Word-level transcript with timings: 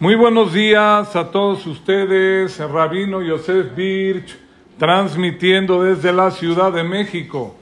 Muy 0.00 0.16
buenos 0.16 0.52
días 0.52 1.14
a 1.14 1.30
todos 1.30 1.64
ustedes, 1.68 2.58
Rabino 2.58 3.22
Yosef 3.22 3.76
Birch, 3.76 4.36
transmitiendo 4.76 5.84
desde 5.84 6.12
la 6.12 6.32
Ciudad 6.32 6.72
de 6.72 6.82
México. 6.82 7.54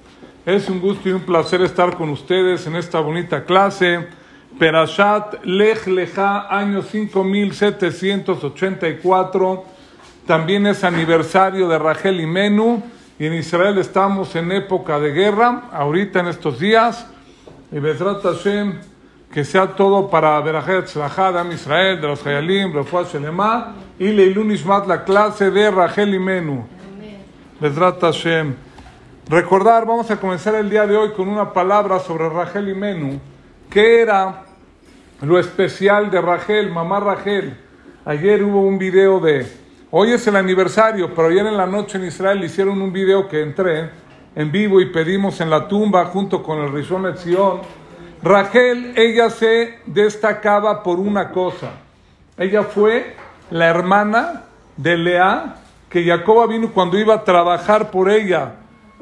Es 0.46 0.70
un 0.70 0.80
gusto 0.80 1.10
y 1.10 1.12
un 1.12 1.20
placer 1.20 1.60
estar 1.60 1.94
con 1.94 2.08
ustedes 2.08 2.66
en 2.66 2.76
esta 2.76 3.00
bonita 3.00 3.44
clase. 3.44 4.06
Perashat 4.58 5.44
Lech 5.44 5.86
Lecha, 5.86 6.48
año 6.48 6.80
5784. 6.80 9.64
También 10.26 10.66
es 10.66 10.84
aniversario 10.84 11.68
de 11.68 11.78
Rachel 11.78 12.18
y 12.18 12.26
Menú. 12.26 12.82
Y 13.18 13.26
en 13.26 13.34
Israel 13.34 13.76
estamos 13.76 14.34
en 14.36 14.52
época 14.52 14.98
de 14.98 15.12
guerra, 15.12 15.64
ahorita 15.70 16.20
en 16.20 16.28
estos 16.28 16.58
días. 16.58 17.06
Y 17.70 17.78
Hashem, 17.78 18.80
que 19.32 19.44
sea 19.44 19.66
todo 19.66 20.10
para 20.10 20.38
Berajet 20.40 20.84
Tzlachad, 20.84 21.50
Israel, 21.50 21.98
de 22.00 22.06
los 22.06 22.24
Hayalim, 22.26 22.70
Refuah 22.70 23.04
Shelema, 23.04 23.74
y 23.98 24.08
Leilun 24.08 24.50
Ishmat, 24.50 24.86
la 24.86 25.04
clase 25.04 25.50
de 25.50 25.70
Rachel 25.70 26.14
y 26.14 26.18
Menú. 26.18 26.66
Bezrat 27.58 27.98
Hashem. 27.98 28.54
Recordar, 29.28 29.86
vamos 29.86 30.10
a 30.10 30.20
comenzar 30.20 30.54
el 30.56 30.68
día 30.68 30.86
de 30.86 30.98
hoy 30.98 31.12
con 31.12 31.28
una 31.28 31.50
palabra 31.50 31.98
sobre 31.98 32.28
Rachel 32.28 32.68
y 32.68 32.74
Menú. 32.74 33.18
¿Qué 33.70 34.02
era 34.02 34.42
lo 35.22 35.38
especial 35.38 36.10
de 36.10 36.20
Rachel, 36.20 36.70
mamá 36.70 37.00
Rachel? 37.00 37.56
Ayer 38.04 38.42
hubo 38.42 38.60
un 38.60 38.76
video 38.76 39.18
de, 39.18 39.46
hoy 39.90 40.12
es 40.12 40.26
el 40.26 40.36
aniversario, 40.36 41.14
pero 41.14 41.28
ayer 41.28 41.46
en 41.46 41.56
la 41.56 41.66
noche 41.66 41.96
en 41.96 42.04
Israel 42.04 42.44
hicieron 42.44 42.82
un 42.82 42.92
video 42.92 43.26
que 43.28 43.40
entré 43.40 43.88
en 44.34 44.52
vivo 44.52 44.78
y 44.78 44.92
pedimos 44.92 45.40
en 45.40 45.48
la 45.48 45.66
tumba 45.68 46.04
junto 46.04 46.42
con 46.42 46.58
el 46.58 46.70
Rishon 46.70 47.06
Etzion 47.06 47.81
Rachel, 48.22 48.92
ella 48.96 49.30
se 49.30 49.78
destacaba 49.84 50.84
por 50.84 51.00
una 51.00 51.30
cosa. 51.30 51.70
Ella 52.36 52.62
fue 52.62 53.16
la 53.50 53.66
hermana 53.66 54.44
de 54.76 54.96
Lea, 54.96 55.56
que 55.90 56.04
Jacoba 56.04 56.46
vino 56.46 56.70
cuando 56.70 56.98
iba 56.98 57.14
a 57.14 57.24
trabajar 57.24 57.90
por 57.90 58.08
ella 58.08 58.54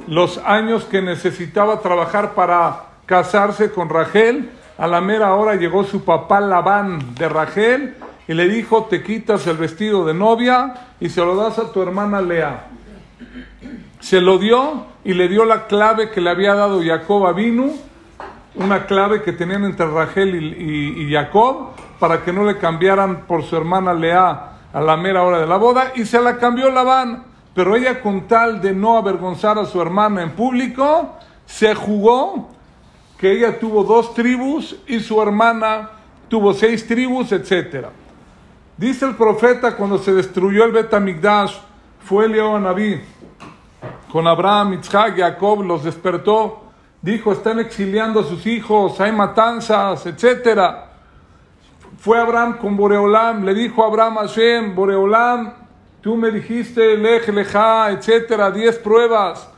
los 0.08 0.38
años 0.38 0.84
que 0.84 1.02
necesitaba 1.02 1.80
trabajar 1.80 2.34
para 2.34 2.84
casarse 3.04 3.70
con 3.70 3.90
Rachel. 3.90 4.50
A 4.78 4.86
la 4.86 5.02
mera 5.02 5.34
hora 5.34 5.54
llegó 5.54 5.84
su 5.84 6.02
papá 6.02 6.40
Labán 6.40 7.14
de 7.14 7.28
Rachel 7.28 7.96
y 8.26 8.32
le 8.32 8.48
dijo, 8.48 8.84
te 8.84 9.02
quitas 9.02 9.46
el 9.46 9.58
vestido 9.58 10.06
de 10.06 10.14
novia 10.14 10.74
y 10.98 11.10
se 11.10 11.20
lo 11.20 11.36
das 11.36 11.58
a 11.58 11.70
tu 11.70 11.82
hermana 11.82 12.22
Lea. 12.22 12.68
Se 14.00 14.22
lo 14.22 14.38
dio 14.38 14.86
y 15.04 15.12
le 15.12 15.28
dio 15.28 15.44
la 15.44 15.66
clave 15.66 16.10
que 16.10 16.22
le 16.22 16.30
había 16.30 16.54
dado 16.54 16.82
Jacob 16.82 17.34
vino 17.34 17.89
una 18.54 18.86
clave 18.86 19.22
que 19.22 19.32
tenían 19.32 19.64
entre 19.64 19.86
Rachel 19.86 20.34
y, 20.34 21.04
y, 21.04 21.12
Jacob 21.12 21.70
para 21.98 22.24
que 22.24 22.32
no 22.32 22.44
le 22.44 22.58
cambiaran 22.58 23.26
por 23.26 23.44
su 23.44 23.56
hermana 23.56 23.94
Lea 23.94 24.52
a 24.72 24.80
la 24.80 24.96
mera 24.96 25.22
hora 25.22 25.38
de 25.38 25.46
la 25.46 25.56
boda 25.56 25.92
y 25.94 26.04
se 26.04 26.20
la 26.20 26.36
cambió 26.38 26.70
Labán. 26.70 27.24
Pero 27.54 27.76
ella 27.76 28.00
con 28.00 28.26
tal 28.26 28.60
de 28.60 28.72
no 28.72 28.96
avergonzar 28.96 29.58
a 29.58 29.64
su 29.64 29.80
hermana 29.80 30.22
en 30.22 30.30
público, 30.30 31.16
se 31.46 31.74
jugó 31.74 32.48
que 33.18 33.32
ella 33.32 33.58
tuvo 33.58 33.84
dos 33.84 34.14
tribus 34.14 34.76
y 34.86 35.00
su 35.00 35.20
hermana 35.20 35.90
tuvo 36.28 36.54
seis 36.54 36.86
tribus, 36.86 37.32
etc. 37.32 37.88
Dice 38.76 39.04
el 39.04 39.16
profeta 39.16 39.76
cuando 39.76 39.98
se 39.98 40.12
destruyó 40.14 40.64
el 40.64 40.72
Betamigdash, 40.72 41.56
fue 42.04 42.28
León 42.28 42.62
Naví 42.62 43.00
con 44.10 44.26
Abraham, 44.26 44.74
Isaac, 44.74 45.14
Jacob, 45.16 45.62
los 45.62 45.84
despertó 45.84 46.69
dijo, 47.02 47.32
están 47.32 47.58
exiliando 47.58 48.20
a 48.20 48.24
sus 48.24 48.46
hijos, 48.46 49.00
hay 49.00 49.12
matanzas, 49.12 50.04
etcétera. 50.06 50.86
Fue 51.98 52.18
Abraham 52.18 52.58
con 52.58 52.76
Boreolam, 52.76 53.44
le 53.44 53.54
dijo 53.54 53.82
a 53.82 53.86
Abraham 53.86 54.18
a 54.18 54.20
Hashem, 54.22 54.74
Boreolam, 54.74 55.52
tú 56.00 56.16
me 56.16 56.30
dijiste 56.30 56.96
lej, 56.96 57.28
leja, 57.28 57.90
etcétera, 57.90 58.50
diez 58.50 58.78
pruebas. 58.78 59.48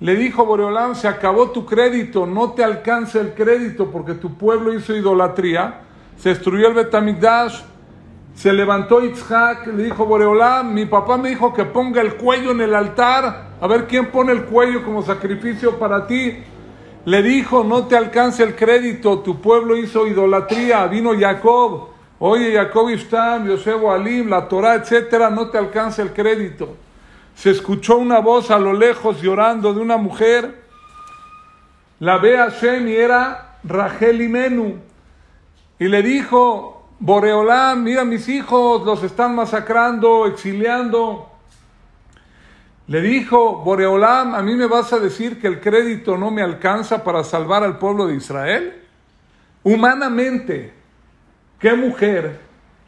Le 0.00 0.14
dijo 0.14 0.44
Boreolam, 0.44 0.94
se 0.94 1.08
acabó 1.08 1.50
tu 1.50 1.64
crédito, 1.64 2.26
no 2.26 2.52
te 2.52 2.62
alcanza 2.62 3.20
el 3.20 3.32
crédito 3.34 3.90
porque 3.90 4.14
tu 4.14 4.36
pueblo 4.36 4.74
hizo 4.74 4.94
idolatría, 4.94 5.80
se 6.18 6.30
destruyó 6.30 6.68
el 6.68 6.74
Betamigdash, 6.74 7.62
se 8.36 8.52
levantó 8.52 9.02
Itzhak, 9.02 9.66
le 9.68 9.84
dijo 9.84 10.04
Boreolam, 10.04 10.74
mi 10.74 10.84
papá 10.84 11.16
me 11.16 11.30
dijo 11.30 11.54
que 11.54 11.64
ponga 11.64 12.02
el 12.02 12.16
cuello 12.16 12.50
en 12.50 12.60
el 12.60 12.74
altar, 12.74 13.52
a 13.58 13.66
ver 13.66 13.86
quién 13.86 14.10
pone 14.10 14.32
el 14.32 14.44
cuello 14.44 14.84
como 14.84 15.02
sacrificio 15.02 15.78
para 15.78 16.06
ti. 16.06 16.36
Le 17.06 17.22
dijo, 17.22 17.64
no 17.64 17.86
te 17.86 17.96
alcance 17.96 18.42
el 18.42 18.54
crédito, 18.54 19.20
tu 19.20 19.40
pueblo 19.40 19.74
hizo 19.74 20.06
idolatría, 20.06 20.86
vino 20.86 21.18
Jacob, 21.18 21.88
oye 22.18 22.54
Jacob 22.54 22.90
Istam, 22.90 23.46
Yosef 23.46 23.82
Alim, 23.82 24.28
la 24.28 24.46
Torah, 24.46 24.74
etcétera, 24.74 25.30
no 25.30 25.48
te 25.48 25.56
alcance 25.56 26.02
el 26.02 26.12
crédito. 26.12 26.76
Se 27.34 27.50
escuchó 27.50 27.96
una 27.96 28.18
voz 28.18 28.50
a 28.50 28.58
lo 28.58 28.74
lejos 28.74 29.22
llorando 29.22 29.72
de 29.72 29.80
una 29.80 29.96
mujer, 29.96 30.62
la 32.00 32.18
ve 32.18 32.36
a 32.36 32.50
Shem 32.50 32.86
y 32.86 32.96
era 32.96 33.56
Rachel 33.64 34.20
y 34.20 34.28
Menú, 34.28 34.74
y 35.78 35.88
le 35.88 36.02
dijo, 36.02 36.75
Boreolán, 36.98 37.82
mira 37.82 38.04
mis 38.04 38.28
hijos, 38.28 38.84
los 38.84 39.02
están 39.02 39.34
masacrando, 39.34 40.26
exiliando. 40.26 41.30
Le 42.88 43.00
dijo, 43.00 43.56
Boreolán, 43.56 44.34
¿a 44.34 44.42
mí 44.42 44.54
me 44.54 44.66
vas 44.66 44.92
a 44.92 44.98
decir 44.98 45.40
que 45.40 45.48
el 45.48 45.60
crédito 45.60 46.16
no 46.16 46.30
me 46.30 46.42
alcanza 46.42 47.04
para 47.04 47.24
salvar 47.24 47.64
al 47.64 47.78
pueblo 47.78 48.06
de 48.06 48.14
Israel? 48.14 48.82
Humanamente, 49.62 50.72
¿qué 51.58 51.74
mujer 51.74 52.40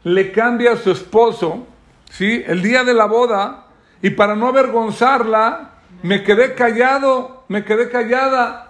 le 0.03 0.31
cambia 0.31 0.71
a 0.71 0.77
su 0.77 0.91
esposo, 0.91 1.67
¿sí? 2.09 2.43
El 2.47 2.61
día 2.61 2.83
de 2.83 2.93
la 2.93 3.05
boda, 3.05 3.67
y 4.01 4.11
para 4.11 4.35
no 4.35 4.47
avergonzarla, 4.47 5.71
me 6.01 6.23
quedé 6.23 6.55
callado, 6.55 7.43
me 7.49 7.65
quedé 7.65 7.89
callada. 7.89 8.68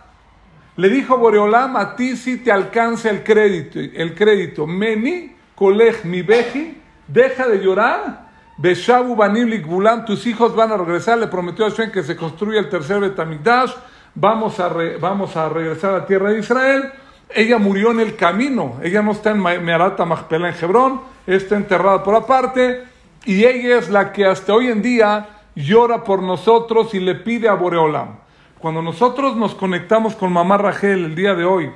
Le 0.80 0.88
dijo 0.88 1.18
Boreolam, 1.18 1.76
a 1.76 1.94
ti 1.98 2.16
sí 2.16 2.38
te 2.38 2.54
alcanza 2.54 3.10
el 3.10 3.22
crédito, 3.22 3.80
el 3.80 4.16
crédito. 4.16 4.66
Meni, 4.66 5.36
kolej 5.54 6.06
mi 6.06 6.22
beji, 6.22 6.78
deja 7.06 7.50
de 7.50 7.58
llorar. 7.58 8.30
Beshabu 8.58 9.14
Baniblik 9.14 9.68
Bulam, 9.68 10.06
tus 10.06 10.26
hijos 10.26 10.56
van 10.56 10.72
a 10.72 10.78
regresar. 10.78 11.18
Le 11.18 11.28
prometió 11.28 11.66
a 11.66 11.70
Hashem 11.70 11.92
que 11.92 12.02
se 12.02 12.16
construya 12.16 12.62
el 12.62 12.70
tercer 12.70 13.02
Betamigdash. 13.02 13.74
Vamos 14.16 14.58
a, 14.62 14.70
vamos 15.02 15.36
a 15.36 15.50
regresar 15.50 15.96
a 15.96 15.98
la 15.98 16.06
tierra 16.06 16.32
de 16.32 16.40
Israel. 16.40 16.94
Ella 17.28 17.58
murió 17.58 17.92
en 17.92 18.00
el 18.00 18.16
camino. 18.16 18.80
Ella 18.82 19.02
no 19.02 19.12
está 19.12 19.32
en 19.32 19.42
Meharata 19.42 20.06
Machpela 20.06 20.48
en 20.48 20.56
Hebrón. 20.64 21.02
Está 21.28 21.58
enterrada 21.58 22.02
por 22.04 22.16
aparte. 22.16 22.86
Y 23.26 23.44
ella 23.44 23.80
es 23.80 23.90
la 23.90 24.14
que 24.14 24.26
hasta 24.26 24.54
hoy 24.54 24.68
en 24.68 24.82
día 24.82 25.28
llora 25.56 26.06
por 26.06 26.24
nosotros 26.24 26.94
y 26.94 27.02
le 27.02 27.16
pide 27.16 27.50
a 27.50 27.56
Boreolam. 27.56 28.29
Cuando 28.60 28.82
nosotros 28.82 29.38
nos 29.38 29.56
conectamos 29.56 30.16
con 30.16 30.34
mamá 30.34 30.58
Rachel 30.58 31.06
el 31.06 31.16
día 31.16 31.34
de 31.34 31.46
hoy, 31.46 31.72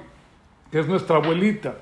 que 0.70 0.80
es 0.80 0.88
nuestra 0.88 1.16
abuelita, 1.16 1.76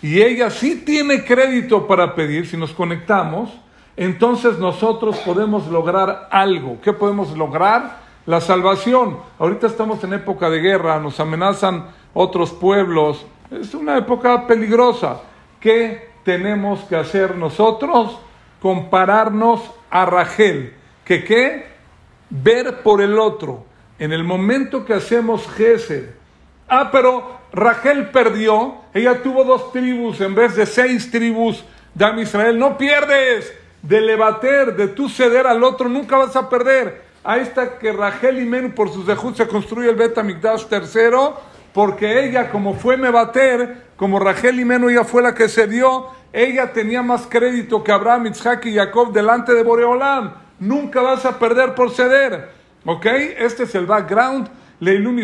y 0.00 0.22
ella 0.22 0.48
sí 0.48 0.84
tiene 0.86 1.24
crédito 1.24 1.88
para 1.88 2.14
pedir, 2.14 2.46
si 2.46 2.56
nos 2.56 2.72
conectamos, 2.72 3.50
entonces 3.96 4.60
nosotros 4.60 5.18
podemos 5.18 5.66
lograr 5.66 6.28
algo. 6.30 6.78
¿Qué 6.82 6.92
podemos 6.92 7.36
lograr? 7.36 8.04
La 8.26 8.40
salvación. 8.40 9.18
Ahorita 9.40 9.66
estamos 9.66 10.04
en 10.04 10.12
época 10.12 10.48
de 10.48 10.60
guerra, 10.60 11.00
nos 11.00 11.18
amenazan 11.18 11.88
otros 12.12 12.52
pueblos. 12.52 13.26
Es 13.50 13.74
una 13.74 13.98
época 13.98 14.46
peligrosa. 14.46 15.20
¿Qué 15.58 16.10
tenemos 16.22 16.80
que 16.84 16.94
hacer 16.94 17.36
nosotros? 17.36 18.18
Compararnos 18.62 19.62
a 19.90 20.06
Rachel. 20.06 20.74
¿Que 21.04 21.24
qué? 21.24 21.66
Ver 22.30 22.82
por 22.82 23.02
el 23.02 23.18
otro 23.18 23.73
en 23.98 24.12
el 24.12 24.24
momento 24.24 24.84
que 24.84 24.94
hacemos 24.94 25.46
Gesed, 25.56 26.10
ah, 26.68 26.90
pero 26.90 27.38
Rachel 27.52 28.10
perdió, 28.10 28.76
ella 28.92 29.22
tuvo 29.22 29.44
dos 29.44 29.72
tribus 29.72 30.20
en 30.20 30.34
vez 30.34 30.56
de 30.56 30.66
seis 30.66 31.10
tribus 31.10 31.64
de 31.94 32.22
Israel, 32.22 32.58
no 32.58 32.76
pierdes 32.76 33.52
de 33.82 34.00
levater, 34.00 34.74
de 34.74 34.88
tú 34.88 35.08
ceder 35.08 35.46
al 35.46 35.62
otro, 35.62 35.88
nunca 35.88 36.16
vas 36.16 36.34
a 36.36 36.48
perder. 36.48 37.02
Ahí 37.22 37.42
está 37.42 37.78
que 37.78 37.92
Rachel 37.92 38.40
y 38.40 38.44
Men 38.44 38.74
por 38.74 38.92
sus 38.92 39.06
dejud 39.06 39.34
se 39.34 39.46
construye 39.46 39.88
el 39.88 39.96
Bet 39.96 40.14
tercero, 40.68 41.40
porque 41.72 42.24
ella, 42.24 42.50
como 42.50 42.74
fue 42.74 42.96
Mebater, 42.96 43.84
como 43.96 44.18
Rachel 44.18 44.60
y 44.60 44.64
Menu 44.64 44.88
ella 44.88 45.04
fue 45.04 45.22
la 45.22 45.34
que 45.34 45.48
cedió, 45.48 46.08
ella 46.32 46.72
tenía 46.72 47.02
más 47.02 47.26
crédito 47.28 47.82
que 47.82 47.92
Abraham, 47.92 48.26
Isaac 48.26 48.66
y 48.66 48.74
Jacob 48.74 49.12
delante 49.12 49.54
de 49.54 49.62
Boreolam. 49.62 50.34
Nunca 50.60 51.00
vas 51.00 51.24
a 51.24 51.38
perder 51.38 51.74
por 51.74 51.90
ceder. 51.90 52.50
¿Ok? 52.84 53.06
Este 53.06 53.62
es 53.62 53.74
el 53.74 53.86
background, 53.86 54.48
Leilun 54.80 55.16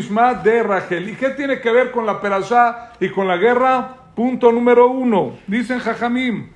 de 0.42 0.62
Rachel. 0.62 1.10
¿Y 1.10 1.16
qué 1.16 1.30
tiene 1.30 1.60
que 1.60 1.70
ver 1.70 1.90
con 1.90 2.06
la 2.06 2.20
perashá 2.20 2.92
y 3.00 3.10
con 3.10 3.28
la 3.28 3.36
guerra? 3.36 3.96
Punto 4.14 4.50
número 4.50 4.88
uno. 4.88 5.38
Dicen 5.46 5.78
Jajamim. 5.78 6.50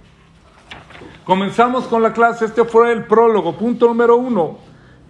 Comenzamos 1.25 1.87
con 1.87 2.03
la 2.03 2.12
clase, 2.12 2.47
este 2.47 2.65
fue 2.65 2.93
el 2.93 3.05
prólogo. 3.05 3.56
Punto 3.56 3.87
número 3.87 4.17
uno. 4.17 4.59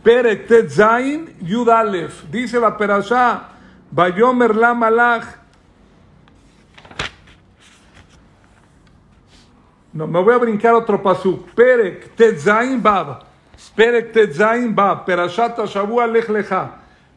Perek 0.03 0.69
Zain 0.69 1.37
Yudalef. 1.41 2.25
Dice 2.31 2.61
la 2.61 2.77
perashá. 2.77 3.49
Bayomer 3.91 4.55
la 4.55 4.75
malach. 4.75 5.25
No, 9.93 10.09
me 10.09 10.21
voy 10.21 10.35
a 10.35 10.39
brincar 10.39 10.75
otro 10.75 11.01
pasuk. 11.01 11.51
Perek 11.55 12.15
Tetzain 12.17 12.83
Bab. 12.83 13.24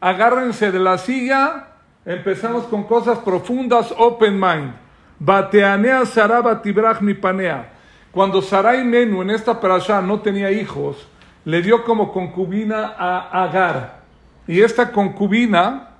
Agárrense 0.00 0.70
de 0.70 0.78
la 0.78 0.98
silla. 0.98 1.66
Empezamos 2.04 2.64
con 2.64 2.84
cosas 2.84 3.18
profundas, 3.18 3.92
open 3.96 4.38
mind. 4.38 4.72
Bateanea 5.18 6.06
Saraba 6.06 6.62
Tibrach 6.62 7.00
mi 7.00 7.14
panea. 7.14 7.72
Cuando 8.12 8.40
Sarai 8.40 8.84
Menu 8.84 9.22
en 9.22 9.30
esta 9.30 9.60
perashá 9.60 10.00
no 10.00 10.20
tenía 10.20 10.50
hijos, 10.50 11.06
le 11.44 11.60
dio 11.62 11.84
como 11.84 12.12
concubina 12.12 12.94
a 12.96 13.44
Agar. 13.44 14.00
Y 14.46 14.62
esta 14.62 14.90
concubina 14.92 15.90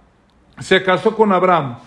se 0.59 0.83
casó 0.83 1.15
con 1.15 1.33
Abraham. 1.33 1.79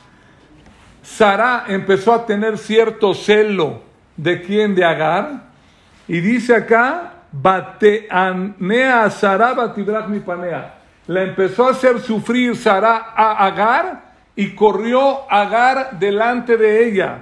Sara 1.02 1.66
empezó 1.68 2.14
a 2.14 2.26
tener 2.26 2.58
cierto 2.58 3.14
celo 3.14 3.82
de 4.16 4.42
quién, 4.42 4.76
de 4.76 4.86
Agar. 4.86 5.44
Y 6.08 6.20
dice 6.20 6.56
acá, 6.56 7.14
Bateanea 7.32 9.10
Sara 9.10 9.54
Batibrach 9.54 10.08
mi 10.08 10.20
panea. 10.20 10.76
La 11.08 11.24
empezó 11.24 11.68
a 11.68 11.72
hacer 11.72 12.00
sufrir 12.00 12.56
Sara 12.56 13.14
a 13.16 13.46
Agar 13.46 14.12
y 14.36 14.54
corrió 14.56 15.32
Agar 15.32 16.00
delante 16.00 16.58
de 16.58 16.88
ella. 16.88 17.20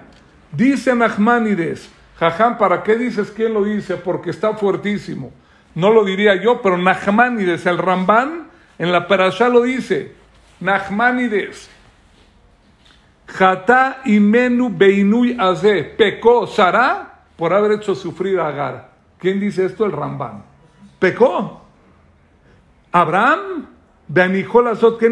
Dice 0.52 0.96
Nachmanides, 0.96 1.90
Jajam, 2.18 2.58
¿para 2.58 2.84
qué 2.84 2.98
dices 2.98 3.32
quién 3.32 3.54
lo 3.54 3.64
dice? 3.64 3.96
Porque 3.96 4.32
está 4.32 4.54
fuertísimo. 4.54 5.32
No 5.76 5.92
lo 5.92 6.04
diría 6.04 6.36
yo, 6.36 6.62
pero 6.62 6.78
Nachmanides, 6.78 7.66
el 7.66 7.78
Rambán, 7.78 8.48
en 8.78 8.92
la 8.92 9.08
Parashá 9.08 9.48
lo 9.48 9.62
dice. 9.62 10.14
Nachmanides. 10.60 11.70
Jata 13.28 14.02
imenu 14.06 14.70
beinui 14.70 15.38
aze. 15.40 15.84
Pecó 15.84 16.48
Sara 16.48 17.22
por 17.38 17.54
haber 17.54 17.74
hecho 17.74 17.94
sufrir 17.94 18.40
a 18.40 18.48
Agar. 18.48 18.89
¿Quién 19.20 19.40
dice 19.40 19.66
esto? 19.66 19.86
El 19.86 19.92
Rambán. 19.92 20.44
Pecó. 20.98 21.62
Abraham, 22.92 23.68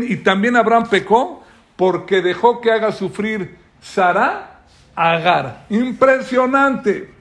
y 0.07 0.15
también 0.17 0.55
Abraham 0.55 0.87
pecó 0.89 1.43
porque 1.75 2.21
dejó 2.21 2.59
que 2.61 2.71
haga 2.71 2.91
sufrir 2.91 3.57
Sara 3.79 4.61
Agar. 4.95 5.65
Impresionante. 5.69 7.13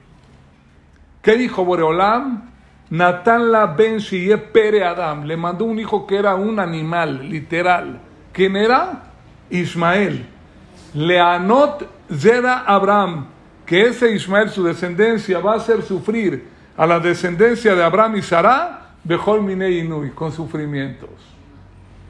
¿Qué 1.21 1.37
dijo 1.37 1.63
Boreolam? 1.63 2.49
Natán 2.89 3.51
la 3.51 3.67
ben 3.67 3.99
pere 4.51 4.83
Adam. 4.83 5.25
Le 5.25 5.37
mandó 5.37 5.65
un 5.65 5.77
hijo 5.77 6.07
que 6.07 6.17
era 6.17 6.33
un 6.33 6.59
animal, 6.59 7.29
literal. 7.29 7.99
¿Quién 8.31 8.55
era? 8.55 9.03
Ismael. 9.51 10.25
Leanot 10.95 11.87
Zera 12.11 12.63
Abraham. 12.65 13.27
Que 13.65 13.87
ese 13.87 14.11
Ismael, 14.11 14.49
su 14.49 14.63
descendencia, 14.63 15.39
va 15.39 15.53
a 15.53 15.57
hacer 15.57 15.83
sufrir 15.83 16.56
a 16.77 16.85
la 16.85 16.99
descendencia 16.99 17.75
de 17.75 17.83
Abraham 17.83 18.17
y 18.17 18.21
Sarah, 18.21 18.91
Bejol 19.03 19.41
Minei 19.41 19.79
Inui, 19.79 20.11
con 20.11 20.31
sufrimientos. 20.31 21.09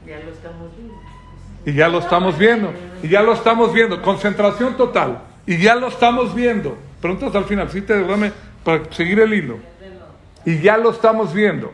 Ya 0.06 0.18
lo 0.20 0.30
estamos 0.30 0.76
viendo. 0.76 0.94
Y 1.64 1.72
ya 1.72 1.88
lo 1.88 1.98
estamos 1.98 2.38
viendo. 2.38 2.72
Y 3.02 3.08
ya 3.08 3.22
lo 3.22 3.32
estamos 3.32 3.72
viendo. 3.72 4.02
Concentración 4.02 4.76
total. 4.76 5.22
Y 5.46 5.58
ya 5.58 5.74
lo 5.74 5.88
estamos 5.88 6.34
viendo. 6.34 6.76
Preguntas 7.00 7.34
al 7.34 7.44
final, 7.44 7.70
si 7.70 7.80
te 7.80 7.94
derrame 7.94 8.32
para 8.62 8.92
seguir 8.92 9.20
el 9.20 9.32
hilo. 9.32 9.58
Y 10.44 10.60
ya 10.60 10.76
lo 10.76 10.90
estamos 10.90 11.32
viendo. 11.32 11.72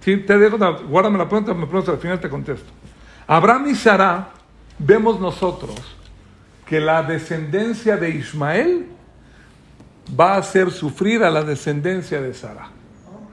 Si 0.00 0.16
te 0.18 0.36
dejo, 0.38 0.58
guárdame 0.88 1.18
la 1.18 1.28
pregunta, 1.28 1.54
me 1.54 1.66
preguntas 1.66 1.94
al 1.94 2.00
final 2.00 2.20
te 2.20 2.28
contesto. 2.28 2.70
Abraham 3.26 3.68
y 3.68 3.74
Sara, 3.74 4.30
vemos 4.78 5.18
nosotros 5.18 5.74
que 6.66 6.80
la 6.80 7.02
descendencia 7.02 7.96
de 7.96 8.10
Ismael 8.10 8.86
va 10.08 10.34
a 10.34 10.38
hacer 10.38 10.70
sufrir 10.70 11.22
a 11.22 11.30
la 11.30 11.42
descendencia 11.42 12.20
de 12.20 12.34
Sara. 12.34 12.68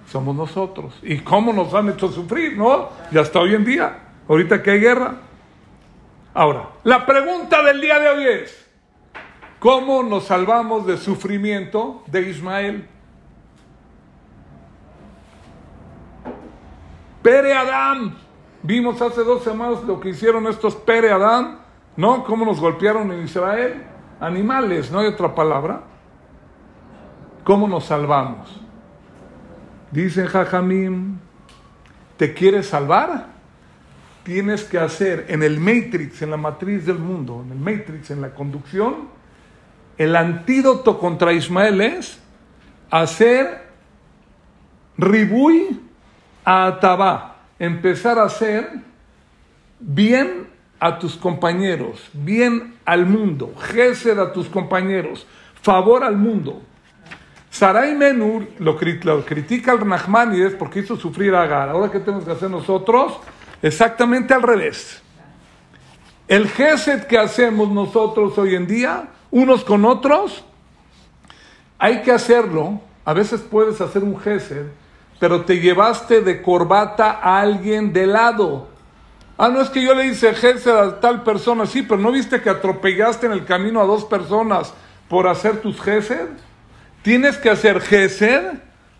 Somos 0.08 0.36
nosotros. 0.36 0.94
¿Y 1.04 1.20
cómo 1.20 1.54
nos 1.54 1.74
han 1.74 1.90
hecho 1.90 2.10
sufrir? 2.10 2.58
¿No? 2.58 2.90
Y 3.12 3.18
hasta 3.18 3.40
hoy 3.40 3.56
en 3.56 3.64
día, 3.64 4.00
ahorita 4.28 4.62
que 4.62 4.72
hay 4.72 4.80
guerra. 4.80 5.16
Ahora, 6.34 6.70
la 6.84 7.06
pregunta 7.06 7.64
del 7.64 7.82
día 7.82 8.00
de 8.00 8.10
hoy 8.10 8.28
es, 8.28 8.70
¿cómo 9.60 10.04
nos 10.04 10.26
salvamos 10.26 10.86
del 10.86 10.98
sufrimiento 10.98 12.04
de 12.08 12.30
Ismael? 12.30 12.88
Pere 17.22 17.54
Adán. 17.54 18.18
Vimos 18.64 19.02
hace 19.02 19.24
dos 19.24 19.44
semanas 19.44 19.84
lo 19.84 20.00
que 20.00 20.10
hicieron 20.10 20.48
estos 20.48 20.76
Pere 20.76 21.12
Adán, 21.12 21.60
¿no? 21.96 22.24
Cómo 22.24 22.46
nos 22.46 22.60
golpearon 22.60 23.12
en 23.12 23.24
Israel. 23.24 23.84
Animales, 24.20 24.92
no 24.92 25.00
hay 25.00 25.08
otra 25.08 25.34
palabra. 25.34 25.91
¿Cómo 27.44 27.68
nos 27.68 27.86
salvamos? 27.86 28.62
Dicen 29.92 30.28
Jajamim, 30.28 31.18
¿te 32.18 32.34
quieres 32.34 32.68
salvar? 32.68 33.28
Tienes 34.24 34.64
que 34.64 34.78
hacer 34.78 35.26
en 35.30 35.42
el 35.42 35.60
Matrix, 35.60 36.22
en 36.22 36.30
la 36.30 36.38
matriz 36.38 36.86
del 36.86 37.00
mundo, 37.00 37.44
en 37.44 37.52
el 37.52 37.58
Matrix, 37.58 38.12
en 38.12 38.22
la 38.22 38.34
conducción, 38.34 39.10
el 39.98 40.16
antídoto 40.16 40.98
contra 40.98 41.34
Ismael 41.34 41.82
es 41.82 42.20
hacer 42.90 43.68
ribui 44.98 45.80
a 46.46 46.68
Atabá, 46.68 47.38
empezar 47.60 48.18
a 48.18 48.24
hacer 48.24 48.68
bien 49.80 50.48
a 50.80 50.98
tus 50.98 51.16
compañeros, 51.16 52.10
bien 52.14 52.76
al 52.86 53.06
mundo, 53.06 53.54
gesed 53.58 54.18
a 54.18 54.34
tus 54.34 54.48
compañeros, 54.48 55.28
favor 55.62 56.04
al 56.04 56.18
mundo. 56.18 56.64
Sarai 57.52 57.94
Menur 57.96 58.48
lo, 58.60 58.78
critica 58.78 59.74
al 59.74 59.86
Nachmanides 59.86 60.54
porque 60.54 60.80
hizo 60.80 60.96
sufrir 60.96 61.36
a 61.36 61.44
Agar. 61.44 61.70
Ahora, 61.70 61.92
¿qué 61.92 62.00
tenemos 62.00 62.24
que 62.24 62.32
hacer 62.32 62.50
nosotros? 62.50 63.20
Exactamente 63.62 64.34
al 64.34 64.42
revés. 64.42 65.02
El 66.30 66.48
gesed 66.48 67.04
que 67.04 67.18
hacemos 67.18 67.70
nosotros 67.70 68.38
hoy 68.38 68.56
en 68.56 68.68
día, 68.68 69.10
unos 69.32 69.66
con 69.66 69.84
otros, 69.84 70.46
hay 71.78 72.02
que 72.04 72.14
hacerlo. 72.14 72.80
A 73.04 73.14
veces 73.14 73.42
puedes 73.42 73.82
hacer 73.82 74.02
un 74.02 74.18
gesed, 74.18 74.68
pero 75.20 75.44
te 75.44 75.60
llevaste 75.60 76.22
de 76.22 76.42
corbata 76.42 77.20
a 77.22 77.42
alguien 77.42 77.92
de 77.92 78.08
lado. 78.08 78.70
Ah, 79.38 79.50
no 79.50 79.60
es 79.60 79.70
que 79.70 79.84
yo 79.84 79.94
le 79.94 80.06
hice 80.06 80.34
gesed 80.34 80.72
a 80.72 81.02
tal 81.02 81.24
persona, 81.24 81.66
sí, 81.66 81.82
pero 81.82 82.00
¿no 82.00 82.14
viste 82.14 82.42
que 82.42 82.50
atropellaste 82.50 83.26
en 83.26 83.34
el 83.34 83.44
camino 83.44 83.82
a 83.82 83.86
dos 83.86 84.06
personas 84.06 84.74
por 85.10 85.28
hacer 85.28 85.60
tus 85.60 85.82
gesed? 85.82 86.30
Tienes 87.02 87.38
que 87.38 87.50
hacer 87.50 87.82
gesed 87.82 88.44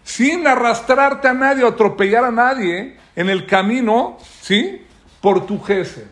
sin 0.04 0.48
arrastrarte 0.48 1.28
a 1.28 1.34
nadie 1.34 1.64
o 1.64 1.68
atropellar 1.68 2.26
a 2.26 2.32
nadie 2.32 2.98
en 3.16 3.30
el 3.30 3.46
camino, 3.46 4.18
¿sí? 4.42 4.86
Por 5.22 5.46
tu 5.46 5.62
gesed. 5.62 6.08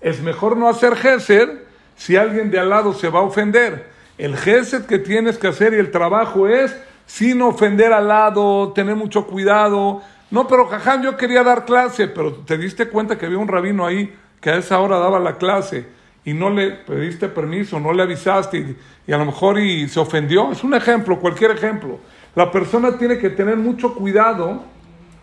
Es 0.00 0.20
mejor 0.20 0.56
no 0.56 0.68
hacer 0.68 0.96
gesed 0.96 1.48
si 1.96 2.16
alguien 2.16 2.50
de 2.50 2.58
al 2.58 2.70
lado 2.70 2.92
se 2.92 3.08
va 3.08 3.20
a 3.20 3.22
ofender. 3.22 3.90
El 4.18 4.36
gesed 4.36 4.84
que 4.84 4.98
tienes 4.98 5.38
que 5.38 5.48
hacer 5.48 5.72
y 5.72 5.78
el 5.78 5.90
trabajo 5.90 6.48
es 6.48 6.76
sin 7.06 7.40
ofender 7.42 7.92
al 7.92 8.08
lado, 8.08 8.72
tener 8.74 8.94
mucho 8.94 9.26
cuidado. 9.26 10.02
No, 10.30 10.46
pero 10.46 10.66
jajam, 10.66 11.02
yo 11.02 11.16
quería 11.16 11.42
dar 11.42 11.64
clase, 11.64 12.08
pero 12.08 12.34
te 12.34 12.58
diste 12.58 12.88
cuenta 12.88 13.16
que 13.16 13.26
había 13.26 13.38
un 13.38 13.48
rabino 13.48 13.86
ahí 13.86 14.14
que 14.40 14.50
a 14.50 14.56
esa 14.56 14.78
hora 14.78 14.98
daba 14.98 15.18
la 15.18 15.36
clase 15.38 15.99
y 16.24 16.34
no 16.34 16.50
le 16.50 16.70
pediste 16.70 17.28
permiso, 17.28 17.80
no 17.80 17.92
le 17.92 18.02
avisaste 18.02 18.76
y, 19.06 19.12
a 19.12 19.18
lo 19.18 19.24
mejor 19.24 19.58
y 19.58 19.88
se 19.88 19.98
ofendió. 19.98 20.52
Es 20.52 20.62
un 20.62 20.74
ejemplo, 20.74 21.18
cualquier 21.18 21.52
ejemplo. 21.52 21.98
La 22.34 22.50
persona 22.50 22.96
tiene 22.98 23.18
que 23.18 23.30
tener 23.30 23.56
mucho 23.56 23.94
cuidado 23.94 24.62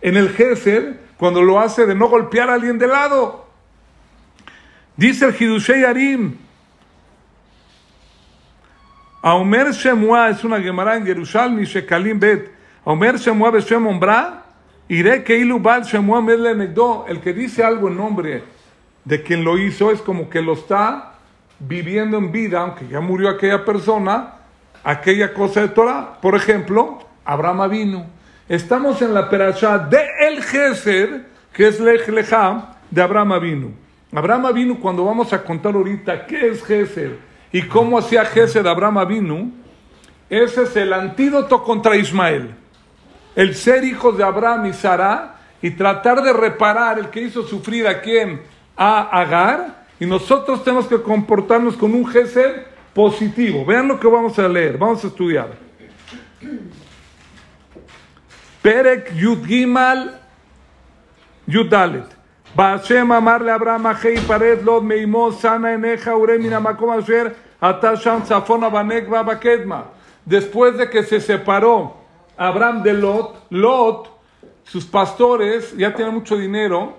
en 0.02 0.18
el 0.18 0.30
gesed 0.30 0.96
cuando 1.18 1.42
lo 1.42 1.60
hace 1.60 1.86
de 1.86 1.96
no 1.96 2.10
golpear 2.10 2.50
a 2.50 2.56
alguien 2.56 2.78
de 2.78 2.88
lado. 2.88 3.46
Dice 4.96 5.26
el 5.26 5.36
Hidushei 5.40 5.84
Arim. 5.84 6.36
Aomer 9.22 9.72
Shemua 9.72 10.30
es 10.30 10.44
una 10.44 10.60
Gemara 10.60 10.96
en 10.98 11.06
Yerushalmi 11.06 11.66
Shekalim 11.66 12.20
Bet. 12.20 12.52
Aomer 12.84 13.18
Shemua 13.18 13.52
Beshem 13.52 13.86
Ombra. 13.86 14.44
Iré 14.90 15.24
que 15.24 15.38
ilu 15.38 15.60
bal 15.60 15.84
Shemua 15.84 16.26
El 17.08 17.22
que 17.22 17.34
dice 17.34 17.64
algo 17.64 17.90
en 17.90 17.98
nombre 17.98 18.57
de 19.08 19.24
quien 19.24 19.46
lo 19.46 19.58
hizo 19.58 19.90
es 19.90 20.02
como 20.02 20.30
que 20.30 20.42
lo 20.42 20.52
está 20.52 21.14
viviendo 21.60 22.18
en 22.18 22.30
vida, 22.30 22.60
aunque 22.60 22.86
ya 22.90 23.00
murió 23.00 23.30
aquella 23.30 23.64
persona, 23.64 24.34
aquella 24.84 25.34
cosa 25.34 25.62
de 25.62 25.70
Torah. 25.70 26.18
Por 26.22 26.36
ejemplo, 26.36 27.00
Abraham 27.24 27.70
vino. 27.70 28.06
Estamos 28.50 29.02
en 29.02 29.14
la 29.14 29.30
perashá 29.30 29.78
de 29.78 30.06
El 30.28 30.44
Geser, 30.44 31.26
que 31.54 31.70
es 31.70 31.80
Lech 31.80 32.06
Lecha, 32.10 32.76
de 32.92 33.02
Abraham 33.02 33.42
vino. 33.42 33.72
Abraham 34.14 34.54
vino, 34.54 34.78
cuando 34.78 35.06
vamos 35.06 35.32
a 35.32 35.42
contar 35.42 35.74
ahorita 35.74 36.26
qué 36.26 36.50
es 36.50 36.62
Geser 36.66 37.18
y 37.54 37.62
cómo 37.62 37.98
hacía 37.98 38.26
Geser 38.26 38.68
Abraham 38.68 39.08
vino, 39.08 39.52
ese 40.30 40.64
es 40.64 40.76
el 40.76 40.92
antídoto 40.92 41.64
contra 41.64 41.96
Ismael. 41.96 42.54
El 43.38 43.56
ser 43.56 43.86
hijos 43.86 44.18
de 44.18 44.26
Abraham 44.26 44.66
y 44.66 44.74
Sara 44.74 45.36
y 45.62 45.72
tratar 45.72 46.22
de 46.22 46.34
reparar 46.34 47.00
el 47.00 47.08
que 47.08 47.22
hizo 47.22 47.44
sufrir 47.44 47.88
a 47.88 48.02
quien 48.02 48.57
a 48.78 49.20
Agar 49.20 49.86
y 50.00 50.06
nosotros 50.06 50.64
tenemos 50.64 50.88
que 50.88 51.02
comportarnos 51.02 51.76
con 51.76 51.94
un 51.94 52.08
Gesed, 52.08 52.68
positivo. 52.98 53.64
Vean 53.64 53.88
lo 53.88 54.00
que 54.00 54.08
vamos 54.08 54.40
a 54.40 54.48
leer, 54.48 54.76
vamos 54.76 55.04
a 55.04 55.08
estudiar. 55.08 55.50
Perek 58.64 59.14
Yud 59.14 59.46
Gimal 59.46 60.20
Yud 61.46 61.70
Dalet. 61.70 62.08
Bashem 62.56 63.12
amarle 63.12 63.52
Abraham 63.52 63.86
Ahei 63.86 64.20
Pared 64.20 64.64
Lod 64.64 64.82
Meimos 64.82 65.40
Sana 65.40 65.74
Eneja 65.74 66.16
Uremina 66.16 66.60
Makom 66.60 66.90
Asher 66.90 67.36
Atasham 67.62 68.26
Safona 68.26 68.68
Banek 68.70 69.08
Babakedma. 69.08 69.92
Después 70.26 70.76
de 70.76 70.90
que 70.90 71.04
se 71.04 71.22
separó 71.22 71.98
Abraham 72.36 72.82
de 72.82 72.94
Lot, 72.94 73.46
Lot, 73.52 74.10
sus 74.64 74.86
pastores 74.86 75.78
ya 75.78 75.94
tenían 75.94 76.16
mucho 76.16 76.36
dinero, 76.36 76.96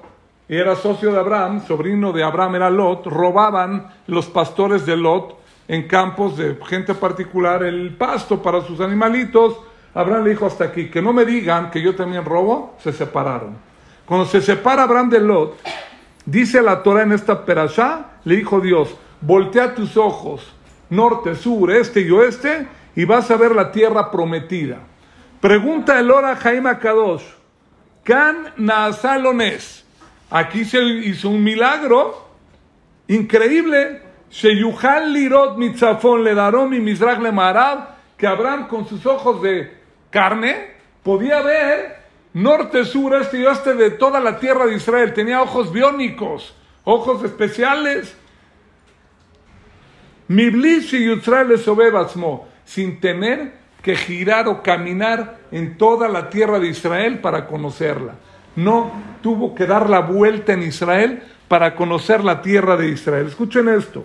era 0.49 0.77
socio 0.77 1.13
de 1.13 1.19
Abraham, 1.19 1.63
sobrino 1.67 2.11
de 2.13 2.23
Abraham 2.23 2.55
era 2.55 2.71
Lot, 2.71 3.07
robaban 3.07 3.89
los 4.07 4.27
pastores 4.27 4.87
de 4.87 4.97
Lot 4.97 5.39
en 5.69 5.87
campos 5.87 6.39
de 6.39 6.59
gente 6.67 6.95
particular 6.95 7.63
el 7.63 7.95
pasto 7.95 8.43
para 8.43 8.63
sus 8.63 8.81
animalitos. 8.81 9.59
Abraham 9.93 10.25
le 10.25 10.31
dijo 10.31 10.47
hasta 10.47 10.65
aquí, 10.65 10.89
que 10.89 11.03
no 11.03 11.13
me 11.13 11.27
digan 11.27 11.71
que 11.71 11.83
yo 11.83 11.95
también 11.95 12.25
robo, 12.25 12.77
se 12.83 12.93
separaron. 12.93 13.59
Cuando 14.07 14.25
se 14.25 14.41
separa 14.41 14.85
Abraham 14.85 15.11
de 15.11 15.21
Lot, 15.21 15.59
dice 16.25 16.63
la 16.63 16.83
Torah 16.83 17.03
en 17.03 17.13
esta 17.13 17.45
perashá, 17.45 18.13
le 18.25 18.37
dijo 18.37 18.59
Dios, 18.61 18.95
voltea 19.21 19.75
tus 19.75 19.99
ojos, 19.99 20.51
norte, 20.89 21.35
sur, 21.35 21.71
este 21.71 22.01
y 22.01 22.11
oeste, 22.11 22.67
y 22.97 23.05
vas 23.05 23.31
a 23.31 23.37
ver 23.37 23.55
la 23.55 23.71
tierra 23.71 24.11
prometida. 24.11 24.79
Pregunta 25.43 26.01
el 26.01 26.11
Ora 26.11 26.37
Jaime 26.37 26.79
Kadosh, 26.79 27.25
Kan 28.03 28.55
Naasalones. 28.57 29.85
Aquí 30.31 30.65
se 30.65 30.83
hizo 30.83 31.31
un 31.31 31.43
milagro 31.43 32.29
increíble. 33.09 34.03
Sheyuhal 34.31 35.13
Lirot 35.13 35.57
Mitzafon 35.57 36.23
le 36.23 36.35
darom 36.35 36.75
y 36.75 36.81
Mizrach 36.81 37.19
le 37.19 37.33
que 38.17 38.27
Abraham 38.27 38.69
con 38.69 38.87
sus 38.87 39.07
ojos 39.07 39.41
de 39.41 39.73
carne 40.11 40.73
podía 41.03 41.41
ver 41.41 41.99
norte, 42.35 42.85
sur, 42.85 43.15
este 43.15 43.39
y 43.39 43.45
oeste 43.45 43.75
de 43.75 43.91
toda 43.91 44.21
la 44.21 44.39
tierra 44.39 44.67
de 44.67 44.75
Israel. 44.75 45.15
Tenía 45.15 45.41
ojos 45.41 45.73
biónicos, 45.73 46.55
ojos 46.85 47.25
especiales. 47.25 48.15
Miblis 50.29 50.93
y 50.93 51.09
sin 52.65 53.01
tener 53.01 53.53
que 53.83 53.97
girar 53.97 54.47
o 54.49 54.63
caminar 54.63 55.39
en 55.51 55.79
toda 55.79 56.09
la 56.09 56.29
tierra 56.29 56.59
de 56.59 56.69
Israel 56.69 57.21
para 57.21 57.47
conocerla. 57.47 58.15
No 58.59 58.91
tuvo 59.23 59.55
que 59.55 59.67
dar 59.67 59.89
la 59.89 60.01
vuelta 60.01 60.53
en 60.53 60.65
Israel 60.65 61.23
para 61.47 61.77
conocer 61.77 62.25
la 62.25 62.43
tierra 62.43 62.77
de 62.77 62.89
Israel. 62.89 63.29
Escuchen 63.29 63.69
esto. 63.69 64.05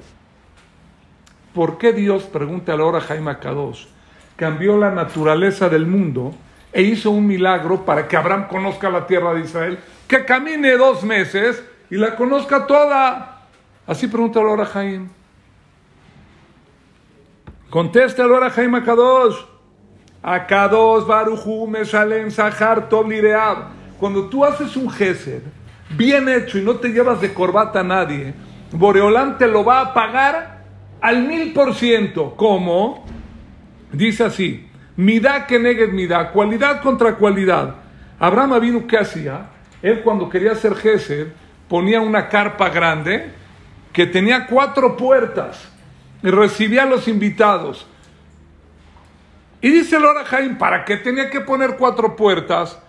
¿Por 1.56 1.80
qué 1.80 1.92
Dios, 1.92 2.26
pregunta 2.26 2.74
ahora 2.74 3.02
Jaime 3.02 3.40
Kadosh, 3.40 3.88
cambió 4.36 4.78
la 4.78 4.92
naturaleza 4.92 5.70
del 5.70 5.88
mundo 5.88 6.36
e 6.72 6.84
hizo 6.84 7.10
un 7.10 7.26
milagro 7.26 7.84
para 7.84 8.08
que 8.08 8.16
Abraham 8.16 8.48
conozca 8.48 8.92
la 8.92 9.08
tierra 9.08 9.34
de 9.34 9.42
Israel, 9.42 9.80
que 10.08 10.24
camine 10.24 10.78
dos 10.78 11.04
meses 11.04 11.64
y 11.90 11.96
la 11.96 12.16
conozca 12.16 12.68
toda. 12.68 13.48
Así 13.88 14.06
pregunta 14.06 14.40
ahora 14.40 14.66
Jaime. 14.66 15.10
Contesta 17.72 18.24
ahora 18.24 18.52
Jaime 18.52 18.84
Kadosh. 18.84 19.46
A 20.22 20.46
Kadosh 20.46 21.08
Baruchu 21.08 21.66
Meshalem 21.66 22.30
Sahar 22.30 22.88
Tov 22.88 23.08
Cuando 24.00 24.30
tú 24.30 24.44
haces 24.46 24.76
un 24.76 24.90
gesed 24.90 25.42
bien 25.96 26.28
hecho 26.30 26.58
y 26.58 26.62
no 26.62 26.76
te 26.76 26.90
llevas 26.90 27.22
de 27.22 27.34
corbata 27.34 27.82
a 27.82 27.84
nadie, 27.84 28.34
Boreolán 28.72 29.38
te 29.38 29.48
lo 29.48 29.64
va 29.64 29.82
a 29.82 29.94
pagar 29.94 30.64
al 31.02 31.24
mil 31.24 31.54
por 31.54 31.76
ciento. 31.76 32.36
¿Cómo? 32.36 33.06
Dice 33.92 34.24
así. 34.26 34.68
Midá 34.96 35.48
que 35.48 35.58
negue 35.58 35.88
midá, 35.88 36.32
cualidad 36.32 36.82
contra 36.82 37.16
cualidad. 37.16 37.76
Abraham 38.20 38.60
vino 38.62 38.88
¿qué 38.88 38.98
hacía? 38.98 39.48
Él 39.82 40.02
cuando 40.02 40.30
quería 40.30 40.52
hacer 40.52 40.76
Gesed 40.76 41.28
ponía 41.68 42.00
una 42.00 42.30
carpa 42.30 42.70
grande 42.70 43.32
que 43.92 44.06
tenía 44.06 44.46
cuatro 44.48 44.96
puertas 44.96 45.70
y 46.22 46.30
recibía 46.30 46.84
a 46.84 46.86
los 46.86 47.08
invitados. 47.08 47.88
Y 49.62 49.70
dice 49.70 50.00
Lora 50.00 50.26
Jaime, 50.26 50.56
¿para 50.56 50.86
qué 50.86 50.98
tenía 50.98 51.30
que 51.30 51.42
poner 51.42 51.78
cuatro 51.78 52.16
puertas? 52.16 52.80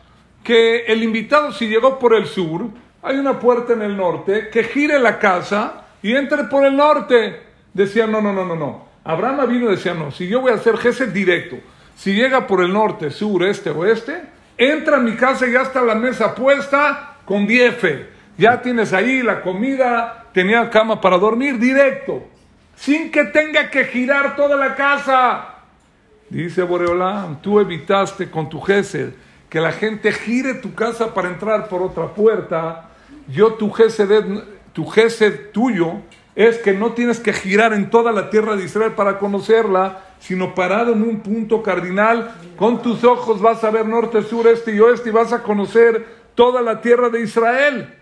Que 0.44 0.84
el 0.84 1.02
invitado 1.02 1.50
si 1.50 1.66
llegó 1.66 1.98
por 1.98 2.14
el 2.14 2.26
sur, 2.26 2.68
hay 3.02 3.18
una 3.18 3.40
puerta 3.40 3.72
en 3.72 3.82
el 3.82 3.96
norte, 3.96 4.48
que 4.50 4.62
gire 4.64 4.98
la 4.98 5.18
casa 5.18 5.86
y 6.02 6.14
entre 6.14 6.44
por 6.44 6.64
el 6.64 6.76
norte. 6.76 7.40
Decía, 7.72 8.06
no, 8.06 8.20
no, 8.20 8.32
no, 8.32 8.44
no, 8.44 8.54
no. 8.54 8.84
Abraham 9.02 9.48
vino 9.48 9.66
y 9.66 9.76
decía, 9.76 9.94
no, 9.94 10.12
si 10.12 10.28
yo 10.28 10.40
voy 10.40 10.52
a 10.52 10.54
hacer 10.54 10.76
Gesed 10.76 11.08
directo, 11.08 11.56
si 11.96 12.14
llega 12.14 12.46
por 12.46 12.62
el 12.62 12.72
norte, 12.72 13.10
sur, 13.10 13.42
este, 13.42 13.70
oeste, 13.70 14.22
entra 14.56 14.98
a 14.98 15.00
mi 15.00 15.16
casa 15.16 15.46
y 15.46 15.52
ya 15.52 15.62
está 15.62 15.82
la 15.82 15.94
mesa 15.94 16.34
puesta 16.34 17.16
con 17.24 17.46
diefe. 17.46 18.06
Ya 18.36 18.60
tienes 18.60 18.92
ahí 18.92 19.22
la 19.22 19.40
comida, 19.42 20.26
tenía 20.32 20.68
cama 20.70 21.00
para 21.00 21.18
dormir 21.18 21.58
directo, 21.58 22.22
sin 22.74 23.10
que 23.10 23.24
tenga 23.24 23.70
que 23.70 23.84
girar 23.84 24.36
toda 24.36 24.56
la 24.56 24.74
casa. 24.74 25.54
Dice 26.28 26.62
Boreolam, 26.62 27.40
tú 27.40 27.60
evitaste 27.60 28.30
con 28.30 28.48
tu 28.48 28.60
gesed 28.60 29.12
que 29.54 29.60
la 29.60 29.70
gente 29.70 30.10
gire 30.10 30.54
tu 30.54 30.74
casa 30.74 31.14
para 31.14 31.28
entrar 31.28 31.68
por 31.68 31.80
otra 31.80 32.08
puerta. 32.08 32.90
Yo 33.28 33.54
tu 33.54 33.70
gesed, 33.70 34.10
tu 34.72 34.84
gesed 34.84 35.52
tuyo 35.52 36.00
es 36.34 36.58
que 36.58 36.72
no 36.72 36.90
tienes 36.94 37.20
que 37.20 37.32
girar 37.32 37.72
en 37.72 37.88
toda 37.88 38.10
la 38.10 38.30
tierra 38.30 38.56
de 38.56 38.64
Israel 38.64 38.94
para 38.96 39.20
conocerla, 39.20 40.00
sino 40.18 40.56
parado 40.56 40.92
en 40.92 41.02
un 41.02 41.20
punto 41.20 41.62
cardinal, 41.62 42.34
con 42.56 42.82
tus 42.82 43.04
ojos 43.04 43.40
vas 43.40 43.62
a 43.62 43.70
ver 43.70 43.86
norte, 43.86 44.22
sur, 44.22 44.48
este 44.48 44.74
y 44.74 44.80
oeste 44.80 45.10
y 45.10 45.12
vas 45.12 45.32
a 45.32 45.44
conocer 45.44 46.04
toda 46.34 46.60
la 46.60 46.80
tierra 46.80 47.08
de 47.08 47.20
Israel. 47.20 47.94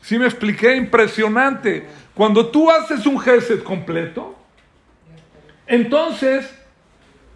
Si 0.00 0.18
me 0.18 0.24
expliqué? 0.24 0.74
Impresionante. 0.74 1.86
Cuando 2.14 2.46
tú 2.46 2.70
haces 2.70 3.04
un 3.04 3.20
gesed 3.20 3.62
completo, 3.62 4.34
entonces 5.66 6.50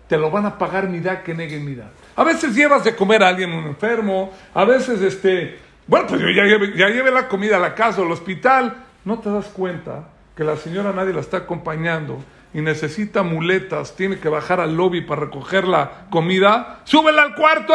te 0.08 0.16
lo 0.16 0.30
van 0.30 0.46
a 0.46 0.56
pagar 0.56 0.88
midad 0.88 1.22
que 1.22 1.34
negue 1.34 1.60
midad. 1.60 1.90
A 2.18 2.25
veces 2.25 2.52
llevas 2.52 2.82
de 2.82 2.96
comer 2.96 3.22
a 3.22 3.28
alguien 3.28 3.52
un 3.52 3.64
enfermo, 3.64 4.32
a 4.52 4.64
veces 4.64 5.00
este, 5.02 5.56
bueno, 5.87 6.08
pues 6.08 6.20
yo 6.20 6.28
ya 6.30 6.42
llevé, 6.42 6.76
ya 6.76 6.88
llevé 6.88 7.12
la 7.12 7.28
comida 7.28 7.58
a 7.58 7.60
la 7.60 7.76
casa 7.76 8.00
o 8.00 8.04
al 8.04 8.10
hospital, 8.10 8.75
no 9.04 9.20
te 9.20 9.30
das 9.30 9.46
cuenta 9.46 10.08
que 10.37 10.42
la 10.42 10.56
señora 10.56 10.92
nadie 10.92 11.12
la 11.12 11.20
está 11.20 11.37
acompañando 11.37 12.18
y 12.52 12.60
necesita 12.60 13.22
muletas, 13.22 13.94
tiene 13.94 14.18
que 14.18 14.28
bajar 14.28 14.58
al 14.58 14.76
lobby 14.76 15.02
para 15.02 15.20
recoger 15.20 15.62
la 15.62 16.08
comida, 16.10 16.80
súbela 16.82 17.22
al 17.22 17.37
cuarto. 17.37 17.72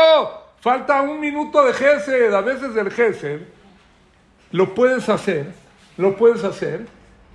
Falta 0.60 1.02
un 1.02 1.22
minuto 1.22 1.64
de 1.64 1.72
Gesed. 1.72 2.34
A 2.34 2.42
veces 2.42 2.76
el 2.76 2.92
Gesed 2.92 3.40
lo 4.52 4.76
puedes 4.76 5.08
hacer, 5.08 5.54
lo 5.96 6.18
puedes 6.18 6.44
hacer, 6.44 6.86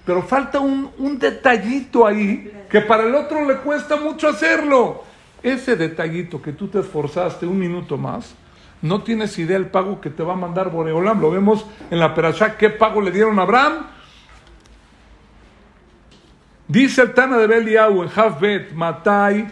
pero 0.04 0.22
falta 0.22 0.60
un, 0.60 0.90
un 0.98 1.18
detallito 1.18 2.06
ahí 2.06 2.52
que 2.68 2.82
para 2.82 3.04
el 3.04 3.14
otro 3.14 3.46
le 3.46 3.56
cuesta 3.56 3.96
mucho 3.96 4.28
hacerlo. 4.28 5.07
Ese 5.42 5.76
detallito 5.76 6.42
que 6.42 6.52
tú 6.52 6.68
te 6.68 6.80
esforzaste 6.80 7.46
un 7.46 7.58
minuto 7.58 7.96
más, 7.96 8.34
no 8.82 9.02
tienes 9.02 9.38
idea 9.38 9.58
del 9.58 9.68
pago 9.68 10.00
que 10.00 10.10
te 10.10 10.22
va 10.22 10.34
a 10.34 10.36
mandar 10.36 10.70
Boreolam. 10.70 11.20
Lo 11.20 11.30
vemos 11.30 11.66
en 11.90 11.98
la 11.98 12.14
Perashá, 12.14 12.56
¿qué 12.56 12.70
pago 12.70 13.00
le 13.00 13.10
dieron 13.10 13.38
a 13.38 13.42
Abraham? 13.42 13.86
Dice 16.68 17.02
el 17.02 17.14
Tana 17.14 17.38
de 17.38 17.46
Beliau 17.46 18.02
en 18.02 18.10
Hafbet, 18.14 18.72
Matai, 18.72 19.48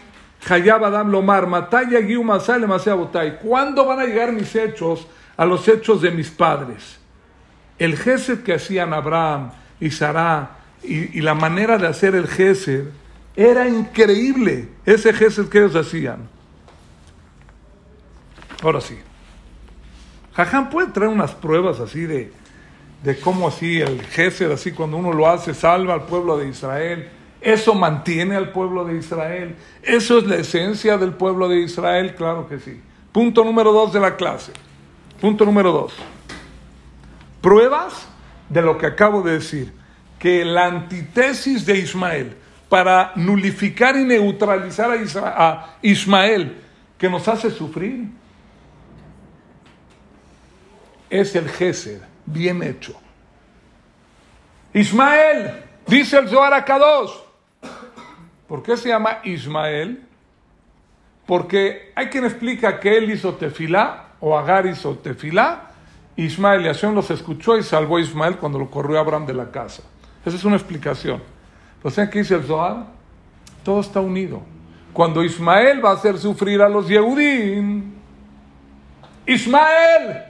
Hayab 0.48 0.84
Adam 0.84 1.10
Lomar, 1.10 1.46
Matai 1.46 1.90
Yagiu 1.90 2.22
Masale 2.22 2.66
Botai. 2.66 3.38
¿Cuándo 3.38 3.86
van 3.86 4.00
a 4.00 4.04
llegar 4.04 4.32
mis 4.32 4.54
hechos 4.54 5.06
a 5.36 5.44
los 5.44 5.66
hechos 5.66 6.02
de 6.02 6.10
mis 6.10 6.30
padres? 6.30 7.00
El 7.78 7.96
Gesed 7.96 8.42
que 8.42 8.54
hacían 8.54 8.92
Abraham 8.92 9.50
y 9.80 9.90
Sarah 9.90 10.58
y, 10.82 11.20
la 11.20 11.34
manera 11.34 11.78
de 11.78 11.86
hacer 11.86 12.14
el 12.14 12.28
Gesed 12.28 12.88
era 13.36 13.68
increíble. 13.68 14.68
Ese 14.84 15.12
Gesed 15.12 15.48
que 15.48 15.58
ellos 15.58 15.76
hacían. 15.76 16.28
Ahora 18.62 18.80
sí. 18.80 18.98
Jajam 20.32 20.70
puede 20.70 20.88
traer 20.88 21.10
unas 21.10 21.32
pruebas 21.32 21.78
así 21.80 22.00
de, 22.00 22.32
de 23.02 23.20
cómo 23.20 23.48
así 23.48 23.80
el 23.80 24.02
Gesed, 24.02 24.50
así 24.50 24.72
cuando 24.72 24.96
uno 24.96 25.12
lo 25.12 25.28
hace, 25.28 25.54
salva 25.54 25.94
al 25.94 26.06
pueblo 26.06 26.38
de 26.38 26.48
Israel. 26.48 27.08
Eso 27.40 27.74
mantiene 27.74 28.36
al 28.36 28.50
pueblo 28.50 28.84
de 28.84 28.96
Israel. 28.96 29.54
Eso 29.82 30.18
es 30.18 30.26
la 30.26 30.36
esencia 30.36 30.96
del 30.96 31.12
pueblo 31.12 31.48
de 31.48 31.60
Israel, 31.60 32.14
claro 32.14 32.48
que 32.48 32.58
sí. 32.58 32.80
Punto 33.12 33.44
número 33.44 33.72
dos 33.72 33.92
de 33.92 34.00
la 34.00 34.16
clase. 34.16 34.52
Punto 35.20 35.44
número 35.44 35.72
dos. 35.72 35.94
Pruebas 37.40 38.08
de 38.48 38.62
lo 38.62 38.78
que 38.78 38.86
acabo 38.86 39.22
de 39.22 39.32
decir. 39.32 39.72
Que 40.18 40.44
la 40.44 40.66
antítesis 40.66 41.66
de 41.66 41.78
Ismael 41.78 42.36
para 42.68 43.12
nulificar 43.14 43.96
y 43.96 44.04
neutralizar 44.04 44.90
a, 44.90 45.49
a 45.49 45.76
Ismael 45.82 46.62
que 46.99 47.08
nos 47.08 47.26
hace 47.28 47.50
sufrir 47.50 48.08
es 51.11 51.35
el 51.37 51.49
Gesed 51.49 52.00
bien 52.25 52.62
hecho. 52.62 52.99
Ismael, 54.73 55.64
dice 55.87 56.18
el 56.18 56.28
Zohar 56.28 56.52
a 56.52 56.64
¿Por 58.46 58.62
qué 58.62 58.76
se 58.76 58.88
llama 58.88 59.20
Ismael? 59.25 60.02
Porque 61.26 61.92
hay 61.94 62.06
quien 62.06 62.25
explica 62.25 62.78
que 62.78 62.96
él 62.96 63.11
hizo 63.11 63.35
tefilá, 63.35 64.11
o 64.20 64.38
Agar 64.38 64.66
hizo 64.66 64.96
tefilá, 64.99 65.70
Ismael 66.16 66.62
y 66.62 66.66
Hashem 66.66 66.94
los 66.94 67.11
escuchó 67.11 67.58
y 67.58 67.62
salvó 67.62 67.96
a 67.96 68.00
Ismael 68.00 68.37
cuando 68.37 68.58
lo 68.58 68.70
corrió 68.70 68.99
Abraham 68.99 69.26
de 69.26 69.35
la 69.35 69.50
casa. 69.50 69.82
Esa 70.25 70.37
es 70.37 70.44
una 70.44 70.56
explicación. 70.56 71.23
¿Pero 71.86 71.94
saben 71.94 72.10
qué 72.10 72.18
dice 72.18 72.34
el 72.34 72.42
Zohar? 72.42 72.86
Todo 73.62 73.80
está 73.80 74.00
unido. 74.00 74.42
Cuando 74.92 75.22
Ismael 75.22 75.84
va 75.84 75.90
a 75.90 75.94
hacer 75.94 76.18
sufrir 76.18 76.60
a 76.60 76.68
los 76.68 76.88
Yehudim, 76.88 77.92
Ismael, 79.24 80.24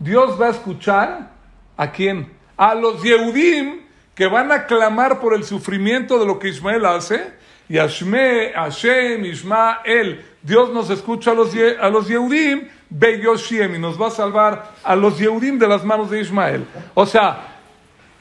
Dios 0.00 0.40
va 0.40 0.48
a 0.48 0.50
escuchar 0.50 1.30
a 1.76 1.92
quién? 1.92 2.28
A 2.56 2.74
los 2.74 3.04
Yehudim 3.04 3.82
que 4.16 4.26
van 4.26 4.50
a 4.50 4.66
clamar 4.66 5.20
por 5.20 5.34
el 5.34 5.44
sufrimiento 5.44 6.18
de 6.18 6.26
lo 6.26 6.40
que 6.40 6.48
Ismael 6.48 6.84
hace. 6.86 7.22
Y 7.68 7.78
Ashme, 7.78 8.50
Hashem, 8.56 9.26
Ismael, 9.26 10.24
Dios 10.42 10.72
nos 10.72 10.90
escucha 10.90 11.30
a 11.30 11.34
los, 11.34 11.52
a 11.80 11.88
los 11.88 12.08
Yehudim, 12.08 12.66
y 12.90 13.78
nos 13.78 14.02
va 14.02 14.08
a 14.08 14.10
salvar 14.10 14.72
a 14.82 14.96
los 14.96 15.20
Yehudim 15.20 15.56
de 15.56 15.68
las 15.68 15.84
manos 15.84 16.10
de 16.10 16.20
Ismael. 16.20 16.66
O 16.94 17.06
sea, 17.06 17.53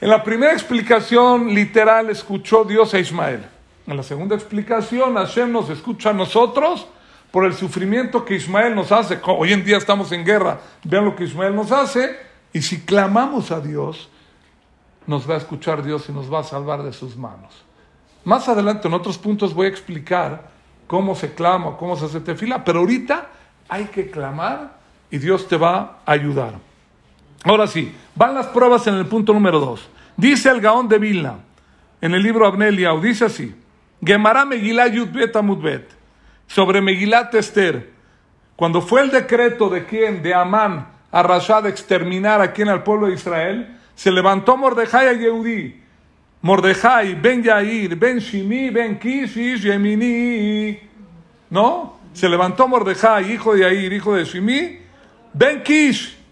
en 0.02 0.10
la 0.10 0.24
primera 0.24 0.54
explicación 0.54 1.54
literal 1.54 2.10
escuchó 2.10 2.64
Dios 2.64 2.94
a 2.94 3.00
Ismael. 3.00 3.46
En 3.88 3.98
la 3.98 4.04
segunda 4.04 4.36
explicación, 4.36 5.16
Hashem 5.16 5.52
nos 5.52 5.70
escucha 5.70 6.12
a 6.12 6.14
nosotros 6.14 6.88
por 7.32 7.46
el 7.46 7.54
sufrimiento 7.54 8.24
que 8.24 8.36
Ismael 8.36 8.76
nos 8.76 8.92
hace. 8.92 9.20
Hoy 9.26 9.54
en 9.54 9.64
día 9.66 9.78
estamos 9.78 10.12
en 10.12 10.24
guerra, 10.24 10.60
vean 10.84 11.06
lo 11.06 11.16
que 11.16 11.24
Ismael 11.24 11.56
nos 11.56 11.72
hace. 11.72 12.18
Y 12.54 12.62
si 12.62 12.82
clamamos 12.82 13.52
a 13.52 13.60
Dios, 13.60 14.10
nos 15.08 15.30
va 15.30 15.36
a 15.36 15.38
escuchar 15.38 15.84
Dios 15.84 16.08
y 16.10 16.12
nos 16.12 16.32
va 16.32 16.40
a 16.40 16.44
salvar 16.44 16.84
de 16.84 16.94
sus 16.94 17.18
manos. 17.18 17.64
Más 18.24 18.48
adelante, 18.48 18.88
en 18.88 18.94
otros 18.94 19.18
puntos, 19.18 19.54
voy 19.54 19.66
a 19.66 19.70
explicar 19.70 20.50
cómo 20.88 21.16
se 21.16 21.34
clama, 21.34 21.76
cómo 21.78 21.96
se 21.96 22.06
hace 22.06 22.22
tefila, 22.22 22.64
pero 22.64 22.80
ahorita 22.80 23.30
hay 23.68 23.86
que 23.86 24.10
clamar 24.10 24.78
y 25.10 25.18
Dios 25.18 25.48
te 25.48 25.58
va 25.58 26.00
a 26.06 26.12
ayudar. 26.12 26.54
Ahora 27.44 27.68
sí, 27.68 27.94
van 28.16 28.34
las 28.34 28.48
pruebas 28.48 28.88
en 28.88 28.96
el 28.96 29.06
punto 29.06 29.34
número 29.34 29.60
dos. 29.60 29.88
Dice 30.16 30.50
el 30.50 30.62
Gaón 30.62 30.88
de 30.88 30.98
Vilna, 30.98 31.40
en 32.02 32.14
el 32.14 32.24
libro 32.24 32.48
Abneliau, 32.48 33.02
dice 33.02 33.26
así: 33.26 33.54
Gemara 34.04 34.46
Megilá 34.46 34.88
Yudbet 34.88 35.36
Amudbet, 35.36 35.90
sobre 36.48 36.82
Megilat 36.82 37.34
Esther, 37.36 37.92
cuando 38.56 38.82
fue 38.82 39.02
el 39.02 39.10
decreto 39.10 39.70
de 39.70 39.86
quién, 39.86 40.24
de 40.24 40.34
Amán, 40.34 40.88
a 41.12 41.24
Rashad 41.24 41.68
exterminar 41.68 42.42
a 42.42 42.54
quien 42.54 42.70
al 42.70 42.84
pueblo 42.84 43.08
de 43.08 43.14
Israel, 43.14 43.78
se 43.96 44.12
levantó 44.12 44.58
Mordejai 44.58 45.08
a 45.08 45.14
Yehudí. 45.14 45.82
Mordejai, 46.42 47.16
ben 47.16 47.44
Yair, 47.44 47.96
ben 47.96 48.20
Shimi, 48.20 48.70
ben 48.70 49.00
Kish, 49.00 49.62
Yemini. 49.62 50.80
¿No? 51.50 52.00
Se 52.14 52.28
levantó 52.28 52.68
Mordejai, 52.68 53.32
hijo 53.32 53.54
de 53.54 53.62
Yair, 53.62 53.94
hijo 53.94 54.16
de 54.16 54.26
Shimi, 54.26 54.80
ben 55.34 55.64
Kish. 55.64 56.23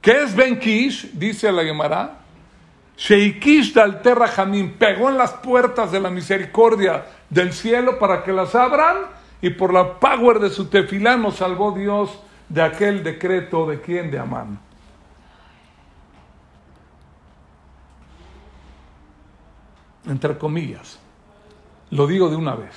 ¿Qué 0.00 0.22
es 0.22 0.34
ben 0.34 0.58
Kish? 0.58 1.10
Dice 1.12 1.50
la 1.52 1.64
Gemara. 1.64 2.18
Sheikish 2.98 3.72
dal 3.74 4.02
terra 4.02 4.26
jamín 4.26 4.72
pegó 4.72 5.08
en 5.08 5.16
las 5.16 5.32
puertas 5.32 5.92
de 5.92 6.00
la 6.00 6.10
misericordia 6.10 7.06
del 7.30 7.52
cielo 7.52 7.96
para 7.98 8.24
que 8.24 8.32
las 8.32 8.56
abran 8.56 8.96
y 9.40 9.50
por 9.50 9.72
la 9.72 10.00
power 10.00 10.40
de 10.40 10.50
su 10.50 10.66
tefilá 10.66 11.16
nos 11.16 11.36
salvó 11.36 11.70
Dios 11.70 12.18
de 12.48 12.60
aquel 12.60 13.04
decreto 13.04 13.66
de 13.66 13.80
quién 13.80 14.10
de 14.10 14.18
Amán. 14.18 14.58
Entre 20.06 20.36
comillas, 20.36 20.98
lo 21.90 22.08
digo 22.08 22.28
de 22.28 22.36
una 22.36 22.56
vez. 22.56 22.74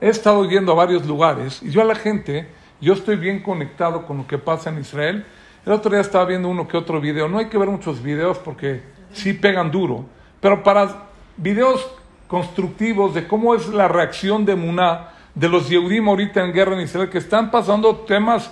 He 0.00 0.08
estado 0.08 0.44
yendo 0.48 0.72
a 0.72 0.74
varios 0.74 1.06
lugares 1.06 1.62
y 1.62 1.70
yo 1.70 1.82
a 1.82 1.84
la 1.84 1.94
gente, 1.94 2.48
yo 2.80 2.94
estoy 2.94 3.14
bien 3.14 3.42
conectado 3.42 4.04
con 4.04 4.18
lo 4.18 4.26
que 4.26 4.38
pasa 4.38 4.70
en 4.70 4.80
Israel. 4.80 5.26
El 5.68 5.74
otro 5.74 5.90
día 5.90 6.00
estaba 6.00 6.24
viendo 6.24 6.48
uno 6.48 6.66
que 6.66 6.78
otro 6.78 6.98
video. 6.98 7.28
No 7.28 7.36
hay 7.36 7.50
que 7.50 7.58
ver 7.58 7.68
muchos 7.68 8.02
videos 8.02 8.38
porque 8.38 8.80
sí 9.12 9.34
pegan 9.34 9.70
duro, 9.70 10.06
pero 10.40 10.62
para 10.62 11.08
videos 11.36 11.86
constructivos 12.26 13.12
de 13.12 13.28
cómo 13.28 13.54
es 13.54 13.68
la 13.68 13.86
reacción 13.86 14.46
de 14.46 14.56
Muná, 14.56 15.10
de 15.34 15.46
los 15.46 15.68
Yehudim 15.68 16.08
ahorita 16.08 16.42
en 16.42 16.54
guerra 16.54 16.74
en 16.74 16.80
Israel, 16.80 17.10
que 17.10 17.18
están 17.18 17.50
pasando 17.50 17.94
temas 17.96 18.50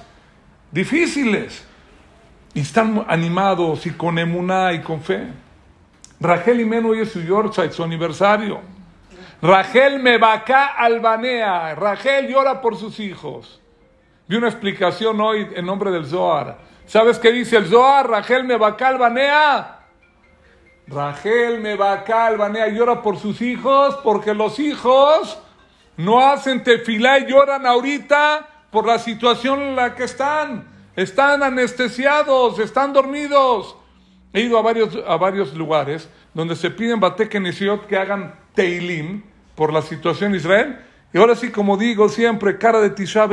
difíciles 0.71 1.67
y 2.53 2.61
están 2.61 3.07
animados 3.09 3.87
y 3.87 3.93
con 3.93 4.19
emuná 4.19 4.75
y 4.75 4.83
con 4.83 5.01
fe. 5.01 5.27
Rachel 6.21 6.61
Imenu 6.61 6.91
hoy 6.91 7.01
es 7.01 7.13
su 7.13 7.23
Yorkshire, 7.23 7.73
su 7.73 7.83
aniversario. 7.83 8.61
Rachel 9.41 10.01
Mebaká 10.01 10.67
Albanea. 10.67 11.75
Rachel 11.77 12.29
llora 12.29 12.61
por 12.61 12.77
sus 12.77 13.01
hijos. 13.01 13.59
Vi 14.29 14.37
una 14.37 14.49
explicación 14.49 15.19
hoy 15.19 15.49
en 15.55 15.65
nombre 15.65 15.91
del 15.91 16.05
Zohar. 16.05 16.66
¿Sabes 16.87 17.19
qué 17.19 17.33
dice 17.33 17.57
el 17.57 17.67
Zohar? 17.67 18.09
Rachel 18.09 18.45
Mebaká 18.45 18.89
Albanea. 18.89 19.77
Rachel 20.89 21.59
me 21.61 21.75
va 21.75 21.95
acá, 21.95 22.27
Albanea 22.27 22.69
llora 22.69 23.03
por 23.03 23.19
sus 23.19 23.43
hijos, 23.43 23.99
porque 24.05 24.33
los 24.35 24.61
hijos 24.61 25.37
no 25.97 26.21
hacen 26.21 26.63
tefilá 26.63 27.19
y 27.19 27.27
lloran 27.27 27.67
ahorita 27.67 28.47
por 28.71 28.87
la 28.87 29.01
situación 29.01 29.61
en 29.63 29.77
la 29.77 29.97
que 29.97 30.05
están. 30.05 30.69
Están 30.95 31.43
anestesiados, 31.43 32.61
están 32.61 32.93
dormidos. 32.93 33.77
He 34.33 34.43
ido 34.43 34.59
a 34.59 34.63
varios, 34.63 34.97
a 35.07 35.17
varios 35.17 35.55
lugares 35.55 36.09
donde 36.35 36.55
se 36.55 36.71
piden 36.71 37.01
batekenesiot 37.01 37.87
que 37.87 37.97
hagan 37.97 38.39
teilim 38.55 39.25
por 39.57 39.73
la 39.73 39.83
situación 39.83 40.31
en 40.31 40.37
Israel. 40.37 40.79
Y 41.13 41.19
ahora 41.19 41.35
sí, 41.35 41.51
como 41.51 41.77
digo 41.77 42.09
siempre, 42.09 42.59
cara 42.59 42.81
de 42.81 42.91
Tisha 42.91 43.27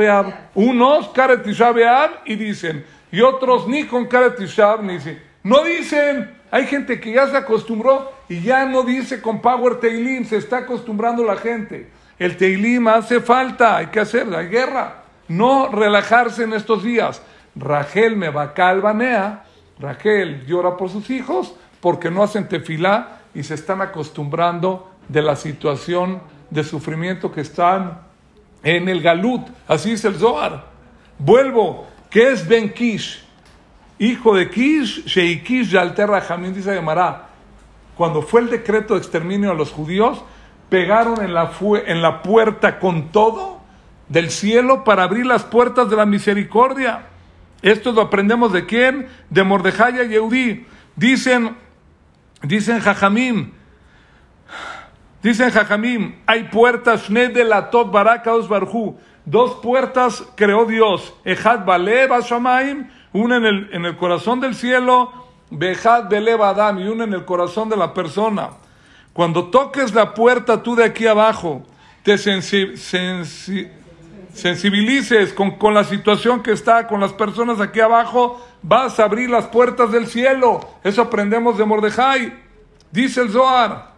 Unos 0.54 1.08
cara 1.10 1.36
de 1.36 1.44
Tisha 1.44 1.72
y 2.24 2.34
dicen, 2.34 2.84
y 3.14 3.20
otros 3.20 3.68
ni 3.68 3.84
con 3.84 4.06
cara 4.06 4.34
Tisha 4.34 4.76
ni 4.78 4.94
dicen. 4.94 5.22
No 5.44 5.62
dicen, 5.62 6.34
hay 6.50 6.66
gente 6.66 6.98
que 6.98 7.12
ya 7.12 7.28
se 7.28 7.36
acostumbró 7.36 8.10
y 8.28 8.40
ya 8.40 8.64
no 8.64 8.82
dice 8.82 9.22
con 9.22 9.40
Power 9.40 9.78
Teilim, 9.78 10.24
se 10.24 10.38
está 10.38 10.58
acostumbrando 10.58 11.22
la 11.22 11.36
gente. 11.36 11.92
El 12.18 12.36
Teilim 12.36 12.88
hace 12.88 13.20
falta, 13.20 13.76
hay 13.76 13.86
que 13.86 14.00
hacer, 14.00 14.34
hay 14.34 14.48
guerra. 14.48 15.04
No 15.28 15.68
relajarse 15.68 16.42
en 16.42 16.54
estos 16.54 16.82
días. 16.82 17.22
Rachel 17.54 18.16
me 18.16 18.30
va 18.30 18.52
calvanea, 18.52 19.44
Rachel 19.78 20.44
llora 20.44 20.76
por 20.76 20.90
sus 20.90 21.08
hijos 21.08 21.54
porque 21.80 22.10
no 22.10 22.24
hacen 22.24 22.48
tefilá 22.48 23.20
y 23.32 23.44
se 23.44 23.54
están 23.54 23.80
acostumbrando 23.80 24.90
de 25.06 25.22
la 25.22 25.36
situación 25.36 26.20
de 26.50 26.64
sufrimiento 26.64 27.30
que 27.30 27.42
están 27.42 28.00
en 28.64 28.88
el 28.88 29.00
Galut. 29.00 29.46
Así 29.68 29.92
es 29.92 30.04
el 30.04 30.16
Zohar. 30.16 30.64
Vuelvo, 31.16 31.86
¿qué 32.14 32.30
es 32.30 32.46
Ben 32.46 32.72
Kish? 32.72 33.24
hijo 33.98 34.36
de 34.36 34.48
Kish, 34.48 35.04
Sheikish 35.04 35.70
Yalterra 35.70 36.20
Jamín, 36.20 36.54
dice 36.54 36.72
Gemara, 36.72 37.28
cuando 37.96 38.22
fue 38.22 38.40
el 38.40 38.50
decreto 38.50 38.94
de 38.94 39.00
exterminio 39.00 39.50
a 39.50 39.54
los 39.54 39.72
judíos, 39.72 40.22
pegaron 40.68 41.22
en 41.22 41.34
la, 41.34 42.22
puerta 42.22 42.78
con 42.78 43.10
todo 43.10 43.60
del 44.08 44.30
cielo 44.30 44.84
para 44.84 45.02
abrir 45.02 45.26
las 45.26 45.42
puertas 45.42 45.90
de 45.90 45.96
la 45.96 46.06
misericordia. 46.06 47.06
Esto 47.62 47.90
lo 47.90 48.02
aprendemos 48.02 48.52
de 48.52 48.64
quién? 48.64 49.08
De 49.30 49.42
Mordejaya 49.42 50.04
y 50.04 50.10
Yehudí. 50.10 50.66
Dicen, 50.96 51.56
dicen 52.42 52.80
Jajamim, 52.80 53.52
dicen 55.20 55.50
Jajamim, 55.50 56.16
hay 56.26 56.44
puertas, 56.44 57.08
Tot 57.70 57.90
Barakaos 57.90 58.48
Barhu, 58.48 58.98
dos 59.24 59.54
puertas 59.62 60.24
creó 60.34 60.64
Dios, 60.66 61.14
Ejad 61.24 61.64
Bale 61.64 62.08
Shamaim, 62.22 62.88
una 63.12 63.36
en 63.36 63.44
el, 63.44 63.70
en 63.72 63.84
el 63.84 63.96
corazón 63.96 64.40
del 64.40 64.54
cielo, 64.54 65.12
Bejad 65.50 66.08
Beleva 66.08 66.74
y 66.78 66.88
una 66.88 67.04
en 67.04 67.14
el 67.14 67.24
corazón 67.24 67.68
de 67.68 67.76
la 67.76 67.94
persona. 67.94 68.50
Cuando 69.12 69.50
toques 69.50 69.94
la 69.94 70.12
puerta 70.14 70.62
tú 70.62 70.74
de 70.74 70.84
aquí 70.84 71.06
abajo, 71.06 71.62
te 72.02 72.18
sensibilices 74.34 75.32
con, 75.32 75.52
con, 75.52 75.72
la 75.72 75.84
situación 75.84 76.42
que 76.42 76.50
está, 76.52 76.88
con 76.88 77.00
las 77.00 77.12
personas 77.12 77.60
aquí 77.60 77.78
abajo, 77.80 78.44
vas 78.62 78.98
a 78.98 79.04
abrir 79.04 79.30
las 79.30 79.46
puertas 79.46 79.92
del 79.92 80.08
cielo. 80.08 80.68
Eso 80.82 81.02
aprendemos 81.02 81.56
de 81.56 81.64
Mordejai. 81.64 82.42
Dice 82.90 83.20
el 83.20 83.30
Zohar. 83.30 83.94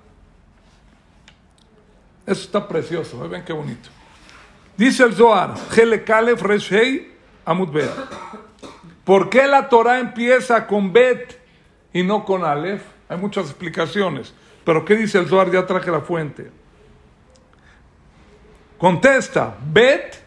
Eso 2.27 2.43
está 2.43 2.69
precioso, 2.69 3.25
¿eh? 3.25 3.29
ven 3.29 3.45
qué 3.45 3.53
bonito. 3.53 3.89
Dice 4.77 5.05
el 5.05 5.15
Zohar, 5.15 5.55
Hele 5.75 6.05
Kalef 6.05 6.43
Reshei 6.43 7.13
Amudbet. 7.45 7.91
¿Por 9.05 9.31
qué 9.31 9.47
la 9.47 9.69
Torah 9.69 10.01
empieza 10.01 10.67
con 10.67 10.93
Bet 10.93 11.41
y 11.93 12.03
no 12.03 12.25
con 12.25 12.45
Aleph? 12.45 12.83
Hay 13.09 13.17
muchas 13.17 13.47
explicaciones. 13.47 14.35
Pero 14.65 14.85
¿qué 14.85 14.97
dice 14.97 15.19
el 15.19 15.29
Zohar? 15.29 15.51
Ya 15.51 15.65
traje 15.65 15.91
la 15.91 16.01
fuente. 16.01 16.51
Contesta, 18.79 19.57
Bet 19.73 20.23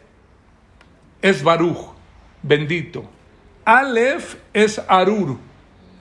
es 1.22 1.44
Baruch, 1.44 1.94
bendito. 2.42 3.04
Aleph 3.66 4.36
es 4.54 4.82
Arur, 4.88 5.38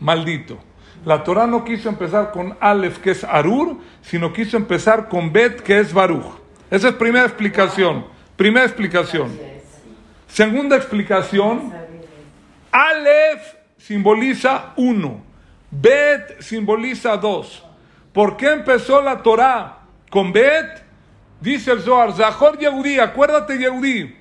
maldito. 0.00 0.56
La 1.04 1.22
Torah 1.22 1.46
no 1.46 1.64
quiso 1.64 1.88
empezar 1.88 2.30
con 2.32 2.56
Aleph, 2.60 2.98
que 2.98 3.10
es 3.10 3.24
Arur, 3.24 3.76
sino 4.02 4.32
quiso 4.32 4.56
empezar 4.56 5.08
con 5.08 5.32
Bet, 5.32 5.60
que 5.60 5.78
es 5.78 5.92
Baruch. 5.92 6.38
Esa 6.70 6.88
es 6.88 6.94
primera 6.94 7.26
explicación. 7.26 8.06
Primera 8.38 8.66
explicación. 8.66 9.36
Segunda 10.28 10.76
explicación. 10.76 11.74
Aleph 12.70 13.56
simboliza 13.78 14.74
uno. 14.76 15.24
Bet 15.72 16.40
simboliza 16.40 17.16
dos. 17.16 17.64
¿Por 18.12 18.36
qué 18.36 18.52
empezó 18.52 19.02
la 19.02 19.24
Torah 19.24 19.80
con 20.08 20.32
Bet? 20.32 20.84
Dice 21.40 21.72
el 21.72 21.80
Zohar, 21.80 22.12
Zahor 22.12 22.56
Yehudi, 22.58 23.00
acuérdate 23.00 23.58
Yehudi, 23.58 24.16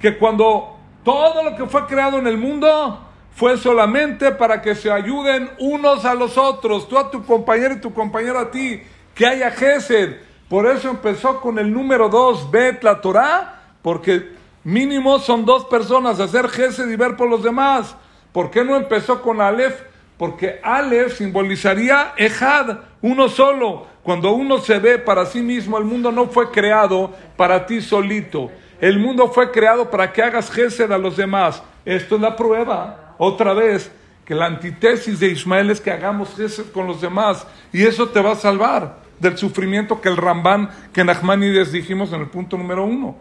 que 0.00 0.18
cuando 0.18 0.78
todo 1.04 1.44
lo 1.44 1.54
que 1.54 1.66
fue 1.66 1.86
creado 1.86 2.18
en 2.18 2.26
el 2.26 2.38
mundo 2.38 3.06
fue 3.36 3.56
solamente 3.56 4.32
para 4.32 4.62
que 4.62 4.74
se 4.74 4.90
ayuden 4.90 5.50
unos 5.60 6.04
a 6.04 6.14
los 6.14 6.36
otros, 6.36 6.88
tú 6.88 6.98
a 6.98 7.08
tu 7.08 7.24
compañero 7.24 7.74
y 7.74 7.80
tu 7.80 7.94
compañero 7.94 8.40
a 8.40 8.50
ti, 8.50 8.82
que 9.14 9.26
haya 9.26 9.52
Gesed. 9.52 10.26
Por 10.48 10.66
eso 10.66 10.88
empezó 10.88 11.40
con 11.40 11.58
el 11.58 11.72
número 11.72 12.08
dos, 12.08 12.50
Bet 12.50 12.82
la 12.84 13.00
Torah, 13.00 13.62
porque 13.82 14.30
mínimo 14.62 15.18
son 15.18 15.44
dos 15.44 15.64
personas, 15.64 16.20
hacer 16.20 16.48
Gesed 16.48 16.88
y 16.88 16.94
ver 16.94 17.16
por 17.16 17.28
los 17.28 17.42
demás. 17.42 17.96
¿Por 18.32 18.50
qué 18.50 18.64
no 18.64 18.76
empezó 18.76 19.22
con 19.22 19.40
Aleph? 19.40 19.80
Porque 20.16 20.60
Aleph 20.62 21.16
simbolizaría 21.16 22.12
Ejad, 22.16 22.78
uno 23.02 23.28
solo. 23.28 23.86
Cuando 24.04 24.32
uno 24.32 24.58
se 24.58 24.78
ve 24.78 24.98
para 24.98 25.26
sí 25.26 25.40
mismo, 25.40 25.78
el 25.78 25.84
mundo 25.84 26.12
no 26.12 26.26
fue 26.26 26.52
creado 26.52 27.12
para 27.36 27.66
ti 27.66 27.80
solito. 27.80 28.52
El 28.80 29.00
mundo 29.00 29.28
fue 29.28 29.50
creado 29.50 29.90
para 29.90 30.12
que 30.12 30.22
hagas 30.22 30.48
gesed 30.48 30.92
a 30.92 30.98
los 30.98 31.16
demás. 31.16 31.60
Esto 31.84 32.14
es 32.14 32.20
la 32.20 32.36
prueba, 32.36 33.14
otra 33.18 33.52
vez, 33.52 33.90
que 34.24 34.34
la 34.34 34.46
antítesis 34.46 35.18
de 35.18 35.28
Ismael 35.28 35.70
es 35.70 35.80
que 35.80 35.90
hagamos 35.90 36.36
gesed 36.36 36.70
con 36.70 36.86
los 36.86 37.00
demás. 37.00 37.44
Y 37.72 37.84
eso 37.84 38.08
te 38.08 38.20
va 38.20 38.32
a 38.32 38.36
salvar 38.36 39.05
del 39.18 39.38
sufrimiento 39.38 40.00
que 40.00 40.08
el 40.08 40.16
Ramban, 40.16 40.70
que 40.92 41.04
Nachmanides 41.04 41.72
dijimos 41.72 42.12
en 42.12 42.20
el 42.20 42.28
punto 42.28 42.56
número 42.56 42.84
uno. 42.84 43.16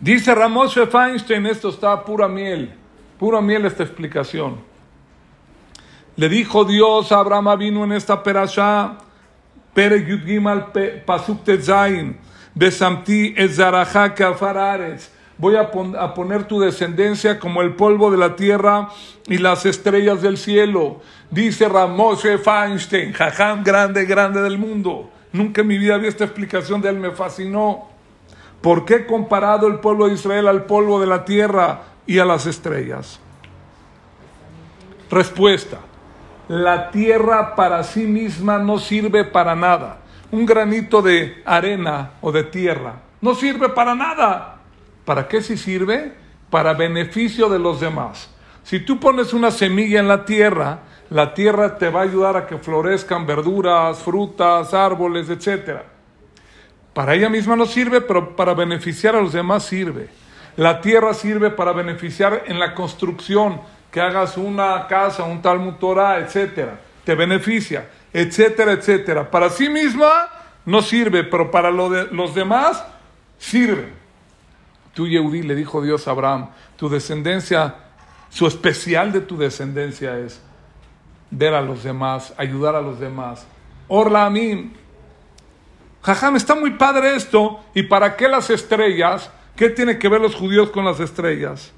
Dice 0.00 0.34
Ramos 0.34 0.74
Feinstein, 0.90 1.46
esto 1.46 1.68
está 1.68 2.04
pura 2.04 2.26
miel, 2.26 2.74
pura 3.18 3.40
miel 3.40 3.66
esta 3.66 3.84
explicación. 3.84 4.58
Le 6.16 6.28
dijo 6.28 6.64
Dios 6.64 7.12
a 7.12 7.20
Abraham 7.20 7.58
vino 7.58 7.84
en 7.84 7.92
esta 7.92 8.22
perashá, 8.22 8.98
Pere 9.72 10.04
Yud 10.04 11.02
Pasuk 11.06 11.40
Besamti 12.54 13.34
Kafarares. 14.14 15.12
Voy 15.38 15.56
a 15.56 15.70
poner 16.14 16.44
tu 16.44 16.60
descendencia 16.60 17.38
como 17.38 17.62
el 17.62 17.74
polvo 17.74 18.10
de 18.10 18.18
la 18.18 18.36
tierra 18.36 18.88
y 19.26 19.38
las 19.38 19.64
estrellas 19.64 20.20
del 20.20 20.36
cielo. 20.36 21.00
Dice 21.32 21.66
Ramoshe 21.66 22.36
Feinstein, 22.36 23.14
jajam 23.14 23.64
grande, 23.64 24.04
grande 24.04 24.42
del 24.42 24.58
mundo. 24.58 25.10
Nunca 25.32 25.62
en 25.62 25.66
mi 25.66 25.78
vida 25.78 25.96
vi 25.96 26.06
esta 26.08 26.24
explicación 26.24 26.82
de 26.82 26.90
él, 26.90 26.98
me 26.98 27.12
fascinó. 27.12 27.88
¿Por 28.60 28.84
qué 28.84 29.06
comparado 29.06 29.66
el 29.66 29.80
pueblo 29.80 30.08
de 30.08 30.12
Israel 30.12 30.46
al 30.46 30.66
polvo 30.66 31.00
de 31.00 31.06
la 31.06 31.24
tierra 31.24 31.84
y 32.06 32.18
a 32.18 32.26
las 32.26 32.44
estrellas? 32.44 33.18
Respuesta. 35.10 35.78
La 36.48 36.90
tierra 36.90 37.54
para 37.56 37.82
sí 37.82 38.02
misma 38.02 38.58
no 38.58 38.78
sirve 38.78 39.24
para 39.24 39.56
nada. 39.56 40.00
Un 40.32 40.44
granito 40.44 41.00
de 41.00 41.40
arena 41.46 42.10
o 42.20 42.30
de 42.30 42.44
tierra 42.44 42.96
no 43.22 43.34
sirve 43.34 43.70
para 43.70 43.94
nada. 43.94 44.58
¿Para 45.06 45.28
qué 45.28 45.40
si 45.40 45.56
sirve? 45.56 46.12
Para 46.50 46.74
beneficio 46.74 47.48
de 47.48 47.58
los 47.58 47.80
demás. 47.80 48.28
Si 48.64 48.80
tú 48.80 49.00
pones 49.00 49.32
una 49.32 49.50
semilla 49.50 49.98
en 49.98 50.08
la 50.08 50.26
tierra, 50.26 50.80
la 51.12 51.34
tierra 51.34 51.76
te 51.76 51.90
va 51.90 52.00
a 52.00 52.04
ayudar 52.04 52.38
a 52.38 52.46
que 52.46 52.56
florezcan 52.56 53.26
verduras, 53.26 53.98
frutas, 53.98 54.72
árboles, 54.72 55.28
etcétera. 55.28 55.84
Para 56.94 57.14
ella 57.14 57.28
misma 57.28 57.54
no 57.54 57.66
sirve, 57.66 58.00
pero 58.00 58.34
para 58.34 58.54
beneficiar 58.54 59.14
a 59.14 59.20
los 59.20 59.34
demás 59.34 59.64
sirve. 59.64 60.08
La 60.56 60.80
tierra 60.80 61.12
sirve 61.12 61.50
para 61.50 61.72
beneficiar 61.72 62.44
en 62.46 62.58
la 62.58 62.74
construcción, 62.74 63.60
que 63.90 64.00
hagas 64.00 64.38
una 64.38 64.86
casa, 64.86 65.24
un 65.24 65.42
Talmud 65.42 65.74
Torah, 65.74 66.18
etcétera. 66.18 66.80
Te 67.04 67.14
beneficia, 67.14 67.90
etcétera, 68.10 68.72
etcétera. 68.72 69.30
Para 69.30 69.50
sí 69.50 69.68
misma 69.68 70.30
no 70.64 70.80
sirve, 70.80 71.24
pero 71.24 71.50
para 71.50 71.70
los 71.70 72.34
demás 72.34 72.82
sirve. 73.38 73.92
Tú, 74.94 75.06
Yehudi, 75.06 75.42
le 75.42 75.54
dijo 75.54 75.82
Dios 75.82 76.08
a 76.08 76.12
Abraham, 76.12 76.48
tu 76.76 76.88
descendencia, 76.88 77.74
su 78.30 78.46
especial 78.46 79.12
de 79.12 79.20
tu 79.20 79.36
descendencia 79.36 80.18
es 80.18 80.40
ver 81.32 81.54
a 81.54 81.60
los 81.60 81.82
demás, 81.82 82.32
ayudar 82.36 82.76
a 82.76 82.80
los 82.80 83.00
demás. 83.00 83.44
Orla 83.88 84.26
a 84.26 84.30
mí, 84.30 84.72
Jajam, 86.02 86.36
está 86.36 86.54
muy 86.54 86.72
padre 86.72 87.16
esto. 87.16 87.60
¿Y 87.74 87.84
para 87.84 88.16
qué 88.16 88.28
las 88.28 88.50
estrellas? 88.50 89.30
¿Qué 89.56 89.70
tiene 89.70 89.98
que 89.98 90.08
ver 90.08 90.20
los 90.20 90.34
judíos 90.34 90.70
con 90.70 90.84
las 90.84 91.00
estrellas? 91.00 91.72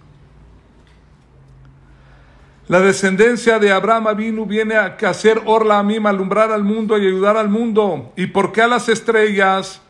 La 2.67 2.81
descendencia 2.81 3.59
de 3.59 3.71
Abraham 3.71 4.17
vino 4.17 4.47
viene 4.47 4.77
a 4.77 4.97
hacer 5.07 5.43
orla 5.45 5.79
a 5.79 5.83
mí, 5.83 5.99
alumbrar 6.03 6.51
al 6.51 6.65
mundo 6.65 6.97
y 6.99 7.07
ayudar 7.07 7.37
al 7.37 7.51
mundo. 7.51 8.13
¿Y 8.17 8.27
por 8.27 8.53
qué 8.53 8.63
a 8.63 8.67
las 8.67 8.89
estrellas? 8.89 9.83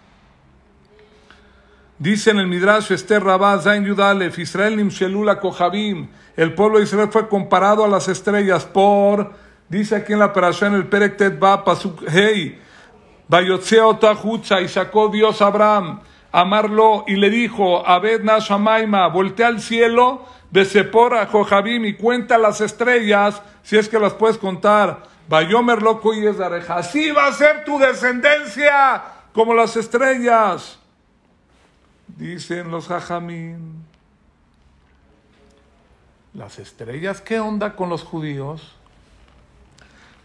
Dice 2.01 2.33
en 2.33 2.39
el 2.39 2.49
Midrash 2.49 2.91
Esther 2.91 3.23
Rabá, 3.23 3.61
Zain 3.61 3.85
Yudalef, 3.85 4.37
Israel 4.41 4.77
Nimshelula 4.77 5.39
Kohabim. 5.39 6.09
El 6.37 6.53
pueblo 6.55 6.79
de 6.79 6.85
Israel 6.85 7.09
fue 7.13 7.29
comparado 7.29 7.85
a 7.85 7.89
las 7.89 8.09
estrellas 8.09 8.65
por, 8.65 9.33
dice 9.79 9.97
aquí 9.97 10.13
en 10.13 10.21
la 10.21 10.27
operación 10.27 10.75
en 10.75 10.81
el 10.81 10.87
Perek 10.87 11.17
Tet 11.17 11.39
Pasuk 11.39 12.05
Hey, 12.09 12.61
y 14.63 14.69
sacó 14.69 15.09
Dios 15.09 15.43
a 15.43 15.47
Abraham, 15.47 16.01
amarlo, 16.31 17.05
y 17.07 17.17
le 17.17 17.31
dijo, 17.31 17.87
Abed 17.87 18.23
Nashamaima, 18.23 19.09
voltea 19.09 19.49
al 19.49 19.61
cielo, 19.61 20.27
de 20.51 20.65
Sepora, 20.65 21.27
Jojabim, 21.27 21.85
y 21.85 21.95
cuenta 21.95 22.39
las 22.39 22.61
estrellas, 22.61 23.43
si 23.63 23.77
es 23.77 23.89
que 23.89 23.99
las 23.99 24.13
puedes 24.13 24.39
contar. 24.39 25.03
Bayomer 25.29 25.83
loco 25.83 26.15
y 26.15 26.27
es. 26.27 26.39
Así 26.39 27.11
va 27.11 27.27
a 27.27 27.33
ser 27.33 27.65
tu 27.65 27.79
descendencia, 27.79 29.03
como 29.33 29.55
las 29.55 29.77
estrellas. 29.77 30.79
Dicen 32.07 32.71
los 32.71 32.87
Jajamín. 32.87 33.83
Las 36.35 36.59
estrellas, 36.59 37.21
¿qué 37.21 37.41
onda 37.41 37.75
con 37.75 37.89
los 37.89 38.05
judíos? 38.05 38.77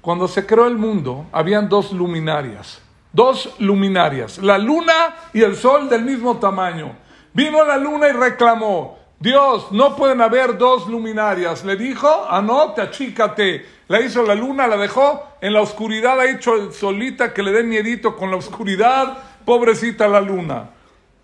Cuando 0.01 0.27
se 0.27 0.45
creó 0.45 0.67
el 0.67 0.77
mundo, 0.77 1.25
habían 1.31 1.69
dos 1.69 1.91
luminarias 1.91 2.81
dos 3.11 3.55
luminarias, 3.59 4.37
la 4.37 4.57
luna 4.57 5.15
y 5.33 5.41
el 5.41 5.55
sol 5.55 5.89
del 5.89 6.03
mismo 6.03 6.37
tamaño. 6.37 6.95
Vino 7.33 7.63
la 7.63 7.77
luna 7.77 8.07
y 8.09 8.11
reclamó, 8.11 8.97
Dios, 9.19 9.71
no 9.71 9.95
pueden 9.95 10.21
haber 10.21 10.57
dos 10.57 10.87
luminarias. 10.87 11.65
Le 11.65 11.75
dijo, 11.75 12.27
anote, 12.29 12.81
achícate. 12.81 13.65
La 13.87 13.99
hizo 13.99 14.23
la 14.23 14.35
luna, 14.35 14.67
la 14.67 14.77
dejó 14.77 15.23
en 15.41 15.53
la 15.53 15.61
oscuridad, 15.61 16.19
ha 16.19 16.29
hecho 16.29 16.71
solita 16.71 17.33
que 17.33 17.43
le 17.43 17.51
dé 17.51 17.63
miedito 17.63 18.15
con 18.15 18.29
la 18.29 18.37
oscuridad, 18.37 19.17
pobrecita 19.45 20.07
la 20.07 20.21
luna. 20.21 20.69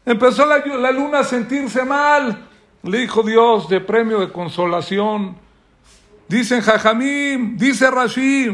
Empezó 0.06 0.46
la, 0.46 0.58
la 0.58 0.92
luna 0.92 1.20
a 1.20 1.24
sentirse 1.24 1.86
mal. 1.86 2.48
Le 2.84 3.00
dijo 3.00 3.24
Dios 3.24 3.70
de 3.70 3.82
premio 3.82 4.20
de 4.20 4.32
consolación. 4.32 5.38
Dicen 6.28 6.62
Jajamim, 6.62 7.56
dice 7.58 7.90
Rashid, 7.92 8.54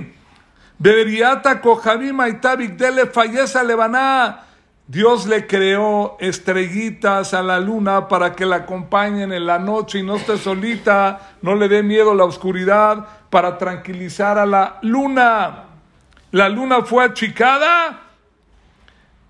Beberiata 0.77 1.61
Dele 1.61 3.05
falleza 3.05 3.63
Lebaná. 3.63 4.45
Dios 4.87 5.25
le 5.25 5.47
creó 5.47 6.17
estrellitas 6.19 7.33
a 7.33 7.41
la 7.41 7.61
luna 7.61 8.09
para 8.09 8.33
que 8.33 8.45
la 8.45 8.57
acompañen 8.57 9.31
en 9.31 9.45
la 9.45 9.57
noche 9.57 9.99
y 9.99 10.03
no 10.03 10.17
esté 10.17 10.37
solita, 10.37 11.35
no 11.41 11.55
le 11.55 11.69
dé 11.69 11.81
miedo 11.81 12.13
la 12.13 12.25
oscuridad, 12.25 13.07
para 13.29 13.57
tranquilizar 13.57 14.37
a 14.37 14.45
la 14.45 14.79
luna. 14.81 15.63
La 16.31 16.49
luna 16.49 16.81
fue 16.81 17.05
achicada. 17.05 18.01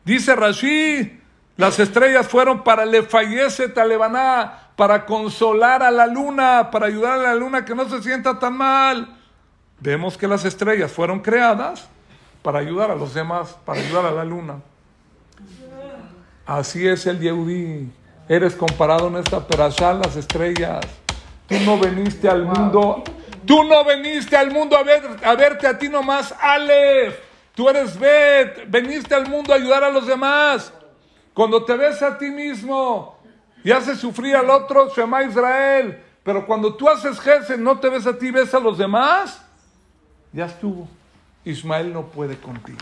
Dice 0.03 0.35
Rashi, 0.35 1.19
las 1.57 1.77
estrellas 1.79 2.27
fueron 2.27 2.63
para 2.63 2.85
le 2.85 3.03
fallece 3.03 3.69
Talebaná, 3.69 4.60
para 4.75 5.05
consolar 5.05 5.83
a 5.83 5.91
la 5.91 6.07
luna, 6.07 6.69
para 6.71 6.87
ayudar 6.87 7.19
a 7.19 7.23
la 7.23 7.35
luna 7.35 7.65
que 7.65 7.75
no 7.75 7.87
se 7.89 8.01
sienta 8.01 8.39
tan 8.39 8.57
mal. 8.57 9.17
Vemos 9.79 10.17
que 10.17 10.27
las 10.27 10.45
estrellas 10.45 10.91
fueron 10.91 11.19
creadas 11.19 11.87
para 12.41 12.59
ayudar 12.59 12.91
a 12.91 12.95
los 12.95 13.13
demás, 13.13 13.57
para 13.65 13.79
ayudar 13.79 14.05
a 14.05 14.11
la 14.11 14.23
luna. 14.23 14.61
Así 16.45 16.87
es 16.87 17.05
el 17.05 17.19
Yehudi. 17.19 17.91
Eres 18.27 18.55
comparado 18.55 19.07
en 19.07 19.17
esta 19.17 19.45
perashá 19.45 19.93
las 19.93 20.15
estrellas. 20.15 20.85
Tú 21.47 21.55
no 21.65 21.77
veniste 21.77 22.29
al 22.29 22.45
mundo, 22.45 23.03
tú 23.45 23.63
no 23.63 23.83
veniste 23.83 24.37
al 24.37 24.51
mundo 24.51 24.77
a, 24.77 24.83
ver, 24.83 25.03
a 25.23 25.35
verte 25.35 25.67
a 25.67 25.77
ti 25.77 25.89
nomás, 25.89 26.33
Aleph. 26.39 27.19
Tú 27.53 27.69
eres 27.69 27.99
Bet, 27.99 28.69
veniste 28.69 29.13
al 29.13 29.27
mundo 29.27 29.53
a 29.53 29.57
ayudar 29.57 29.83
a 29.83 29.89
los 29.89 30.07
demás. 30.07 30.73
Cuando 31.33 31.63
te 31.63 31.75
ves 31.75 32.01
a 32.01 32.17
ti 32.17 32.31
mismo 32.31 33.20
y 33.63 33.71
haces 33.71 33.99
sufrir 33.99 34.35
al 34.35 34.49
otro, 34.49 34.89
Shema 34.95 35.23
Israel, 35.23 36.01
Pero 36.23 36.45
cuando 36.45 36.75
tú 36.75 36.87
haces 36.87 37.19
Gesed, 37.19 37.57
no 37.57 37.79
te 37.79 37.89
ves 37.89 38.05
a 38.05 38.17
ti, 38.17 38.29
ves 38.29 38.53
a 38.53 38.59
los 38.59 38.77
demás, 38.77 39.43
ya 40.31 40.45
estuvo. 40.45 40.87
Ismael 41.43 41.91
no 41.91 42.03
puede 42.07 42.37
contigo. 42.37 42.77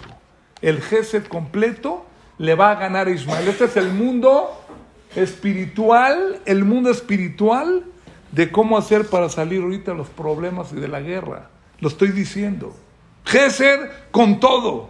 El 0.61 0.81
Gesed 0.81 1.25
completo 1.27 2.05
le 2.37 2.55
va 2.55 2.71
a 2.71 2.75
ganar 2.75 3.07
a 3.07 3.11
Ismael. 3.11 3.47
Este 3.47 3.65
es 3.65 3.77
el 3.77 3.91
mundo 3.91 4.49
espiritual, 5.15 6.41
el 6.45 6.65
mundo 6.65 6.89
espiritual 6.89 7.85
de 8.31 8.51
cómo 8.51 8.77
hacer 8.77 9.07
para 9.07 9.29
salir 9.29 9.61
ahorita 9.61 9.93
los 9.93 10.09
problemas 10.09 10.71
y 10.73 10.75
de 10.75 10.87
la 10.87 10.99
guerra. 10.99 11.49
Lo 11.79 11.87
estoy 11.87 12.09
diciendo. 12.09 12.75
Gesed 13.25 13.89
con 14.11 14.39
todo. 14.39 14.89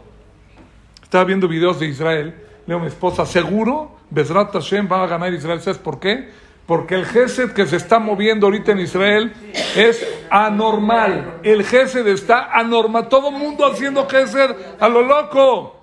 Estaba 1.04 1.24
viendo 1.24 1.48
videos 1.48 1.80
de 1.80 1.88
Israel. 1.88 2.49
Leo 2.70 2.78
a 2.78 2.82
mi 2.82 2.88
esposa, 2.88 3.26
seguro, 3.26 3.98
Bezrat 4.12 4.54
Hashem 4.54 4.88
va 4.88 5.02
a 5.04 5.08
ganar 5.08 5.34
Israel. 5.34 5.60
¿Sabes 5.60 5.80
por 5.80 6.00
qué? 6.00 6.30
Porque 6.68 6.94
el 6.94 7.08
Gesed 7.08 7.54
que 7.54 7.66
se 7.66 7.78
está 7.78 7.98
moviendo 7.98 8.46
ahorita 8.46 8.74
en 8.74 8.80
Israel 8.82 9.34
es 9.76 10.08
anormal. 10.30 11.40
El 11.42 11.64
Gesed 11.64 12.06
está 12.06 12.52
anormal. 12.54 13.10
Todo 13.10 13.30
el 13.30 13.38
mundo 13.38 13.66
haciendo 13.66 14.08
Gesed 14.08 14.56
a 14.80 14.88
lo 14.88 15.02
loco. 15.02 15.78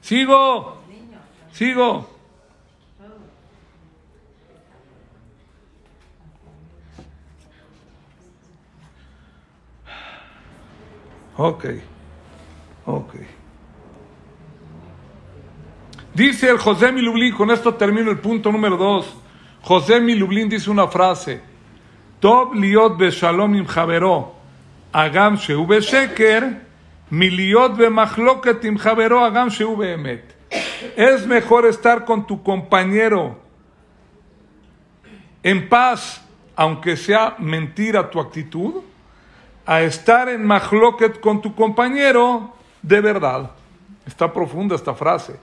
Sigo. 0.00 0.78
Sigo. 1.52 2.08
Ok. 11.36 11.64
Ok. 12.86 13.14
Dice 16.14 16.50
el 16.50 16.58
José 16.58 16.92
Milublin, 16.92 17.34
con 17.34 17.50
esto 17.50 17.74
termino 17.74 18.10
el 18.10 18.18
punto 18.18 18.52
número 18.52 18.76
dos. 18.76 19.06
José 19.62 19.98
Milublin 19.98 20.46
dice 20.46 20.70
una 20.70 20.86
frase: 20.86 21.40
Tob 22.20 22.54
liot 22.54 22.98
be 22.98 23.10
shalom 23.10 23.54
im 23.54 23.66
javero, 23.66 24.34
agam 24.92 25.38
sheu 25.38 25.66
be 25.66 25.80
sheker, 25.80 26.60
miliot 27.08 27.78
be 27.78 27.88
machloket 27.88 28.62
im 28.64 28.76
javero, 28.76 29.24
agam 29.24 29.48
sheu. 29.48 29.74
Es 30.96 31.26
mejor 31.26 31.64
estar 31.64 32.04
con 32.04 32.26
tu 32.26 32.42
compañero 32.42 33.40
en 35.42 35.66
paz, 35.66 36.22
aunque 36.54 36.98
sea 36.98 37.36
mentira 37.38 38.10
tu 38.10 38.20
actitud, 38.20 38.82
a 39.64 39.80
estar 39.80 40.28
en 40.28 40.44
machloket 40.44 41.20
con 41.20 41.40
tu 41.40 41.54
compañero 41.54 42.52
de 42.82 43.00
verdad. 43.00 43.52
Está 44.04 44.30
profunda 44.30 44.74
esta 44.74 44.92
frase 44.92 45.38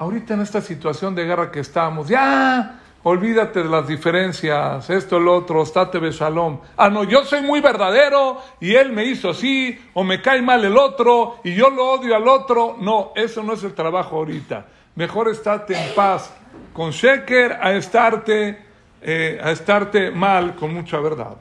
ahorita 0.00 0.32
en 0.32 0.40
esta 0.40 0.62
situación 0.62 1.14
de 1.14 1.26
guerra 1.26 1.52
que 1.52 1.60
estamos, 1.60 2.08
ya, 2.08 2.80
olvídate 3.02 3.62
de 3.62 3.68
las 3.68 3.86
diferencias, 3.86 4.88
esto, 4.88 5.20
lo 5.20 5.36
otro, 5.36 5.62
estate 5.62 6.00
shalom. 6.10 6.58
Ah, 6.78 6.88
no, 6.88 7.04
yo 7.04 7.22
soy 7.26 7.42
muy 7.42 7.60
verdadero 7.60 8.38
y 8.60 8.74
él 8.74 8.92
me 8.92 9.04
hizo 9.04 9.28
así, 9.28 9.78
o 9.92 10.02
me 10.02 10.22
cae 10.22 10.40
mal 10.40 10.64
el 10.64 10.78
otro 10.78 11.40
y 11.44 11.54
yo 11.54 11.68
lo 11.68 11.92
odio 11.92 12.16
al 12.16 12.26
otro. 12.26 12.76
No, 12.80 13.12
eso 13.14 13.42
no 13.42 13.52
es 13.52 13.62
el 13.62 13.74
trabajo 13.74 14.16
ahorita. 14.16 14.66
Mejor 14.94 15.28
estate 15.28 15.76
en 15.76 15.94
paz 15.94 16.32
con 16.72 16.92
Sheker 16.92 17.58
a 17.60 17.72
estarte, 17.72 18.58
eh, 19.02 19.38
a 19.42 19.50
estarte 19.50 20.10
mal 20.10 20.54
con 20.54 20.72
mucha 20.72 20.98
verdad. 20.98 21.36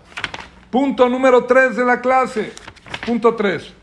Punto 0.69 1.07
número 1.07 1.45
3 1.45 1.77
de 1.77 1.85
la 1.85 2.01
clase. 2.01 2.51
Punto 3.05 3.35
3. 3.35 3.73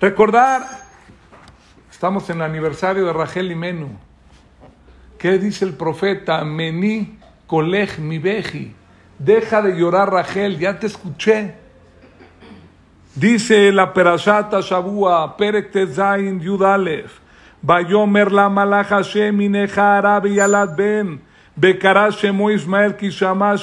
Recordar 0.00 0.85
Estamos 1.96 2.28
en 2.28 2.36
el 2.36 2.42
aniversario 2.42 3.06
de 3.06 3.12
Rachel 3.14 3.50
y 3.50 3.54
Menú. 3.54 3.88
¿Qué 5.16 5.38
dice 5.38 5.64
el 5.64 5.72
profeta? 5.72 6.44
Mení, 6.44 7.18
kolej 7.46 7.98
mi 7.98 8.18
beji. 8.18 8.74
Deja 9.18 9.62
de 9.62 9.74
llorar, 9.74 10.12
Rachel, 10.12 10.58
ya 10.58 10.78
te 10.78 10.88
escuché. 10.88 11.54
Dice 13.14 13.72
la 13.72 13.94
Perashata 13.94 14.60
Shabua, 14.60 15.38
Perek 15.38 15.72
Tezain 15.72 16.38
Yudalef, 16.38 17.18
Bayomer 17.62 18.30
la 18.30 18.50
malach 18.50 18.88
Hashem 18.88 19.40
arabe 19.78 20.34
yalad 20.34 20.76
ben, 20.76 21.22
Bekara 21.58 22.10
Shemo 22.10 22.50
Ismael 22.50 22.94
kishama. 22.98 23.56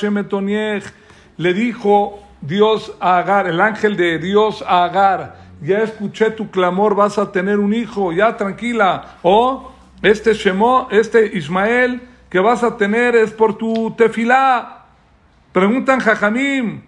Le 1.38 1.54
dijo 1.54 2.20
Dios 2.42 2.96
a 3.00 3.20
Agar, 3.20 3.46
el 3.46 3.62
ángel 3.62 3.96
de 3.96 4.18
Dios 4.18 4.64
a 4.68 4.86
Agar, 4.86 5.43
ya 5.64 5.80
escuché 5.80 6.30
tu 6.32 6.52
clamor, 6.52 6.94
vas 6.94 7.18
a 7.18 7.32
tener 7.32 7.58
un 7.60 7.74
hijo, 7.74 8.12
ya 8.12 8.36
tranquila. 8.36 9.18
O 9.24 9.72
este 10.02 10.34
Shemo, 10.34 10.88
este 10.92 11.38
Ismael 11.38 12.02
que 12.30 12.40
vas 12.40 12.64
a 12.64 12.78
tener 12.78 13.16
es 13.16 13.32
por 13.32 13.58
tu 13.58 13.92
tefilá. 13.92 14.86
Preguntan 15.52 16.00
Jajamim, 16.00 16.82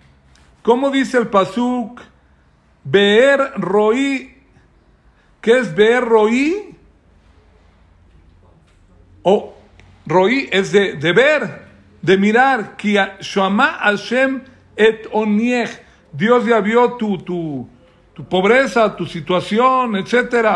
¿cómo 0.62 0.90
dice 0.90 1.18
el 1.18 1.28
pasuk? 1.28 2.02
Beer 2.84 3.54
roí, 3.56 4.36
¿qué 5.42 5.60
es 5.60 5.74
beer 5.74 6.04
roí? 6.04 6.76
O 9.24 9.56
roí 10.06 10.50
es 10.52 10.72
de, 10.72 10.94
de 10.94 11.14
ver, 11.14 11.66
de 12.02 12.18
mirar. 12.18 12.76
Dios 16.12 16.46
ya 16.46 16.60
vio 16.62 16.94
tu, 16.94 17.18
tu, 17.18 17.68
tu 18.16 18.24
pobreza, 18.24 18.96
tu 18.96 19.06
situación, 19.06 19.98
etc. 19.98 20.48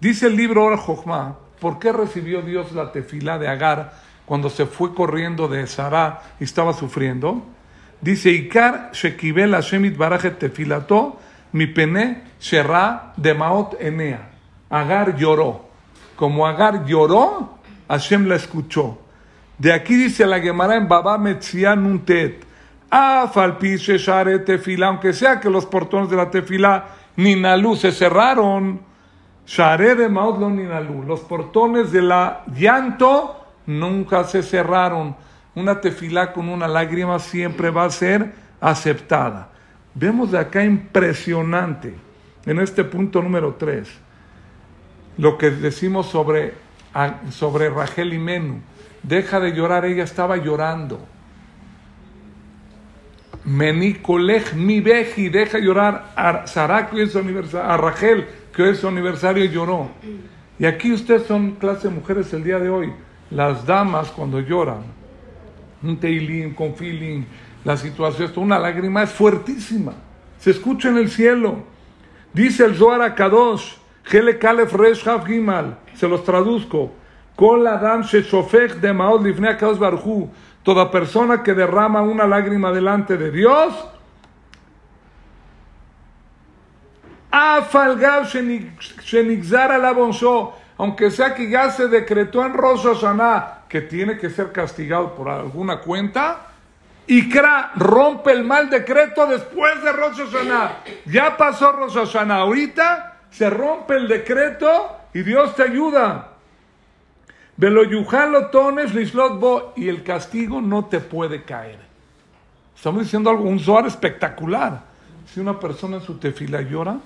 Dice 0.00 0.26
el 0.26 0.36
libro 0.36 0.64
Ora 0.64 0.78
Jochma, 0.78 1.36
¿por 1.60 1.78
qué 1.78 1.92
recibió 1.92 2.40
Dios 2.40 2.72
la 2.72 2.90
tefila 2.90 3.38
de 3.38 3.46
Agar 3.46 3.92
cuando 4.24 4.48
se 4.48 4.64
fue 4.64 4.94
corriendo 4.94 5.46
de 5.46 5.66
Sará 5.66 6.22
y 6.40 6.44
estaba 6.44 6.72
sufriendo? 6.72 7.44
Dice, 8.00 8.30
Ikar 8.30 8.90
Shekibel 8.92 9.54
Barajet 9.96 10.38
Tefilato, 10.38 11.18
mi 11.52 11.66
pene 11.66 12.22
Sherra 12.40 13.12
de 13.16 13.34
Maot 13.34 13.76
Enea. 13.80 14.30
Agar 14.70 15.16
lloró. 15.16 15.68
Como 16.16 16.46
Agar 16.46 16.86
lloró, 16.86 17.58
Hashem 17.86 18.26
la 18.28 18.36
escuchó. 18.36 18.98
De 19.58 19.74
aquí 19.74 19.94
dice 19.94 20.24
la 20.24 20.40
Gemara 20.40 20.76
en 20.76 20.88
Baba 20.88 21.18
Metzian 21.18 21.82
Nuntet 21.82 22.47
tefila, 24.44 24.88
aunque 24.88 25.12
sea 25.12 25.40
que 25.40 25.50
los 25.50 25.66
portones 25.66 26.10
de 26.10 26.16
la 26.16 26.30
tefila 26.30 26.86
Ninalú 27.16 27.74
se 27.74 27.90
cerraron, 27.90 28.80
Share 29.44 29.96
de 29.96 30.08
Maudlo 30.08 30.50
Ninalú, 30.50 31.02
los 31.02 31.20
portones 31.20 31.90
de 31.90 32.02
la 32.02 32.44
llanto 32.54 33.44
nunca 33.66 34.24
se 34.24 34.42
cerraron. 34.42 35.16
Una 35.54 35.80
tefila 35.80 36.32
con 36.32 36.48
una 36.48 36.68
lágrima 36.68 37.18
siempre 37.18 37.70
va 37.70 37.84
a 37.84 37.90
ser 37.90 38.32
aceptada. 38.60 39.48
Vemos 39.94 40.30
de 40.30 40.38
acá 40.38 40.64
impresionante, 40.64 41.94
en 42.46 42.60
este 42.60 42.84
punto 42.84 43.20
número 43.20 43.54
3, 43.54 43.88
lo 45.16 45.36
que 45.36 45.50
decimos 45.50 46.06
sobre, 46.06 46.54
sobre 47.30 47.68
Rachel 47.68 48.12
y 48.12 48.18
Menú. 48.18 48.60
Deja 49.02 49.40
de 49.40 49.52
llorar, 49.52 49.84
ella 49.84 50.04
estaba 50.04 50.36
llorando. 50.36 51.00
Menicolej 53.48 54.52
mi 54.54 54.80
veji, 54.80 55.30
deja 55.30 55.58
llorar 55.58 56.12
a 56.14 56.46
Sara, 56.46 56.86
que 56.90 57.06
su 57.06 57.18
aniversario, 57.18 57.70
a 57.70 57.76
Rachel, 57.78 58.26
que 58.54 58.70
es 58.70 58.78
su 58.78 58.88
aniversario, 58.88 59.44
lloró. 59.46 59.88
Y 60.58 60.66
aquí 60.66 60.92
ustedes 60.92 61.22
son 61.22 61.52
clase 61.52 61.88
de 61.88 61.94
mujeres 61.94 62.30
el 62.34 62.44
día 62.44 62.58
de 62.58 62.68
hoy. 62.68 62.92
Las 63.30 63.64
damas 63.64 64.10
cuando 64.10 64.40
lloran, 64.40 64.82
un 65.82 65.96
teilim 65.96 66.54
con 66.54 66.74
feeling, 66.74 67.22
la 67.64 67.76
situación, 67.78 68.30
una 68.36 68.58
lágrima 68.58 69.02
es 69.02 69.10
fuertísima. 69.10 69.94
Se 70.38 70.50
escucha 70.50 70.90
en 70.90 70.98
el 70.98 71.10
cielo. 71.10 71.64
Dice 72.34 72.66
el 72.66 72.76
Zohar 72.76 73.00
a 73.00 73.14
Kadosh, 73.14 73.76
Hele 74.10 74.38
Kalef 74.38 74.74
Resh 74.74 75.04
Gimal, 75.26 75.78
se 75.94 76.06
los 76.06 76.22
traduzco. 76.22 76.92
Kol 77.34 77.66
Adam 77.66 78.02
Sheshofech 78.02 78.74
de 78.74 78.92
Maod 78.92 79.24
Livnei 79.24 79.56
Kadosh 79.56 79.78
Barhu 79.78 80.28
Toda 80.68 80.90
persona 80.90 81.42
que 81.42 81.54
derrama 81.54 82.02
una 82.02 82.26
lágrima 82.26 82.70
delante 82.70 83.16
de 83.16 83.30
Dios, 83.30 83.72
aunque 90.76 91.10
sea 91.10 91.34
que 91.34 91.48
ya 91.48 91.70
se 91.70 91.88
decretó 91.88 92.44
en 92.44 92.52
Rosh 92.52 92.82
Hashanah 92.82 93.64
que 93.66 93.80
tiene 93.80 94.18
que 94.18 94.28
ser 94.28 94.52
castigado 94.52 95.14
por 95.14 95.30
alguna 95.30 95.80
cuenta, 95.80 96.48
Ikra 97.06 97.72
rompe 97.76 98.32
el 98.32 98.44
mal 98.44 98.68
decreto 98.68 99.26
después 99.26 99.82
de 99.82 99.90
Rosh 99.90 100.18
Hashanah. 100.18 100.80
Ya 101.06 101.34
pasó 101.38 101.72
Rosh 101.72 101.94
Hashanah. 101.94 102.40
Ahorita 102.40 103.20
se 103.30 103.48
rompe 103.48 103.96
el 103.96 104.06
decreto 104.06 104.98
y 105.14 105.22
Dios 105.22 105.56
te 105.56 105.62
ayuda 105.62 106.37
y 109.76 109.88
el 109.88 110.02
castigo 110.04 110.60
no 110.60 110.84
te 110.84 111.00
puede 111.00 111.42
caer. 111.42 111.80
Estamos 112.76 113.02
diciendo 113.02 113.30
algo, 113.30 113.42
un 113.42 113.58
zoar 113.58 113.86
espectacular. 113.86 114.84
Si 115.26 115.40
una 115.40 115.58
persona 115.58 115.96
en 115.96 116.02
su 116.02 116.18
tefila 116.18 116.62
llora, 116.62 116.98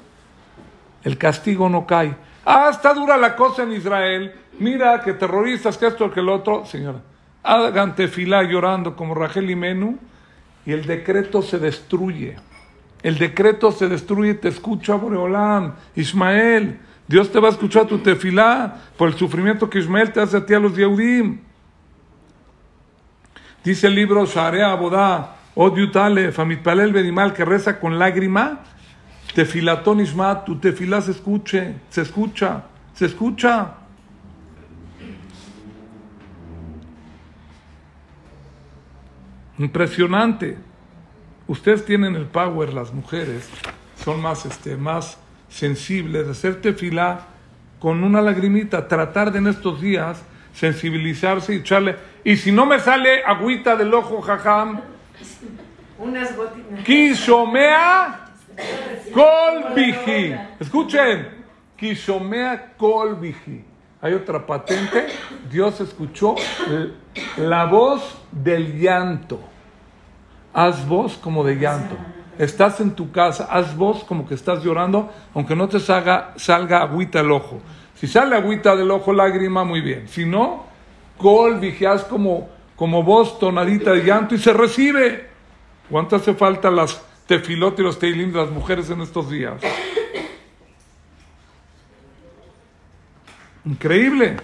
el 1.03 1.17
castigo 1.17 1.71
no 1.71 1.87
cae. 1.87 2.15
Ah, 2.45 2.69
está 2.71 2.93
dura 2.93 3.17
la 3.17 3.35
cosa 3.35 3.63
en 3.63 3.73
Israel. 3.73 4.35
Mira 4.59 5.01
que 5.01 5.15
terroristas, 5.15 5.79
que 5.79 5.87
esto, 5.87 6.11
que 6.11 6.21
el 6.21 6.29
otro. 6.29 6.67
Señora, 6.67 7.01
hagan 7.43 7.97
tefilá 7.97 8.43
llorando 8.43 8.95
como 8.95 9.15
Rachel 9.15 9.51
y 9.51 9.57
Menú 9.57 9.99
y 10.67 10.73
el 10.73 10.85
decreto 10.85 11.41
se 11.41 11.59
destruye. 11.59 12.37
El 13.03 13.19
decreto 13.19 13.73
se 13.73 13.89
destruye, 13.89 14.35
te 14.35 14.49
escucha 14.49 14.95
Boreolam, 14.97 15.73
Ismael. 15.97 16.79
Dios 17.09 17.31
te 17.31 17.41
va 17.41 17.49
a 17.49 17.51
escuchar 17.51 17.87
tu 17.87 17.99
tefilá 17.99 18.77
por 18.97 19.09
el 19.09 19.15
sufrimiento 19.15 19.69
que 19.69 19.79
Ismael 19.79 20.13
te 20.13 20.21
hace 20.21 20.37
a 20.37 20.47
ti 20.47 20.55
a 20.55 20.61
los 20.61 20.77
Yehudim. 20.77 21.41
Dice 23.65 23.87
el 23.87 23.95
libro 23.95 24.25
Sharea 24.27 24.73
Abodá, 24.73 25.37
Od 25.55 25.77
Yutale, 25.77 26.33
Famitpalel 26.33 26.93
Benimal, 26.93 27.33
que 27.33 27.45
reza 27.45 27.79
con 27.79 27.99
lágrima. 27.99 28.61
Tefilatón 29.35 30.01
Isma, 30.01 30.45
tu 30.45 30.59
tefilá 30.59 31.01
se 31.01 31.13
escuche, 31.13 31.77
se 31.89 32.03
escucha, 32.03 32.65
se 32.95 33.07
escucha. 33.07 33.75
Impresionante. 39.59 40.59
Ustedes 41.47 41.85
tienen 41.85 42.17
el 42.17 42.27
power, 42.27 42.73
las 42.73 42.93
mujeres 42.93 43.49
son 44.03 44.21
más, 44.21 44.45
este, 44.47 44.77
más 44.77 45.19
sensibles, 45.53 46.27
hacer 46.27 46.61
tefilá 46.61 47.27
con 47.79 48.03
una 48.03 48.21
lagrimita, 48.23 48.89
tratar 48.89 49.33
de 49.33 49.39
en 49.39 49.47
estos 49.49 49.81
días 49.81 50.23
sensibilizarse 50.55 51.55
y 51.55 51.59
echarle. 51.59 51.97
Y 52.25 52.37
si 52.37 52.53
no 52.53 52.67
me 52.67 52.81
sale 52.81 53.23
agüita 53.25 53.77
del 53.77 53.93
ojo, 53.95 54.21
jajam, 54.21 54.81
Unas 55.99 56.37
gotitas. 56.37 56.85
Kishomea 56.85 58.27
Kolbiji. 59.15 60.35
Escuchen. 60.59 61.29
Kishomea 61.77 62.75
Kolbiji. 62.77 63.65
Hay 64.01 64.15
otra 64.15 64.45
patente. 64.45 65.07
Dios 65.51 65.81
escuchó 65.81 66.35
la 67.37 67.67
voz 67.67 68.19
del 68.33 68.81
llanto. 68.81 69.41
Haz 70.53 70.87
voz 70.89 71.17
como 71.17 71.45
de 71.45 71.55
llanto. 71.55 71.97
Estás 72.39 72.81
en 72.81 72.93
tu 72.93 73.13
casa, 73.13 73.49
haz 73.51 73.77
voz 73.77 74.05
como 74.05 74.27
que 74.27 74.35
estás 74.35 74.65
llorando, 74.65 75.13
aunque 75.35 75.55
no 75.55 75.69
te 75.69 75.79
salga, 75.79 76.33
salga 76.37 76.83
agüita 76.83 77.19
del 77.23 77.31
ojo. 77.31 77.61
Si 77.95 78.07
sale 78.07 78.37
agüita 78.37 78.75
del 78.75 78.91
ojo, 78.91 79.13
lágrima, 79.13 79.65
muy 79.65 79.81
bien. 79.81 80.09
Si 80.09 80.25
no, 80.25 80.65
Kolbiji, 81.19 81.85
haz 81.85 82.05
como, 82.05 82.49
como 82.75 83.03
voz 83.03 83.39
tonadita 83.39 83.93
de 83.93 84.03
llanto 84.03 84.35
y 84.35 84.39
se 84.39 84.53
recibe. 84.53 85.29
¿Cuánto 85.91 86.17
hace 86.17 86.35
falta 86.35 86.71
las 86.71 87.03
tefilot 87.27 87.79
y 87.79 87.83
los 87.83 87.99
teilim 87.99 88.33
de 88.33 88.39
las 88.39 88.51
mujeres 88.51 88.89
en 88.91 89.03
estos 89.03 89.31
días? 89.31 89.61
Increíble. 93.65 94.37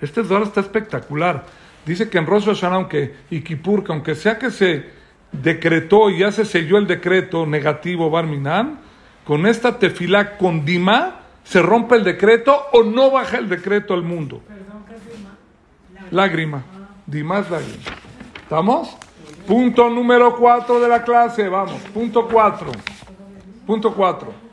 Este 0.00 0.24
Zohar 0.24 0.44
está 0.44 0.60
espectacular. 0.60 1.44
Dice 1.84 2.08
que 2.08 2.18
en 2.18 2.26
Rosh 2.26 2.46
Hashanah, 2.46 2.76
aunque 2.76 3.14
y 3.30 3.40
que 3.40 3.58
aunque 3.88 4.14
sea 4.14 4.38
que 4.38 4.50
se 4.50 4.97
decretó 5.32 6.10
y 6.10 6.18
ya 6.18 6.32
se 6.32 6.44
selló 6.44 6.78
el 6.78 6.86
decreto 6.86 7.46
negativo 7.46 8.10
Barminan, 8.10 8.80
con 9.24 9.46
esta 9.46 9.78
tefilá 9.78 10.38
con 10.38 10.64
Dima 10.64 11.20
se 11.44 11.62
rompe 11.62 11.96
el 11.96 12.04
decreto 12.04 12.66
o 12.72 12.82
no 12.82 13.10
baja 13.10 13.38
el 13.38 13.48
decreto 13.48 13.94
al 13.94 14.02
mundo. 14.02 14.42
Lágrima. 16.10 16.62
Dima 17.06 17.38
es 17.38 17.50
lágrima. 17.50 17.84
¿Estamos? 18.42 18.96
Punto 19.46 19.88
número 19.88 20.36
4 20.36 20.80
de 20.80 20.88
la 20.88 21.02
clase, 21.02 21.48
vamos. 21.48 21.80
Punto 21.94 22.28
4. 22.28 22.70
Punto 23.66 23.94
4. 23.94 24.48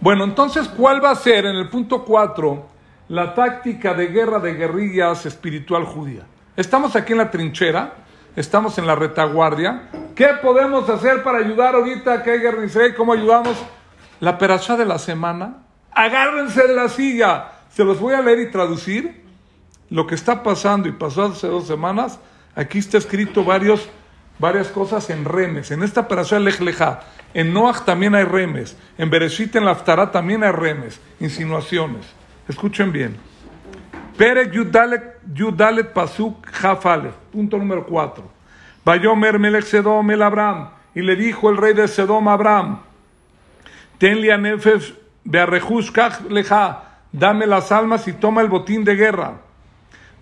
Bueno, 0.00 0.24
entonces, 0.24 0.68
¿cuál 0.68 1.04
va 1.04 1.10
a 1.10 1.16
ser 1.16 1.46
en 1.46 1.56
el 1.56 1.68
punto 1.68 2.04
4 2.04 2.75
la 3.08 3.34
táctica 3.34 3.94
de 3.94 4.08
guerra 4.08 4.40
de 4.40 4.54
guerrillas 4.54 5.26
espiritual 5.26 5.84
judía? 5.84 6.22
Estamos 6.56 6.96
aquí 6.96 7.12
en 7.12 7.18
la 7.18 7.30
trinchera, 7.30 7.94
estamos 8.34 8.78
en 8.78 8.86
la 8.86 8.94
retaguardia. 8.94 9.90
¿Qué 10.14 10.28
podemos 10.42 10.88
hacer 10.88 11.22
para 11.22 11.38
ayudar 11.38 11.74
ahorita 11.74 12.14
a 12.14 12.22
que 12.22 12.32
hay 12.32 12.38
guerra? 12.40 12.62
¿Cómo 12.96 13.12
ayudamos? 13.12 13.56
La 14.20 14.38
perashá 14.38 14.76
de 14.76 14.86
la 14.86 14.98
semana. 14.98 15.58
Agárrense 15.92 16.66
de 16.66 16.74
la 16.74 16.88
silla. 16.88 17.52
Se 17.70 17.84
los 17.84 18.00
voy 18.00 18.14
a 18.14 18.22
leer 18.22 18.40
y 18.40 18.50
traducir. 18.50 19.24
Lo 19.90 20.06
que 20.06 20.14
está 20.14 20.42
pasando 20.42 20.88
y 20.88 20.92
pasó 20.92 21.24
hace 21.24 21.46
dos 21.46 21.66
semanas, 21.66 22.18
aquí 22.56 22.78
está 22.78 22.98
escrito 22.98 23.44
varios, 23.44 23.88
varias 24.38 24.68
cosas 24.68 25.10
en 25.10 25.24
remes. 25.24 25.70
En 25.70 25.82
esta 25.82 26.08
perashá 26.08 26.40
Lech 26.40 26.60
Lejá. 26.60 27.00
En 27.34 27.52
Noach 27.52 27.84
también 27.84 28.14
hay 28.14 28.24
remes. 28.24 28.76
En 28.98 29.10
Bereshit, 29.10 29.54
en 29.56 29.64
la 29.64 29.72
Haftarah 29.72 30.10
también 30.10 30.42
hay 30.42 30.52
remes. 30.52 30.98
Insinuaciones. 31.20 32.15
Escuchen 32.48 32.92
bien. 32.92 33.16
Perek 34.16 34.52
Yudalet, 34.52 35.92
Pasuk 35.92 36.46
Jafale. 36.46 37.10
Punto 37.32 37.58
número 37.58 37.84
4. 37.84 38.22
Bayomer 38.84 39.38
Melech 39.38 39.64
Sedom 39.64 40.10
el 40.10 40.22
Abraham. 40.22 40.70
Y 40.94 41.02
le 41.02 41.16
dijo 41.16 41.50
el 41.50 41.56
rey 41.56 41.74
de 41.74 41.88
Sedom 41.88 42.28
a 42.28 42.32
Abraham. 42.32 42.80
Tenle 43.98 44.32
a 44.32 44.38
Nefesh 44.38 44.94
Bearrejush 45.24 45.90
Kach 45.90 46.20
Leja. 46.30 46.82
Dame 47.12 47.46
las 47.46 47.72
almas 47.72 48.06
y 48.08 48.12
toma 48.12 48.42
el 48.42 48.48
botín 48.48 48.84
de 48.84 48.94
guerra. 48.94 49.34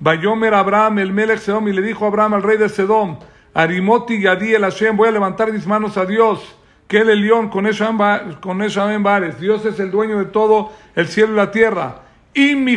Bayomer 0.00 0.54
Abraham 0.54 1.00
el 1.00 1.12
Melech 1.12 1.40
Sedom. 1.40 1.68
Y 1.68 1.72
le 1.72 1.82
dijo 1.82 2.06
Abraham 2.06 2.34
al 2.34 2.42
rey 2.42 2.56
de 2.56 2.70
Sedom. 2.70 3.18
Arimoti 3.52 4.20
Yadi 4.20 4.54
el 4.54 4.62
Hashem. 4.62 4.96
Voy 4.96 5.08
a 5.08 5.12
levantar 5.12 5.52
mis 5.52 5.66
manos 5.66 5.98
a 5.98 6.06
Dios. 6.06 6.56
Que 6.88 7.00
el 7.00 7.20
león 7.20 7.50
con 7.50 7.66
esa 7.66 7.92
con. 8.40 9.38
Dios 9.38 9.64
es 9.66 9.78
el 9.78 9.90
dueño 9.90 10.18
de 10.18 10.26
todo 10.26 10.72
el 10.96 11.06
cielo 11.06 11.34
y 11.34 11.36
la 11.36 11.50
tierra. 11.50 12.03
Y 12.34 12.56
mi 12.56 12.76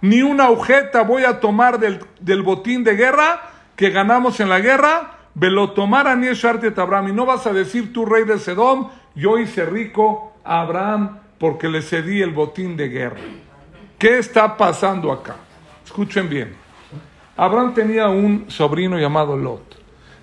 ni 0.00 0.22
una 0.22 0.44
agujeta 0.44 1.02
voy 1.02 1.24
a 1.24 1.38
tomar 1.38 1.78
del, 1.78 2.00
del 2.18 2.42
botín 2.42 2.82
de 2.82 2.96
guerra 2.96 3.42
que 3.76 3.90
ganamos 3.90 4.40
en 4.40 4.48
la 4.48 4.58
guerra. 4.58 5.12
Velo 5.34 5.72
tomar 5.72 6.08
a 6.08 6.16
Nieshartet 6.16 6.78
Abraham. 6.78 7.08
Y 7.08 7.12
no 7.12 7.26
vas 7.26 7.46
a 7.46 7.52
decir 7.52 7.92
tú, 7.92 8.06
rey 8.06 8.24
de 8.24 8.38
Sedom, 8.38 8.88
yo 9.14 9.38
hice 9.38 9.66
rico 9.66 10.32
a 10.42 10.62
Abraham 10.62 11.18
porque 11.38 11.68
le 11.68 11.82
cedí 11.82 12.22
el 12.22 12.30
botín 12.30 12.74
de 12.76 12.88
guerra. 12.88 13.20
¿Qué 13.98 14.18
está 14.18 14.56
pasando 14.56 15.12
acá? 15.12 15.36
Escuchen 15.84 16.28
bien. 16.28 16.56
Abraham 17.36 17.74
tenía 17.74 18.08
un 18.08 18.46
sobrino 18.48 18.98
llamado 18.98 19.36
Lot. 19.36 19.76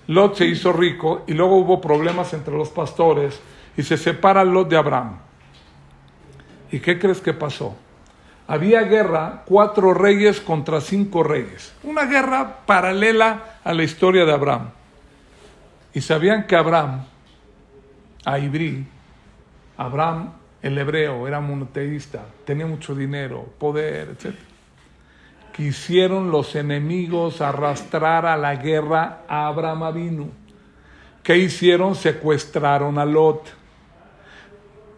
Lot 0.08 0.34
se 0.34 0.46
hizo 0.46 0.72
rico 0.72 1.22
y 1.28 1.32
luego 1.32 1.56
hubo 1.56 1.80
problemas 1.80 2.34
entre 2.34 2.56
los 2.56 2.70
pastores 2.70 3.40
y 3.76 3.82
se 3.84 3.96
separa 3.96 4.44
Lot 4.44 4.68
de 4.68 4.76
Abraham. 4.76 5.18
¿Y 6.72 6.80
qué 6.80 6.98
crees 6.98 7.20
que 7.20 7.32
pasó? 7.32 7.76
Había 8.46 8.82
guerra, 8.82 9.42
cuatro 9.46 9.94
reyes 9.94 10.40
contra 10.40 10.80
cinco 10.80 11.22
reyes. 11.22 11.72
Una 11.82 12.04
guerra 12.04 12.60
paralela 12.66 13.58
a 13.64 13.72
la 13.72 13.82
historia 13.82 14.24
de 14.24 14.32
Abraham. 14.32 14.70
Y 15.94 16.00
sabían 16.02 16.46
que 16.46 16.56
Abraham, 16.56 17.04
a 18.24 18.38
Ibrí, 18.38 18.86
Abraham, 19.76 20.32
el 20.60 20.76
hebreo, 20.76 21.26
era 21.26 21.40
monoteísta, 21.40 22.26
tenía 22.44 22.66
mucho 22.66 22.94
dinero, 22.94 23.46
poder, 23.58 24.10
etc. 24.10 24.34
Quisieron 25.54 26.30
los 26.30 26.54
enemigos 26.56 27.40
arrastrar 27.40 28.26
a 28.26 28.36
la 28.36 28.56
guerra 28.56 29.20
a 29.28 29.46
Abraham 29.46 29.84
Avinu. 29.84 30.30
¿Qué 31.22 31.38
hicieron? 31.38 31.94
Secuestraron 31.94 32.98
a 32.98 33.04
Lot 33.04 33.63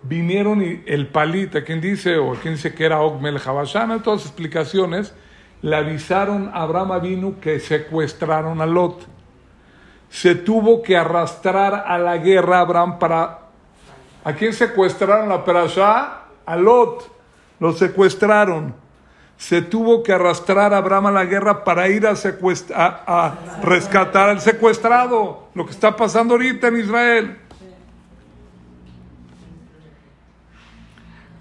vinieron 0.08 0.62
y 0.62 0.82
el 0.86 1.08
palita, 1.08 1.64
quien 1.64 1.80
dice, 1.80 2.16
o 2.18 2.34
quien 2.34 2.54
dice 2.54 2.74
que 2.74 2.84
era 2.84 3.00
Ogmel 3.00 3.40
Habashana, 3.44 4.02
todas 4.02 4.20
las 4.20 4.26
explicaciones, 4.26 5.14
le 5.62 5.74
avisaron 5.74 6.50
a 6.52 6.62
Abraham 6.62 6.92
Avinu 6.92 7.40
que 7.40 7.60
secuestraron 7.60 8.60
a 8.60 8.66
Lot. 8.66 9.06
Se 10.10 10.34
tuvo 10.34 10.82
que 10.82 10.96
arrastrar 10.96 11.84
a 11.86 11.98
la 11.98 12.18
guerra 12.18 12.60
Abraham 12.60 12.98
para... 12.98 13.40
¿A 14.24 14.32
quién 14.32 14.52
secuestraron 14.52 15.28
la 15.28 15.44
perashá? 15.44 16.22
A 16.44 16.56
Lot. 16.56 17.10
Lo 17.58 17.72
secuestraron. 17.72 18.74
Se 19.36 19.62
tuvo 19.62 20.02
que 20.02 20.12
arrastrar 20.12 20.72
a 20.72 20.78
Abraham 20.78 21.06
a 21.06 21.12
la 21.12 21.24
guerra 21.24 21.64
para 21.64 21.88
ir 21.88 22.06
a, 22.06 22.14
a, 22.74 23.02
a 23.06 23.62
rescatar 23.62 24.30
al 24.30 24.40
secuestrado. 24.40 25.48
Lo 25.54 25.64
que 25.64 25.72
está 25.72 25.96
pasando 25.96 26.34
ahorita 26.34 26.68
en 26.68 26.76
Israel. 26.78 27.38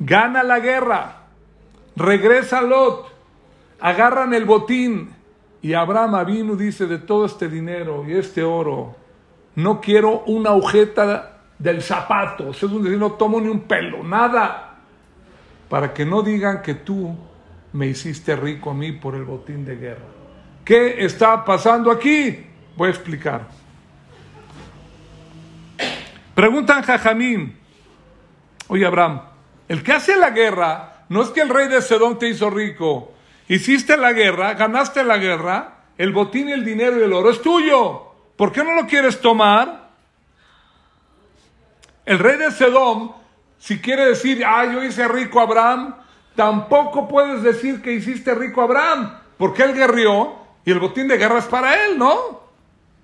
Gana 0.05 0.43
la 0.43 0.59
guerra, 0.59 1.15
regresa 1.95 2.61
Lot, 2.61 3.07
agarran 3.79 4.35
el 4.35 4.45
botín 4.45 5.09
y 5.63 5.73
Abraham 5.73 6.23
vino 6.27 6.55
dice 6.55 6.85
de 6.85 6.99
todo 6.99 7.25
este 7.25 7.49
dinero 7.49 8.05
y 8.07 8.13
este 8.13 8.43
oro, 8.43 8.95
no 9.55 9.81
quiero 9.81 10.19
una 10.27 10.51
agujeta 10.51 11.39
del 11.57 11.81
zapato, 11.81 12.51
es 12.51 12.61
no 12.61 13.13
tomo 13.13 13.41
ni 13.41 13.47
un 13.47 13.61
pelo, 13.61 14.03
nada, 14.03 14.75
para 15.69 15.91
que 15.91 16.05
no 16.05 16.21
digan 16.21 16.61
que 16.61 16.75
tú 16.75 17.17
me 17.73 17.87
hiciste 17.87 18.35
rico 18.35 18.69
a 18.69 18.73
mí 18.75 18.91
por 18.91 19.15
el 19.15 19.23
botín 19.23 19.65
de 19.65 19.75
guerra. 19.75 20.05
¿Qué 20.63 21.03
está 21.03 21.43
pasando 21.43 21.89
aquí? 21.89 22.45
Voy 22.77 22.89
a 22.89 22.91
explicar. 22.91 23.47
Preguntan 26.35 26.83
Jajamín, 26.83 27.57
oye 28.67 28.85
Abraham, 28.85 29.34
el 29.67 29.83
que 29.83 29.93
hace 29.93 30.15
la 30.15 30.29
guerra 30.29 31.05
no 31.09 31.21
es 31.21 31.29
que 31.29 31.41
el 31.41 31.49
rey 31.49 31.67
de 31.67 31.81
Sedón 31.81 32.19
te 32.19 32.29
hizo 32.29 32.49
rico. 32.49 33.13
Hiciste 33.47 33.97
la 33.97 34.13
guerra, 34.13 34.53
ganaste 34.53 35.03
la 35.03 35.17
guerra, 35.17 35.85
el 35.97 36.11
botín 36.11 36.49
y 36.49 36.51
el 36.51 36.65
dinero 36.65 36.99
y 36.99 37.03
el 37.03 37.13
oro 37.13 37.29
es 37.29 37.41
tuyo. 37.41 38.01
¿Por 38.35 38.51
qué 38.51 38.63
no 38.63 38.73
lo 38.73 38.87
quieres 38.87 39.21
tomar? 39.21 39.89
El 42.05 42.19
rey 42.19 42.37
de 42.37 42.51
Sedón, 42.51 43.13
si 43.59 43.79
quiere 43.79 44.05
decir, 44.05 44.43
ah, 44.45 44.65
yo 44.65 44.83
hice 44.83 45.07
rico 45.07 45.39
a 45.39 45.43
Abraham, 45.43 45.95
tampoco 46.35 47.07
puedes 47.07 47.41
decir 47.41 47.81
que 47.81 47.93
hiciste 47.93 48.35
rico 48.35 48.61
a 48.61 48.65
Abraham, 48.65 49.17
porque 49.37 49.63
él 49.63 49.73
guerrió 49.73 50.35
y 50.65 50.71
el 50.71 50.79
botín 50.79 51.07
de 51.07 51.17
guerra 51.17 51.39
es 51.39 51.45
para 51.45 51.85
él, 51.85 51.97
¿no? 51.97 52.43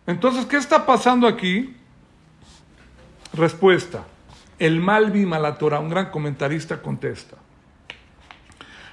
Entonces, 0.05 0.45
¿qué 0.45 0.57
está 0.57 0.85
pasando 0.85 1.27
aquí? 1.27 1.75
Respuesta. 3.33 4.03
El 4.61 4.79
Malvi 4.79 5.25
Malatora, 5.25 5.79
un 5.79 5.89
gran 5.89 6.11
comentarista, 6.11 6.83
contesta. 6.83 7.35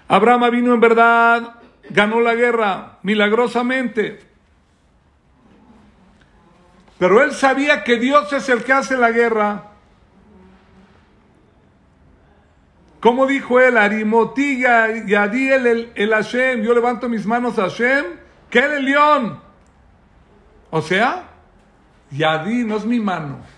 Abraham 0.09 0.51
vino 0.51 0.73
en 0.73 0.81
verdad, 0.81 1.57
ganó 1.91 2.21
la 2.21 2.35
guerra 2.35 2.97
milagrosamente. 3.03 4.19
Pero 6.99 7.23
él 7.23 7.33
sabía 7.33 7.85
que 7.85 7.99
Dios 7.99 8.33
es 8.33 8.49
el 8.49 8.65
que 8.65 8.73
hace 8.73 8.97
la 8.97 9.11
guerra. 9.11 9.65
Como 13.01 13.27
dijo 13.27 13.61
él, 13.61 13.77
Arimotilla, 13.77 15.05
Yadí 15.05 15.51
el, 15.51 15.93
el 15.95 16.11
Hashem, 16.15 16.63
yo 16.63 16.73
levanto 16.73 17.11
mis 17.11 17.27
manos 17.27 17.59
a 17.59 17.65
Hashem, 17.65 18.07
que 18.49 18.61
el 18.61 18.87
león. 18.87 19.39
O 20.71 20.81
sea, 20.81 21.29
Yadí 22.11 22.65
no 22.65 22.79
es 22.79 22.87
mi 22.87 23.01
mano. 23.01 23.58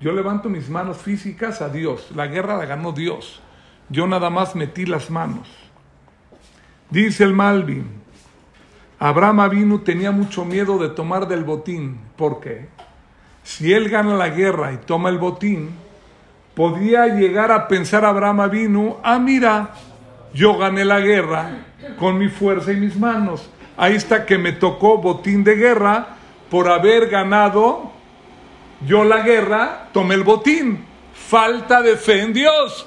Yo 0.00 0.12
levanto 0.12 0.48
mis 0.48 0.68
manos 0.68 0.98
físicas 0.98 1.62
a 1.62 1.68
Dios. 1.68 2.10
La 2.14 2.26
guerra 2.26 2.56
la 2.56 2.66
ganó 2.66 2.92
Dios. 2.92 3.40
Yo 3.88 4.06
nada 4.06 4.30
más 4.30 4.54
metí 4.54 4.86
las 4.86 5.10
manos. 5.10 5.48
Dice 6.90 7.24
el 7.24 7.32
Malvin, 7.32 7.86
Abraham 8.98 9.40
Avinu 9.40 9.78
tenía 9.80 10.10
mucho 10.10 10.44
miedo 10.44 10.78
de 10.78 10.88
tomar 10.88 11.26
del 11.28 11.44
botín. 11.44 11.98
¿Por 12.16 12.40
qué? 12.40 12.68
Si 13.42 13.72
él 13.72 13.88
gana 13.88 14.14
la 14.14 14.28
guerra 14.28 14.72
y 14.72 14.78
toma 14.78 15.08
el 15.10 15.18
botín, 15.18 15.70
podía 16.54 17.06
llegar 17.06 17.52
a 17.52 17.68
pensar 17.68 18.04
Abraham 18.04 18.40
Avinu, 18.40 18.96
ah, 19.02 19.18
mira, 19.18 19.74
yo 20.32 20.56
gané 20.56 20.84
la 20.84 21.00
guerra 21.00 21.50
con 21.98 22.18
mi 22.18 22.28
fuerza 22.28 22.72
y 22.72 22.76
mis 22.76 22.96
manos. 22.96 23.50
Ahí 23.76 23.94
está 23.94 24.24
que 24.24 24.38
me 24.38 24.52
tocó 24.52 24.98
botín 24.98 25.44
de 25.44 25.56
guerra 25.56 26.16
por 26.50 26.68
haber 26.68 27.08
ganado 27.08 27.93
yo 28.86 29.04
la 29.04 29.20
guerra, 29.20 29.88
tomé 29.92 30.14
el 30.14 30.24
botín. 30.24 30.84
Falta 31.14 31.80
de 31.80 31.96
fe 31.96 32.20
en 32.20 32.32
Dios. 32.32 32.86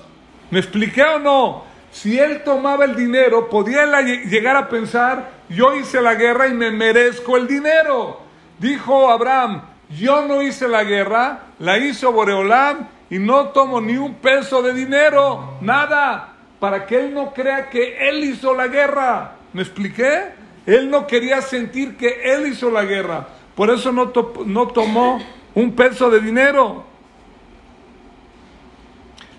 ¿Me 0.52 0.60
expliqué 0.60 1.04
o 1.04 1.20
no? 1.20 1.64
Si 1.92 2.20
él 2.20 2.44
tomaba 2.44 2.86
el 2.86 2.96
dinero, 2.96 3.50
podía 3.50 3.86
llegar 4.02 4.56
a 4.56 4.70
pensar, 4.70 5.32
yo 5.50 5.76
hice 5.76 6.02
la 6.02 6.16
guerra 6.16 6.48
y 6.48 6.54
me 6.54 6.70
merezco 6.72 7.38
el 7.38 7.48
dinero. 7.48 8.22
Dijo 8.60 9.10
Abraham, 9.10 9.64
yo 9.90 10.26
no 10.26 10.42
hice 10.42 10.68
la 10.68 10.84
guerra, 10.84 11.40
la 11.60 11.78
hizo 11.80 12.12
Boreolam 12.12 12.88
y 13.10 13.20
no 13.20 13.48
tomo 13.48 13.82
ni 13.82 13.98
un 13.98 14.16
peso 14.16 14.62
de 14.62 14.74
dinero, 14.74 15.58
nada, 15.62 16.34
para 16.60 16.86
que 16.86 17.00
él 17.00 17.14
no 17.14 17.34
crea 17.34 17.70
que 17.70 18.10
él 18.10 18.24
hizo 18.24 18.54
la 18.54 18.68
guerra. 18.68 19.32
¿Me 19.54 19.62
expliqué? 19.62 20.26
Él 20.66 20.90
no 20.90 21.08
quería 21.08 21.42
sentir 21.42 21.96
que 21.98 22.34
él 22.34 22.48
hizo 22.48 22.70
la 22.70 22.84
guerra, 22.84 23.28
por 23.56 23.70
eso 23.70 23.92
no, 23.92 24.12
no 24.46 24.68
tomó 24.68 25.20
un 25.58 25.72
peso 25.72 26.12
de 26.12 26.20
dinero. 26.20 26.84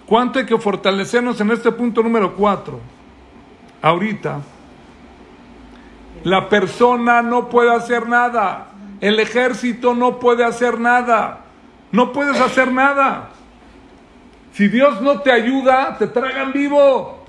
¿Cuánto 0.05 0.41
hay 0.41 0.47
que 0.47 0.59
fortalecernos 0.59 1.41
en 1.41 1.53
este 1.53 1.71
punto 1.71 2.03
número 2.03 2.35
cuatro? 2.35 2.81
Ahorita, 3.81 4.41
la 6.25 6.49
persona 6.49 7.23
no 7.23 7.49
puede 7.49 7.73
hacer 7.73 8.09
nada, 8.09 8.67
el 9.01 9.21
ejército 9.21 9.95
no 9.95 10.19
puede 10.19 10.45
hacer 10.45 10.81
nada, 10.81 11.45
no 11.93 12.13
puedes 12.13 12.41
hacer 12.41 12.73
nada. 12.73 13.31
Si 14.55 14.67
Dios 14.67 15.01
no 15.01 15.21
te 15.21 15.31
ayuda, 15.31 15.99
te 15.99 16.09
tragan 16.09 16.53
vivo. 16.53 17.25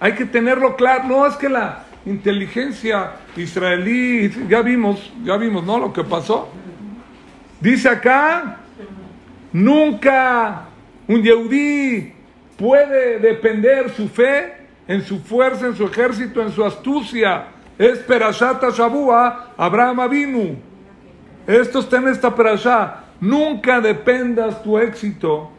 Hay 0.00 0.14
que 0.14 0.24
tenerlo 0.24 0.74
claro. 0.74 1.04
No 1.06 1.26
es 1.26 1.36
que 1.36 1.50
la 1.50 1.84
inteligencia 2.06 3.12
israelí, 3.36 4.32
ya 4.48 4.62
vimos, 4.62 5.12
ya 5.22 5.36
vimos, 5.36 5.64
¿no? 5.64 5.78
Lo 5.78 5.92
que 5.92 6.02
pasó. 6.02 6.48
Dice 7.60 7.88
acá, 7.88 8.58
nunca 9.52 10.62
un 11.06 11.22
Yehudí 11.22 12.12
puede 12.56 13.18
depender 13.18 13.90
su 13.90 14.08
fe 14.08 14.54
en 14.86 15.02
su 15.02 15.20
fuerza, 15.20 15.66
en 15.66 15.76
su 15.76 15.84
ejército, 15.84 16.40
en 16.42 16.50
su 16.50 16.64
astucia. 16.64 17.46
Es 17.78 17.98
Perashata 18.00 18.70
Shabua, 18.70 19.52
Abraham 19.56 20.00
Avinu. 20.00 20.56
Esto 21.46 21.80
está 21.80 21.98
en 21.98 22.08
esta 22.08 22.34
Perashá. 22.34 23.04
Nunca 23.20 23.80
dependas 23.80 24.62
tu 24.62 24.78
éxito 24.78 25.50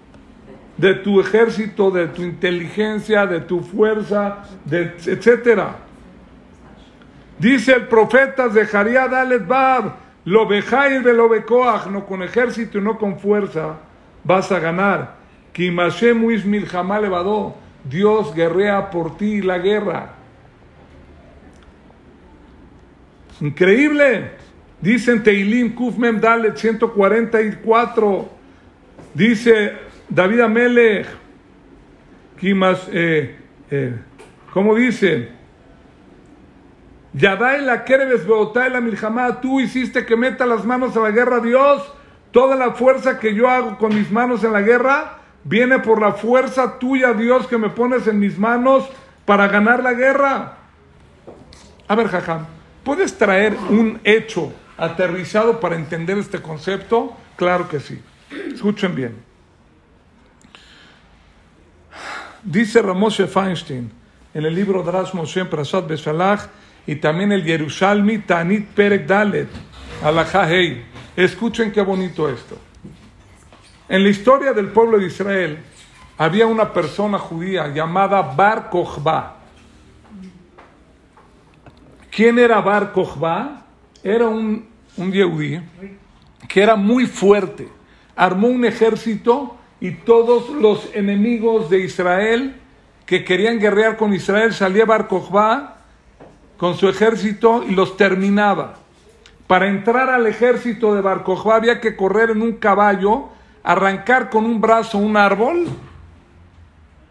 de 0.79 0.93
tu 0.95 1.19
ejército, 1.19 1.91
de 1.91 2.07
tu 2.07 2.21
inteligencia, 2.21 3.25
de 3.25 3.41
tu 3.41 3.59
fuerza, 3.59 4.43
de, 4.63 4.93
etcétera. 5.05 5.75
Dice 7.37 7.73
el 7.73 7.87
profeta 7.87 8.49
Zeharia 8.49 9.07
Dalet 9.07 9.45
Bab, 9.45 9.93
lo 10.25 10.47
bejair 10.47 11.03
de 11.03 11.13
lo 11.13 11.29
becoach, 11.29 11.87
no 11.87 12.05
con 12.05 12.21
ejército 12.23 12.77
y 12.77 12.81
no 12.81 12.97
con 12.97 13.19
fuerza, 13.19 13.77
vas 14.23 14.51
a 14.51 14.59
ganar. 14.59 15.15
Dios 17.83 18.35
guerrea 18.35 18.89
por 18.89 19.17
ti 19.17 19.41
la 19.41 19.57
guerra. 19.57 20.13
Increíble. 23.41 24.31
Dicen 24.81 25.23
Teilim 25.23 25.75
Kufmem 25.75 26.19
Dalet 26.19 26.55
144. 26.57 28.29
Dice 29.13 29.73
David 30.07 30.41
Amelech, 30.41 31.07
eh, 32.41 33.35
eh, 33.71 33.95
¿cómo 34.53 34.75
dice? 34.75 35.38
Yadai 37.13 37.63
la 37.63 37.83
Kerebes 37.83 38.25
la 38.71 38.81
Miljamá, 38.81 39.41
tú 39.41 39.59
hiciste 39.59 40.05
que 40.05 40.15
meta 40.15 40.45
las 40.45 40.63
manos 40.65 40.95
a 40.95 41.01
la 41.01 41.11
guerra, 41.11 41.39
Dios. 41.39 41.83
Toda 42.31 42.55
la 42.55 42.71
fuerza 42.71 43.19
que 43.19 43.33
yo 43.33 43.49
hago 43.49 43.77
con 43.77 43.95
mis 43.95 44.11
manos 44.11 44.43
en 44.43 44.53
la 44.53 44.61
guerra 44.61 45.17
viene 45.43 45.79
por 45.79 45.99
la 45.99 46.13
fuerza 46.13 46.77
tuya, 46.77 47.13
Dios, 47.13 47.47
que 47.47 47.57
me 47.57 47.69
pones 47.69 48.05
en 48.07 48.19
mis 48.19 48.37
manos 48.37 48.87
para 49.25 49.47
ganar 49.47 49.81
la 49.81 49.93
guerra. 49.93 50.57
A 51.87 51.95
ver, 51.95 52.07
Jajam, 52.07 52.45
¿puedes 52.83 53.17
traer 53.17 53.57
un 53.69 53.99
hecho 54.03 54.53
aterrizado 54.77 55.59
para 55.59 55.75
entender 55.75 56.17
este 56.19 56.39
concepto? 56.41 57.17
Claro 57.35 57.67
que 57.67 57.79
sí. 57.79 57.99
Escuchen 58.53 58.93
bien. 58.93 59.15
Dice 62.43 62.81
Ramoshe 62.81 63.27
Feinstein 63.27 63.91
en 64.33 64.45
el 64.45 64.53
libro 64.53 64.83
Drash 64.83 65.13
Moshe 65.13 65.43
Prasad 65.45 65.85
Beshalach 65.87 66.41
y 66.89 66.95
también 66.95 67.31
el 67.31 67.45
Yerushalmi 67.45 68.17
Tanit 68.17 68.65
Perek 68.69 69.05
Dalet, 69.05 69.47
Hei. 70.49 70.83
Escuchen 71.15 71.71
qué 71.71 71.81
bonito 71.81 72.27
esto. 72.27 72.57
En 73.87 74.01
la 74.01 74.09
historia 74.09 74.53
del 74.53 74.69
pueblo 74.69 74.97
de 74.97 75.05
Israel 75.05 75.59
había 76.17 76.47
una 76.47 76.73
persona 76.73 77.19
judía 77.19 77.67
llamada 77.67 78.23
Bar 78.23 78.71
Kochba. 78.71 79.37
¿Quién 82.09 82.39
era 82.39 82.59
Bar 82.59 82.91
Kochba? 82.91 83.67
Era 84.03 84.27
un, 84.27 84.67
un 84.97 85.11
yehudí 85.11 85.61
que 86.47 86.63
era 86.63 86.75
muy 86.75 87.05
fuerte. 87.05 87.69
Armó 88.15 88.47
un 88.47 88.65
ejército 88.65 89.57
y 89.79 89.91
todos 89.91 90.49
los 90.49 90.89
enemigos 90.95 91.69
de 91.69 91.81
Israel 91.81 92.55
que 93.05 93.23
querían 93.23 93.59
guerrear 93.59 93.95
con 93.95 94.11
Israel, 94.11 94.53
salía 94.55 94.85
Bar 94.85 95.07
con 96.59 96.75
su 96.75 96.89
ejército 96.89 97.63
y 97.63 97.73
los 97.73 97.95
terminaba. 97.95 98.75
Para 99.47 99.67
entrar 99.67 100.09
al 100.09 100.27
ejército 100.27 100.93
de 100.93 101.01
Bar 101.01 101.23
había 101.53 101.79
que 101.79 101.95
correr 101.95 102.31
en 102.31 102.41
un 102.41 102.57
caballo, 102.57 103.29
arrancar 103.63 104.29
con 104.29 104.45
un 104.45 104.59
brazo 104.59 104.97
un 104.97 105.15
árbol, 105.15 105.67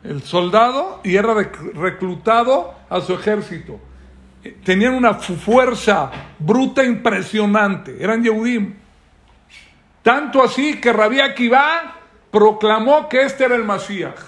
el 0.05 0.22
soldado, 0.22 1.01
y 1.03 1.16
era 1.16 1.34
reclutado 1.74 2.74
a 2.90 3.01
su 3.01 3.14
ejército. 3.14 3.80
Tenían 4.64 4.94
una 4.94 5.14
fuerza 5.14 6.11
bruta 6.38 6.84
impresionante, 6.84 7.96
eran 7.99 8.22
Yehudim. 8.22 8.74
Tanto 10.03 10.42
así 10.42 10.78
que 10.78 10.92
Rabí 10.92 11.20
Akiva 11.20 11.96
proclamó 12.30 13.09
que 13.09 13.22
este 13.22 13.44
era 13.44 13.57
el 13.57 13.64
Mashiach. 13.64 14.20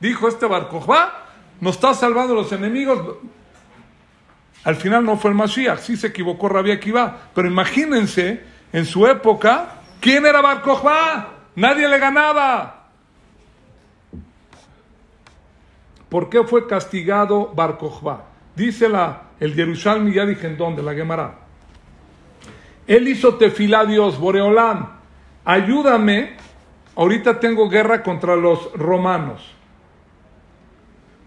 Dijo 0.00 0.28
este 0.28 0.46
barco, 0.46 0.84
va, 0.84 1.26
nos 1.60 1.74
está 1.74 1.92
salvando 1.92 2.34
los 2.34 2.50
enemigos. 2.52 3.18
Al 4.66 4.74
final 4.74 5.04
no 5.04 5.16
fue 5.16 5.30
el 5.30 5.36
Mashiach, 5.36 5.78
sí 5.78 5.96
se 5.96 6.08
equivocó 6.08 6.48
Rabia 6.48 6.74
Akiva, 6.74 7.30
pero 7.34 7.46
imagínense 7.46 8.42
en 8.72 8.84
su 8.84 9.06
época 9.06 9.76
¿Quién 10.00 10.26
era 10.26 10.40
Bar? 10.40 10.62
Nadie 11.54 11.88
le 11.88 11.98
ganaba. 11.98 12.88
¿Por 16.08 16.28
qué 16.28 16.42
fue 16.42 16.66
castigado 16.66 17.52
Bar? 17.54 17.78
Dice 18.56 18.88
el 19.40 19.54
Yerushalmi, 19.54 20.12
ya 20.12 20.26
dije 20.26 20.48
en 20.48 20.56
dónde, 20.56 20.82
la 20.82 20.94
Gemara. 20.94 21.38
Él 22.88 23.06
hizo 23.06 23.34
tefilá 23.34 23.80
a 23.80 23.86
Dios, 23.86 24.18
Boreolán, 24.18 24.90
ayúdame, 25.44 26.36
ahorita 26.94 27.38
tengo 27.40 27.68
guerra 27.68 28.02
contra 28.02 28.34
los 28.34 28.72
romanos. 28.74 29.54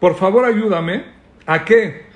Por 0.02 0.16
favor, 0.16 0.44
ayúdame. 0.44 1.06
¿A 1.46 1.64
qué? 1.64 2.09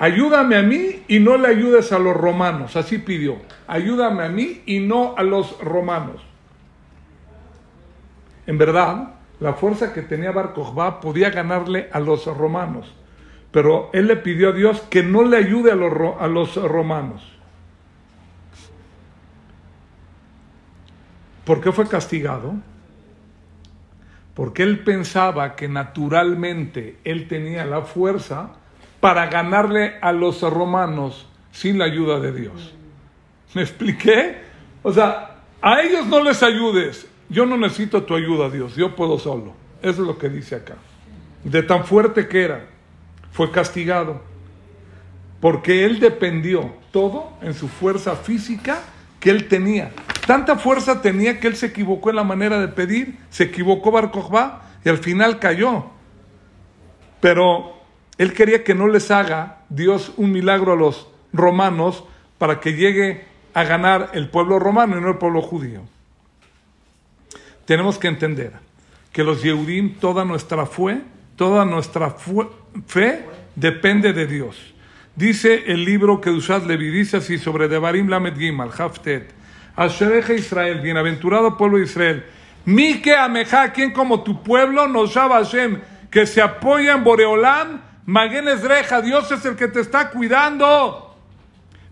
Ayúdame 0.00 0.56
a 0.56 0.62
mí 0.62 1.02
y 1.08 1.18
no 1.18 1.36
le 1.36 1.48
ayudes 1.48 1.92
a 1.92 1.98
los 1.98 2.16
romanos. 2.16 2.74
Así 2.74 2.96
pidió. 2.96 3.36
Ayúdame 3.66 4.24
a 4.24 4.30
mí 4.30 4.62
y 4.64 4.80
no 4.80 5.14
a 5.14 5.22
los 5.22 5.60
romanos. 5.60 6.22
En 8.46 8.56
verdad, 8.56 9.10
la 9.40 9.52
fuerza 9.52 9.92
que 9.92 10.00
tenía 10.00 10.32
Bar 10.32 10.54
podía 11.00 11.28
ganarle 11.28 11.90
a 11.92 12.00
los 12.00 12.24
romanos. 12.24 12.90
Pero 13.52 13.90
él 13.92 14.06
le 14.06 14.16
pidió 14.16 14.48
a 14.48 14.52
Dios 14.52 14.80
que 14.88 15.02
no 15.02 15.22
le 15.22 15.36
ayude 15.36 15.70
a 15.70 15.74
los, 15.74 15.92
a 16.18 16.26
los 16.28 16.56
romanos. 16.56 17.22
¿Por 21.44 21.60
qué 21.60 21.72
fue 21.72 21.86
castigado? 21.86 22.54
Porque 24.32 24.62
él 24.62 24.82
pensaba 24.82 25.56
que 25.56 25.68
naturalmente 25.68 26.96
él 27.04 27.28
tenía 27.28 27.66
la 27.66 27.82
fuerza 27.82 28.59
para 29.00 29.26
ganarle 29.26 29.94
a 30.00 30.12
los 30.12 30.42
romanos 30.42 31.26
sin 31.52 31.78
la 31.78 31.86
ayuda 31.86 32.20
de 32.20 32.32
Dios. 32.32 32.74
¿Me 33.54 33.62
expliqué? 33.62 34.38
O 34.82 34.92
sea, 34.92 35.38
a 35.60 35.80
ellos 35.80 36.06
no 36.06 36.22
les 36.22 36.42
ayudes. 36.42 37.06
Yo 37.28 37.46
no 37.46 37.56
necesito 37.56 38.02
tu 38.04 38.14
ayuda, 38.14 38.48
Dios. 38.50 38.76
Yo 38.76 38.94
puedo 38.94 39.18
solo. 39.18 39.54
Eso 39.82 40.02
es 40.02 40.06
lo 40.06 40.18
que 40.18 40.28
dice 40.28 40.56
acá. 40.56 40.74
De 41.44 41.62
tan 41.62 41.84
fuerte 41.84 42.28
que 42.28 42.42
era 42.44 42.66
fue 43.32 43.50
castigado, 43.50 44.20
porque 45.40 45.84
él 45.84 46.00
dependió 46.00 46.72
todo 46.90 47.32
en 47.40 47.54
su 47.54 47.68
fuerza 47.68 48.16
física 48.16 48.82
que 49.20 49.30
él 49.30 49.48
tenía. 49.48 49.92
Tanta 50.26 50.56
fuerza 50.56 51.00
tenía 51.00 51.40
que 51.40 51.46
él 51.46 51.56
se 51.56 51.66
equivocó 51.66 52.10
en 52.10 52.16
la 52.16 52.24
manera 52.24 52.60
de 52.60 52.68
pedir, 52.68 53.18
se 53.30 53.44
equivocó 53.44 53.90
Bar 53.90 54.10
y 54.84 54.88
al 54.88 54.98
final 54.98 55.38
cayó. 55.38 55.84
Pero 57.20 57.79
él 58.20 58.34
quería 58.34 58.64
que 58.64 58.74
no 58.74 58.86
les 58.86 59.10
haga 59.10 59.60
Dios 59.70 60.12
un 60.18 60.30
milagro 60.30 60.74
a 60.74 60.76
los 60.76 61.08
romanos 61.32 62.04
para 62.36 62.60
que 62.60 62.74
llegue 62.74 63.24
a 63.54 63.64
ganar 63.64 64.10
el 64.12 64.28
pueblo 64.28 64.58
romano 64.58 64.98
y 64.98 65.00
no 65.00 65.08
el 65.08 65.16
pueblo 65.16 65.40
judío. 65.40 65.80
Tenemos 67.64 67.96
que 67.96 68.08
entender 68.08 68.52
que 69.10 69.24
los 69.24 69.42
Yehudim, 69.42 69.94
toda 69.94 70.26
nuestra 70.26 70.66
fe, 70.66 71.00
toda 71.34 71.64
nuestra 71.64 72.14
fe 72.86 73.24
depende 73.56 74.12
de 74.12 74.26
Dios. 74.26 74.74
Dice 75.16 75.64
el 75.68 75.86
libro 75.86 76.20
que 76.20 76.28
Usad 76.28 76.64
Levi, 76.64 76.90
dice 76.90 77.16
así 77.16 77.38
sobre 77.38 77.68
Devarim 77.68 78.10
Lamed 78.10 78.36
Gimal, 78.36 78.70
Haftet, 78.76 79.32
Ashereja 79.76 80.34
Israel, 80.34 80.82
bienaventurado 80.82 81.56
pueblo 81.56 81.78
de 81.78 81.84
Israel, 81.84 82.26
Mike 82.66 83.16
Ameja, 83.16 83.72
quien 83.72 83.94
como 83.94 84.22
tu 84.22 84.42
pueblo 84.42 84.88
nos 84.88 85.18
que 86.10 86.26
se 86.26 86.42
apoya 86.42 86.92
en 86.92 87.02
Boreolam, 87.02 87.89
Maguen 88.10 88.46
Reja, 88.60 89.00
Dios 89.00 89.30
es 89.30 89.44
el 89.44 89.54
que 89.54 89.68
te 89.68 89.78
está 89.78 90.10
cuidando. 90.10 91.14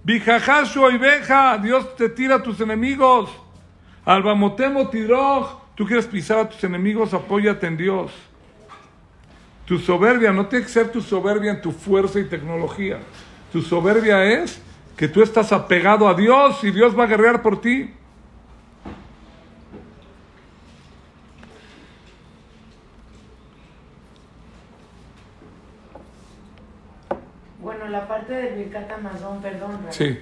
Bijajashu 0.02 0.90
y 0.90 0.98
Beja, 0.98 1.56
Dios 1.58 1.94
te 1.94 2.08
tira 2.08 2.34
a 2.34 2.42
tus 2.42 2.60
enemigos. 2.60 3.30
Albamotemo 4.04 4.88
Tidroj, 4.88 5.60
tú 5.76 5.86
quieres 5.86 6.06
pisar 6.06 6.40
a 6.40 6.48
tus 6.48 6.64
enemigos, 6.64 7.14
apóyate 7.14 7.68
en 7.68 7.76
Dios. 7.76 8.10
Tu 9.64 9.78
soberbia 9.78 10.32
no 10.32 10.46
tiene 10.46 10.64
que 10.64 10.72
ser 10.72 10.90
tu 10.90 11.00
soberbia 11.00 11.52
en 11.52 11.62
tu 11.62 11.70
fuerza 11.70 12.18
y 12.18 12.24
tecnología. 12.24 12.98
Tu 13.52 13.62
soberbia 13.62 14.24
es 14.24 14.60
que 14.96 15.06
tú 15.06 15.22
estás 15.22 15.52
apegado 15.52 16.08
a 16.08 16.14
Dios 16.14 16.64
y 16.64 16.72
Dios 16.72 16.98
va 16.98 17.04
a 17.04 17.06
guerrear 17.06 17.42
por 17.42 17.60
ti. 17.60 17.94
Bueno, 28.38 28.50
la 28.50 28.54
parte 28.54 28.54
de 28.56 28.64
Birkat 28.64 28.90
Amazon, 28.92 29.40
perdón, 29.40 29.80
sí. 29.90 30.18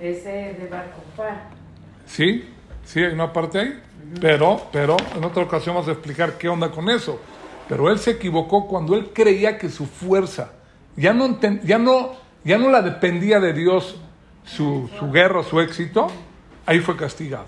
ese 0.00 0.30
de 0.58 0.68
Barco 0.70 1.02
Sí, 2.06 2.48
sí, 2.84 3.00
hay 3.00 3.12
una 3.12 3.32
parte 3.32 3.58
ahí. 3.58 3.82
Pero, 4.20 4.68
pero 4.70 4.96
en 5.16 5.24
otra 5.24 5.42
ocasión 5.42 5.74
vamos 5.74 5.88
a 5.88 5.92
explicar 5.92 6.36
qué 6.36 6.48
onda 6.48 6.70
con 6.70 6.90
eso. 6.90 7.20
Pero 7.68 7.90
él 7.90 7.98
se 7.98 8.12
equivocó 8.12 8.66
cuando 8.68 8.94
él 8.94 9.10
creía 9.14 9.56
que 9.56 9.70
su 9.70 9.86
fuerza 9.86 10.52
ya 10.96 11.14
no, 11.14 11.40
ya 11.62 11.78
no, 11.78 12.12
ya 12.44 12.58
no 12.58 12.70
la 12.70 12.82
dependía 12.82 13.40
de 13.40 13.52
Dios, 13.52 13.96
su, 14.44 14.90
su 14.98 15.10
guerra, 15.10 15.42
su 15.42 15.60
éxito, 15.60 16.08
ahí 16.66 16.80
fue 16.80 16.96
castigado. 16.96 17.46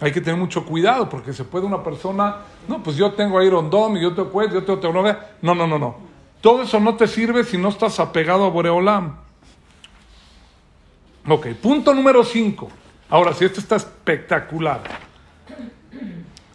Hay 0.00 0.12
que 0.12 0.20
tener 0.20 0.38
mucho 0.38 0.64
cuidado 0.64 1.08
porque 1.08 1.32
se 1.32 1.42
puede 1.42 1.66
una 1.66 1.82
persona, 1.82 2.36
no, 2.68 2.80
pues 2.80 2.96
yo 2.96 3.12
tengo 3.12 3.42
Iron 3.42 3.68
Dome 3.68 4.00
yo 4.00 4.14
tengo 4.14 4.44
yo 4.44 4.62
tengo 4.62 4.78
tecnología. 4.78 5.32
No, 5.42 5.56
no, 5.56 5.66
no, 5.66 5.78
no. 5.78 6.07
Todo 6.40 6.62
eso 6.62 6.78
no 6.80 6.96
te 6.96 7.06
sirve 7.06 7.44
si 7.44 7.58
no 7.58 7.68
estás 7.68 7.98
apegado 7.98 8.44
a 8.44 8.50
Boreolam. 8.50 9.16
Ok, 11.26 11.48
punto 11.60 11.92
número 11.92 12.24
5. 12.24 12.68
Ahora, 13.10 13.32
si 13.32 13.44
esto 13.44 13.60
está 13.60 13.76
espectacular. 13.76 14.80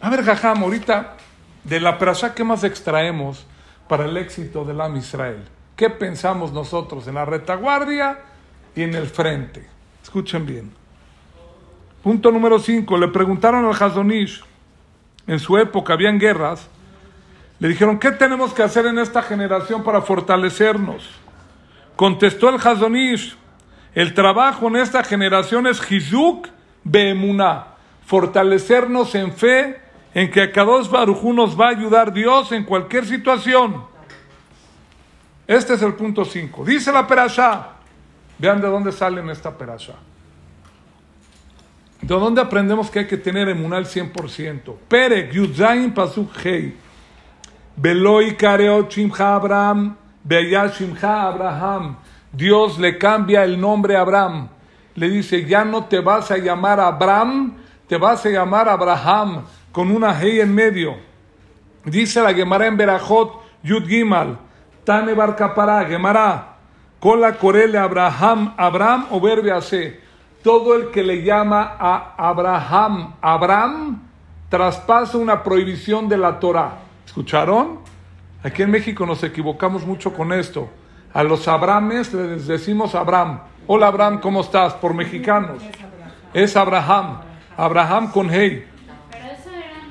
A 0.00 0.10
ver, 0.10 0.24
Jajam, 0.24 0.62
ahorita 0.62 1.16
de 1.64 1.80
la 1.80 1.98
perashá, 1.98 2.34
¿qué 2.34 2.44
más 2.44 2.64
extraemos 2.64 3.46
para 3.88 4.04
el 4.04 4.16
éxito 4.16 4.64
del 4.64 4.80
Am 4.80 4.96
Israel? 4.96 5.44
¿Qué 5.76 5.90
pensamos 5.90 6.52
nosotros 6.52 7.06
en 7.08 7.14
la 7.14 7.24
retaguardia 7.24 8.20
y 8.74 8.82
en 8.82 8.94
el 8.94 9.06
frente? 9.06 9.68
Escuchen 10.02 10.46
bien. 10.46 10.72
Punto 12.02 12.30
número 12.30 12.58
5. 12.58 12.96
Le 12.98 13.08
preguntaron 13.08 13.64
al 13.64 13.72
Hazonish, 13.72 14.44
en 15.26 15.38
su 15.38 15.56
época 15.58 15.94
habían 15.94 16.18
guerras, 16.18 16.68
le 17.58 17.68
dijeron, 17.68 17.98
¿qué 17.98 18.10
tenemos 18.10 18.52
que 18.52 18.62
hacer 18.62 18.86
en 18.86 18.98
esta 18.98 19.22
generación 19.22 19.82
para 19.82 20.02
fortalecernos? 20.02 21.08
Contestó 21.96 22.48
el 22.48 22.56
Hazonish, 22.56 23.36
el 23.94 24.12
trabajo 24.14 24.66
en 24.68 24.76
esta 24.76 25.04
generación 25.04 25.66
es 25.66 25.80
Hizuk 25.90 26.48
Beemuná, 26.82 27.68
fortalecernos 28.04 29.14
en 29.14 29.32
fe 29.32 29.80
en 30.12 30.30
que 30.30 30.42
a 30.42 30.52
Kadosh 30.52 30.88
Barujú 30.88 31.32
nos 31.32 31.58
va 31.58 31.66
a 31.66 31.70
ayudar 31.70 32.12
Dios 32.12 32.52
en 32.52 32.64
cualquier 32.64 33.06
situación. 33.06 33.84
Este 35.46 35.74
es 35.74 35.82
el 35.82 35.94
punto 35.94 36.24
5. 36.24 36.64
Dice 36.64 36.92
la 36.92 37.06
perashá. 37.06 37.70
Vean 38.38 38.60
de 38.60 38.68
dónde 38.68 38.92
sale 38.92 39.20
en 39.20 39.30
esta 39.30 39.56
perashá. 39.56 39.94
¿De 42.00 42.14
dónde 42.14 42.40
aprendemos 42.40 42.90
que 42.90 43.00
hay 43.00 43.06
que 43.06 43.16
tener 43.16 43.48
emunal 43.48 43.86
100%? 43.86 44.74
Perek, 44.88 45.32
Yudzain, 45.32 45.92
Pasuk, 45.94 46.30
Hei. 46.44 46.83
Beloi, 47.76 48.36
Kareot, 48.36 48.88
Shimcha, 48.88 49.34
Abraham. 49.34 49.96
Shimcha, 50.28 51.28
Abraham. 51.28 51.96
Dios 52.32 52.78
le 52.78 52.98
cambia 52.98 53.44
el 53.44 53.60
nombre 53.60 53.96
a 53.96 54.00
Abraham. 54.00 54.48
Le 54.94 55.08
dice, 55.08 55.44
ya 55.44 55.64
no 55.64 55.84
te 55.84 56.00
vas 56.00 56.30
a 56.30 56.38
llamar 56.38 56.78
Abraham, 56.78 57.54
te 57.88 57.96
vas 57.96 58.24
a 58.24 58.30
llamar 58.30 58.68
Abraham 58.68 59.44
con 59.72 59.90
una 59.90 60.18
Hey 60.18 60.40
en 60.40 60.54
medio. 60.54 60.94
Dice 61.84 62.22
la 62.22 62.32
Gemara 62.32 62.66
en 62.66 62.76
Berajot, 62.76 63.42
Yud 63.62 63.86
Gimal, 63.86 64.38
Tane 64.84 65.14
Barcapará, 65.14 65.84
Gemara, 65.84 66.56
Cola 67.00 67.32
Corele 67.34 67.76
Abraham, 67.76 68.54
Abraham 68.56 69.06
o 69.10 69.20
C. 69.60 70.00
Todo 70.42 70.74
el 70.74 70.90
que 70.90 71.02
le 71.02 71.22
llama 71.22 71.76
a 71.78 72.14
Abraham, 72.16 73.14
Abraham, 73.20 74.02
traspasa 74.48 75.18
una 75.18 75.42
prohibición 75.42 76.08
de 76.08 76.18
la 76.18 76.38
Torah. 76.38 76.83
¿Escucharon? 77.14 77.78
Aquí 78.42 78.62
en 78.62 78.72
México 78.72 79.06
nos 79.06 79.22
equivocamos 79.22 79.86
mucho 79.86 80.12
con 80.12 80.32
esto. 80.32 80.68
A 81.12 81.22
los 81.22 81.46
Abrames 81.46 82.12
les 82.12 82.48
decimos 82.48 82.96
Abraham. 82.96 83.38
Hola 83.68 83.86
Abraham, 83.86 84.18
¿cómo 84.18 84.40
estás? 84.40 84.74
Por 84.74 84.94
mexicanos. 84.94 85.62
Es 86.32 86.56
Abraham. 86.56 87.20
Abraham 87.56 88.10
con 88.10 88.30
hey. 88.30 88.66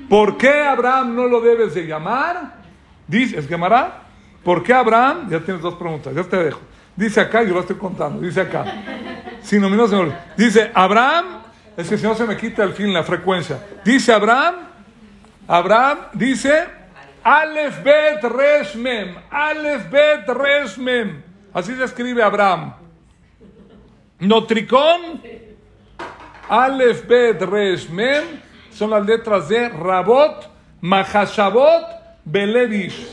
¿Por 0.10 0.36
qué 0.36 0.64
Abraham 0.64 1.16
no 1.16 1.28
lo 1.28 1.40
debes 1.40 1.74
de 1.74 1.88
llamar? 1.88 2.56
Dice, 3.08 3.40
es 3.40 3.48
Gemara. 3.48 4.02
¿Por 4.44 4.62
qué 4.62 4.74
Abraham? 4.74 5.30
Ya 5.30 5.40
tienes 5.40 5.62
dos 5.62 5.76
preguntas, 5.76 6.14
ya 6.14 6.26
te 6.26 6.36
dejo. 6.36 6.60
Dice 6.94 7.22
acá, 7.22 7.42
yo 7.42 7.54
lo 7.54 7.62
estoy 7.62 7.78
contando, 7.78 8.20
dice 8.20 8.42
acá. 8.42 8.66
Si 9.42 9.60
no, 9.60 9.70
no, 9.70 9.88
señor. 9.88 10.12
Dice 10.36 10.72
Abraham, 10.74 11.42
es 11.78 11.88
que 11.88 11.98
si 11.98 12.04
no 12.04 12.16
se 12.16 12.26
me 12.26 12.36
quita 12.36 12.64
el 12.64 12.74
fin, 12.74 12.94
la 12.94 13.04
frecuencia. 13.04 13.66
Dice 13.86 14.12
Abraham, 14.12 14.56
Abraham 15.48 16.00
dice 16.16 16.83
Aleph 17.24 17.84
Bet 17.84 18.24
Resmem, 18.24 19.16
Aleph 19.32 19.90
Bet 19.90 20.28
Resmem. 20.28 21.24
Así 21.54 21.76
se 21.76 21.84
escribe 21.84 22.24
Abraham. 22.24 22.74
Notricón, 24.20 25.22
Aleph, 26.50 27.08
Bet, 27.08 27.42
Resh, 27.42 27.90
Mem, 27.90 28.24
son 28.72 28.90
las 28.90 29.06
letras 29.06 29.50
de 29.50 29.70
Rabot, 29.70 30.50
Mahashabot, 30.82 31.86
Belevish. 32.26 33.08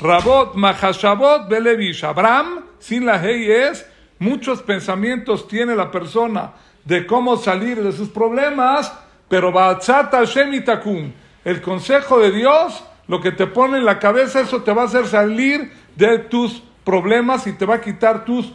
Rabot, 0.00 0.54
Mahashabot, 0.54 1.48
Belevish. 1.48 2.04
Abraham, 2.04 2.64
sin 2.78 3.04
la 3.04 3.18
Hey 3.20 3.50
es, 3.50 3.86
muchos 4.18 4.62
pensamientos 4.62 5.48
tiene 5.48 5.74
la 5.74 5.90
persona 5.90 6.52
de 6.84 7.06
cómo 7.06 7.36
salir 7.36 7.82
de 7.82 7.92
sus 7.92 8.08
problemas, 8.08 8.92
pero 9.28 9.52
Bachata 9.52 10.18
Hashem 10.18 10.64
Takum, 10.64 11.12
el 11.44 11.60
consejo 11.60 12.18
de 12.18 12.30
Dios, 12.32 12.82
lo 13.08 13.20
que 13.20 13.32
te 13.32 13.46
pone 13.46 13.78
en 13.78 13.84
la 13.84 13.98
cabeza, 13.98 14.40
eso 14.40 14.62
te 14.62 14.72
va 14.72 14.82
a 14.82 14.84
hacer 14.84 15.06
salir 15.06 15.72
de 15.96 16.18
tus 16.18 16.62
problemas 16.84 17.46
y 17.46 17.52
te 17.52 17.66
va 17.66 17.76
a 17.76 17.80
quitar 17.80 18.24
tus, 18.24 18.52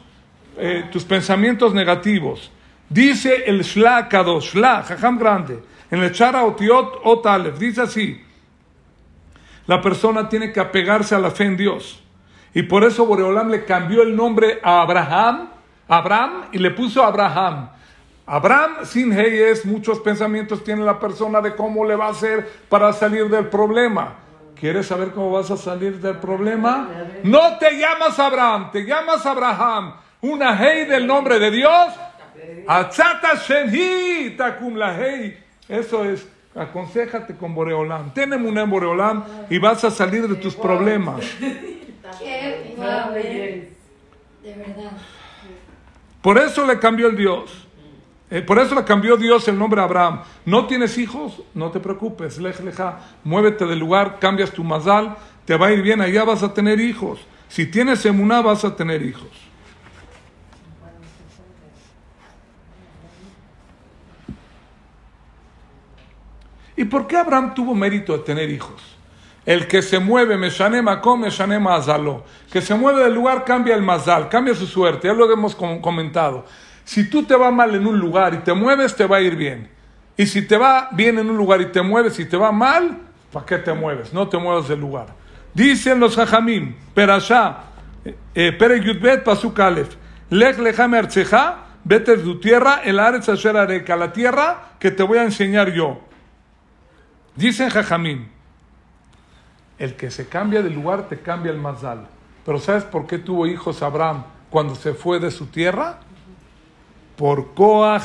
eh, 0.57 0.87
tus 0.91 1.03
pensamientos 1.03 1.73
negativos. 1.73 2.51
Dice 2.87 3.45
el 3.47 3.63
Shla 3.63 4.07
Kadosh, 4.07 4.53
Shla, 4.53 4.83
Jajam 4.83 5.17
Grande, 5.17 5.59
en 5.89 6.03
el 6.03 6.11
Chara 6.11 6.43
Otiot 6.43 7.01
Otalef, 7.03 7.57
dice 7.57 7.81
así, 7.81 8.21
la 9.65 9.81
persona 9.81 10.29
tiene 10.29 10.51
que 10.51 10.59
apegarse 10.59 11.15
a 11.15 11.19
la 11.19 11.31
fe 11.31 11.45
en 11.45 11.57
Dios. 11.57 12.03
Y 12.53 12.63
por 12.63 12.83
eso 12.83 13.05
Boreolam 13.05 13.49
le 13.49 13.65
cambió 13.65 14.03
el 14.03 14.15
nombre 14.15 14.59
a 14.61 14.81
Abraham, 14.81 15.49
Abraham, 15.87 16.45
y 16.51 16.59
le 16.59 16.71
puso 16.71 17.03
Abraham. 17.03 17.69
Abraham 18.25 18.85
sin 18.85 19.11
es 19.13 19.65
muchos 19.65 19.99
pensamientos 19.99 20.63
tiene 20.63 20.83
la 20.83 20.99
persona 20.99 21.41
de 21.41 21.55
cómo 21.55 21.83
le 21.83 21.95
va 21.95 22.07
a 22.07 22.11
hacer 22.11 22.47
para 22.69 22.93
salir 22.93 23.29
del 23.29 23.47
problema. 23.47 24.22
¿Quieres 24.63 24.87
saber 24.87 25.11
cómo 25.11 25.29
vas 25.29 25.51
a 25.51 25.57
salir 25.57 25.99
del 25.99 26.19
problema? 26.19 26.87
No 27.25 27.57
te 27.57 27.77
llamas 27.77 28.17
Abraham, 28.17 28.71
te 28.71 28.85
llamas 28.85 29.25
Abraham. 29.25 29.95
Una 30.21 30.57
hey 30.57 30.85
del 30.85 31.05
nombre 31.05 31.37
de 31.37 31.51
Dios. 31.51 31.93
Atzata 32.65 33.35
Shenhi 33.35 34.37
Takum 34.37 34.77
la 34.77 34.95
hey. 34.97 35.37
Eso 35.67 36.05
es, 36.05 36.25
aconsejate 36.55 37.35
con 37.35 37.53
Boreolam. 37.53 38.13
Tenemos 38.13 38.49
un 38.49 38.69
Boreolam 38.69 39.25
y 39.49 39.57
vas 39.57 39.83
a 39.83 39.91
salir 39.91 40.29
de 40.29 40.35
tus 40.35 40.55
problemas. 40.55 41.25
Qué 42.19 42.77
De 44.43 44.53
verdad. 44.55 44.91
Por 46.21 46.37
eso 46.37 46.65
le 46.65 46.79
cambió 46.79 47.07
el 47.07 47.17
Dios. 47.17 47.62
Eh, 48.33 48.41
por 48.41 48.57
eso 48.57 48.73
le 48.73 48.83
cambió 48.83 49.15
Dios 49.15 49.47
el 49.47 49.59
nombre 49.59 49.79
a 49.79 49.83
Abraham. 49.83 50.23
¿No 50.43 50.65
tienes 50.65 50.97
hijos? 50.97 51.43
No 51.53 51.69
te 51.69 51.79
preocupes. 51.79 52.39
Lej, 52.39 52.61
leja, 52.61 52.97
muévete 53.23 53.67
del 53.67 53.77
lugar, 53.77 54.17
cambias 54.17 54.49
tu 54.49 54.63
mazal, 54.63 55.15
te 55.45 55.55
va 55.55 55.67
a 55.67 55.71
ir 55.71 55.83
bien, 55.83 56.01
allá 56.01 56.23
vas 56.23 56.41
a 56.41 56.51
tener 56.51 56.79
hijos. 56.79 57.19
Si 57.47 57.67
tienes 57.67 58.03
emuná, 58.07 58.41
vas 58.41 58.65
a 58.65 58.75
tener 58.75 59.03
hijos. 59.03 59.29
¿Y 66.75 66.85
por 66.85 67.05
qué 67.05 67.17
Abraham 67.17 67.53
tuvo 67.53 67.75
mérito 67.75 68.13
de 68.13 68.23
tener 68.23 68.49
hijos? 68.49 68.81
El 69.45 69.67
que 69.67 69.83
se 69.83 69.99
mueve, 69.99 70.37
Meshane 70.37 70.81
Makom, 70.81 71.21
Meshane 71.21 71.59
Mazalo. 71.59 72.23
Que 72.51 72.61
se 72.61 72.73
mueve 72.73 73.03
del 73.03 73.13
lugar, 73.13 73.45
cambia 73.45 73.75
el 73.75 73.83
mazal, 73.83 74.27
cambia 74.27 74.55
su 74.55 74.65
suerte. 74.65 75.07
Ya 75.07 75.13
lo 75.13 75.31
hemos 75.31 75.53
comentado. 75.53 76.45
Si 76.85 77.09
tú 77.09 77.23
te 77.23 77.35
va 77.35 77.51
mal 77.51 77.73
en 77.75 77.87
un 77.87 77.99
lugar 77.99 78.33
y 78.33 78.37
te 78.37 78.53
mueves, 78.53 78.95
te 78.95 79.05
va 79.05 79.17
a 79.17 79.21
ir 79.21 79.35
bien. 79.35 79.69
Y 80.17 80.25
si 80.25 80.41
te 80.43 80.57
va 80.57 80.89
bien 80.91 81.17
en 81.17 81.29
un 81.29 81.37
lugar 81.37 81.61
y 81.61 81.67
te 81.67 81.81
mueves 81.81 82.19
y 82.19 82.25
te 82.25 82.37
va 82.37 82.51
mal, 82.51 82.99
¿para 83.31 83.45
qué 83.45 83.57
te 83.57 83.73
mueves? 83.73 84.13
No 84.13 84.27
te 84.27 84.37
muevas 84.37 84.67
del 84.67 84.79
lugar. 84.79 85.07
Dicen 85.53 85.99
los 85.99 86.17
hajamim, 86.17 86.75
perashá, 86.93 87.63
eh, 88.35 88.51
pere 88.51 88.83
yudbet 88.83 89.23
pasuk 89.23 89.59
alef, 89.59 89.95
lech 90.29 90.57
lejame 90.57 90.97
archeja, 90.97 91.57
vete 91.83 92.17
de 92.17 92.23
tu 92.23 92.39
tierra, 92.39 92.81
el 92.83 92.99
aretz 92.99 93.29
asher 93.29 93.53
la 93.53 94.13
tierra 94.13 94.71
que 94.79 94.91
te 94.91 95.03
voy 95.03 95.19
a 95.19 95.23
enseñar 95.23 95.71
yo. 95.71 96.01
Dicen 97.35 97.69
jajamim, 97.69 98.27
el 99.77 99.95
que 99.95 100.11
se 100.11 100.27
cambia 100.27 100.61
de 100.61 100.69
lugar 100.69 101.07
te 101.07 101.19
cambia 101.19 101.51
el 101.51 101.57
mazal. 101.57 102.07
Pero 102.45 102.59
¿sabes 102.59 102.83
por 102.83 103.07
qué 103.07 103.17
tuvo 103.17 103.47
hijos 103.47 103.81
Abraham 103.81 104.23
cuando 104.49 104.75
se 104.75 104.93
fue 104.93 105.19
de 105.19 105.31
su 105.31 105.47
tierra? 105.47 105.99
Por 107.15 107.53
Koa 107.53 108.01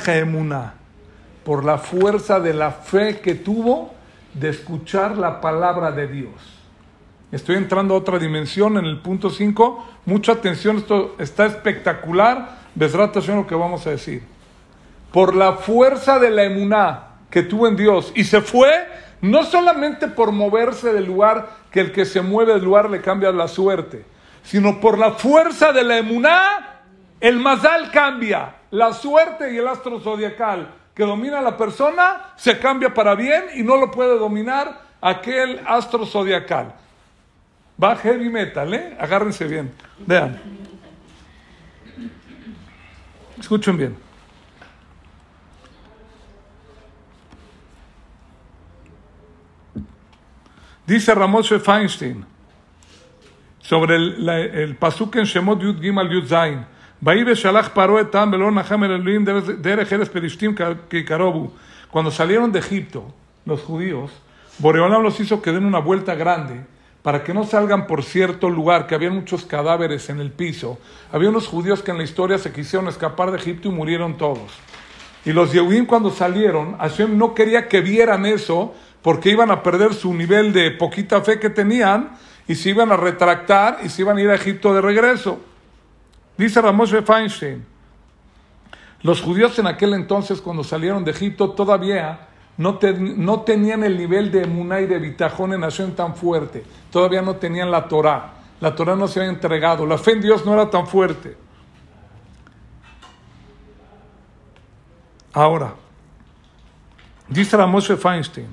por 1.44 1.64
la 1.64 1.78
fuerza 1.78 2.40
de 2.40 2.52
la 2.52 2.70
fe 2.70 3.20
que 3.20 3.34
tuvo 3.34 3.94
de 4.34 4.50
escuchar 4.50 5.16
la 5.16 5.40
palabra 5.40 5.92
de 5.92 6.06
Dios. 6.06 6.58
Estoy 7.32 7.56
entrando 7.56 7.94
a 7.94 7.98
otra 7.98 8.18
dimensión 8.18 8.76
en 8.78 8.84
el 8.84 8.98
punto 8.98 9.30
5. 9.30 9.86
Mucha 10.06 10.32
atención, 10.32 10.76
esto 10.76 11.14
está 11.18 11.46
espectacular. 11.46 12.58
Besrata 12.74 13.20
lo 13.20 13.46
que 13.46 13.54
vamos 13.54 13.86
a 13.86 13.90
decir. 13.90 14.22
Por 15.12 15.34
la 15.34 15.54
fuerza 15.54 16.18
de 16.18 16.30
la 16.30 16.44
emuná 16.44 17.08
que 17.30 17.42
tuvo 17.42 17.66
en 17.66 17.76
Dios 17.76 18.12
y 18.14 18.24
se 18.24 18.40
fue, 18.40 18.70
no 19.20 19.42
solamente 19.42 20.08
por 20.08 20.32
moverse 20.32 20.92
del 20.92 21.06
lugar, 21.06 21.48
que 21.70 21.80
el 21.80 21.92
que 21.92 22.04
se 22.04 22.22
mueve 22.22 22.54
del 22.54 22.64
lugar 22.64 22.88
le 22.88 23.00
cambia 23.00 23.30
la 23.32 23.48
suerte, 23.48 24.04
sino 24.42 24.80
por 24.80 24.98
la 24.98 25.12
fuerza 25.12 25.72
de 25.72 25.82
la 25.82 25.98
emuná, 25.98 26.82
el 27.20 27.38
mazal 27.38 27.90
cambia. 27.90 28.54
La 28.70 28.92
suerte 28.92 29.52
y 29.52 29.56
el 29.56 29.66
astro 29.66 30.00
zodiacal 30.00 30.74
que 30.94 31.04
domina 31.04 31.38
a 31.38 31.42
la 31.42 31.56
persona 31.56 32.32
se 32.36 32.58
cambia 32.58 32.92
para 32.92 33.14
bien 33.14 33.44
y 33.54 33.62
no 33.62 33.76
lo 33.76 33.90
puede 33.90 34.18
dominar 34.18 34.82
aquel 35.00 35.60
astro 35.66 36.04
zodiacal. 36.04 36.74
Va 37.82 37.94
heavy 37.96 38.28
metal, 38.28 38.74
¿eh? 38.74 38.96
Agárrense 38.98 39.46
bien. 39.46 39.72
Vean. 40.04 40.40
Escuchen 43.38 43.76
bien. 43.76 43.96
Dice 50.84 51.14
Ramoshe 51.14 51.60
Feinstein 51.60 52.24
sobre 53.60 53.96
el, 53.96 54.28
el, 54.28 54.76
pasuk 54.76 55.16
en 55.16 55.24
Shemot 55.24 55.60
Yud 55.60 55.80
Gimal 55.80 56.10
Yud 56.10 56.26
Zain. 56.26 56.64
Cuando 61.90 62.10
salieron 62.10 62.52
de 62.52 62.58
Egipto, 62.58 63.14
los 63.46 63.60
judíos, 63.62 64.10
Boreolam 64.58 65.02
los 65.02 65.20
hizo 65.20 65.40
que 65.40 65.52
den 65.52 65.64
una 65.64 65.78
vuelta 65.78 66.16
grande 66.16 66.64
para 67.02 67.22
que 67.22 67.32
no 67.32 67.44
salgan 67.44 67.86
por 67.86 68.02
cierto 68.02 68.50
lugar, 68.50 68.86
que 68.86 68.94
había 68.94 69.10
muchos 69.10 69.44
cadáveres 69.44 70.10
en 70.10 70.20
el 70.20 70.32
piso. 70.32 70.78
Había 71.12 71.30
unos 71.30 71.46
judíos 71.46 71.82
que 71.82 71.92
en 71.92 71.98
la 71.98 72.04
historia 72.04 72.36
se 72.36 72.52
quisieron 72.52 72.88
escapar 72.88 73.30
de 73.30 73.38
Egipto 73.38 73.68
y 73.68 73.70
murieron 73.70 74.18
todos. 74.18 74.50
Y 75.24 75.32
los 75.32 75.52
Yehudim 75.52 75.86
cuando 75.86 76.10
salieron, 76.10 76.76
Hashem 76.78 77.16
no 77.16 77.34
quería 77.34 77.68
que 77.68 77.80
vieran 77.80 78.26
eso 78.26 78.74
porque 79.02 79.30
iban 79.30 79.50
a 79.50 79.62
perder 79.62 79.94
su 79.94 80.12
nivel 80.12 80.52
de 80.52 80.72
poquita 80.72 81.20
fe 81.22 81.38
que 81.38 81.50
tenían 81.50 82.10
y 82.48 82.56
se 82.56 82.70
iban 82.70 82.90
a 82.90 82.96
retractar 82.96 83.78
y 83.84 83.88
se 83.88 84.02
iban 84.02 84.16
a 84.18 84.22
ir 84.22 84.30
a 84.30 84.34
Egipto 84.34 84.74
de 84.74 84.80
regreso. 84.80 85.40
Dice 86.38 86.62
Ramos 86.62 86.94
Feinstein, 87.04 87.66
los 89.02 89.20
judíos 89.20 89.58
en 89.58 89.66
aquel 89.66 89.92
entonces, 89.94 90.40
cuando 90.40 90.62
salieron 90.62 91.04
de 91.04 91.10
Egipto, 91.10 91.50
todavía 91.50 92.28
no, 92.56 92.78
tenían 92.78 93.82
el 93.82 93.98
nivel 93.98 94.30
de 94.30 94.44
emuná 94.44 94.80
y 94.80 94.86
de 94.86 95.00
bitajón 95.00 95.52
en 95.52 95.60
nación 95.60 95.96
tan 95.96 96.14
fuerte. 96.14 96.64
Todavía 96.92 97.22
no 97.22 97.36
tenían 97.36 97.72
la 97.72 97.88
Torah. 97.88 98.34
La 98.60 98.74
Torah 98.74 98.94
no 98.94 99.08
se 99.08 99.18
había 99.18 99.32
entregado. 99.32 99.84
La 99.84 99.98
fe 99.98 100.12
en 100.12 100.20
Dios 100.20 100.46
no 100.46 100.54
era 100.54 100.70
tan 100.70 100.86
fuerte. 100.86 101.36
Ahora, 105.32 105.74
dice 107.28 107.56
Ramos 107.56 107.88
Feinstein, 107.88 108.48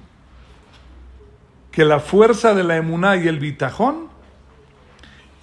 que 1.72 1.86
la 1.86 2.00
fuerza 2.00 2.56
de 2.56 2.64
la 2.64 2.78
emuná 2.78 3.16
y 3.16 3.28
el 3.28 3.40
bitajón 3.40 4.15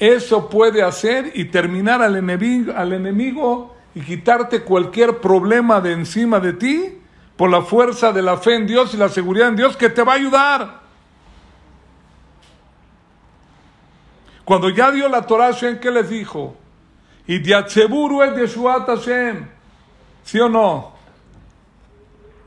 eso 0.02 0.48
puede 0.48 0.82
hacer 0.82 1.30
y 1.32 1.44
terminar 1.44 2.02
al 2.02 2.16
enemigo, 2.16 2.72
al 2.76 2.92
enemigo 2.92 3.72
y 3.94 4.00
quitarte 4.00 4.62
cualquier 4.62 5.20
problema 5.20 5.80
de 5.80 5.92
encima 5.92 6.40
de 6.40 6.54
ti 6.54 6.98
por 7.36 7.48
la 7.48 7.62
fuerza 7.62 8.10
de 8.10 8.20
la 8.20 8.36
fe 8.36 8.56
en 8.56 8.66
Dios 8.66 8.94
y 8.94 8.96
la 8.96 9.08
seguridad 9.08 9.46
en 9.46 9.54
Dios 9.54 9.76
que 9.76 9.88
te 9.90 10.02
va 10.02 10.14
a 10.14 10.16
ayudar. 10.16 10.80
Cuando 14.44 14.70
ya 14.70 14.90
dio 14.90 15.08
la 15.08 15.22
Torah, 15.22 15.52
Hashem, 15.52 15.78
¿qué 15.78 15.92
les 15.92 16.10
dijo? 16.10 16.56
Y 17.28 17.38
diacheburu 17.38 18.24
es 18.24 18.34
Yeshuat 18.34 18.86
Hashem. 18.86 19.46
¿Sí 20.24 20.40
o 20.40 20.48
no? 20.48 20.94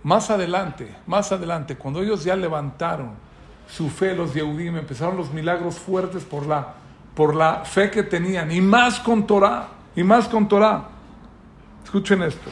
Más 0.03 0.29
adelante, 0.29 0.93
más 1.07 1.31
adelante, 1.31 1.77
cuando 1.77 2.01
ellos 2.01 2.25
ya 2.25 2.35
levantaron 2.35 3.11
su 3.69 3.89
fe, 3.89 4.13
los 4.13 4.33
Yehudim, 4.33 4.75
empezaron 4.75 5.15
los 5.15 5.31
milagros 5.31 5.75
fuertes 5.75 6.25
por 6.25 6.45
la 6.45 6.83
por 7.16 7.34
la 7.34 7.63
fe 7.63 7.89
que 7.89 8.03
tenían, 8.03 8.51
y 8.51 8.61
más 8.61 8.99
con 8.99 9.26
Torah, 9.26 9.70
y 9.95 10.03
más 10.03 10.28
con 10.28 10.47
Torah. 10.47 10.89
Escuchen 11.84 12.22
esto. 12.24 12.51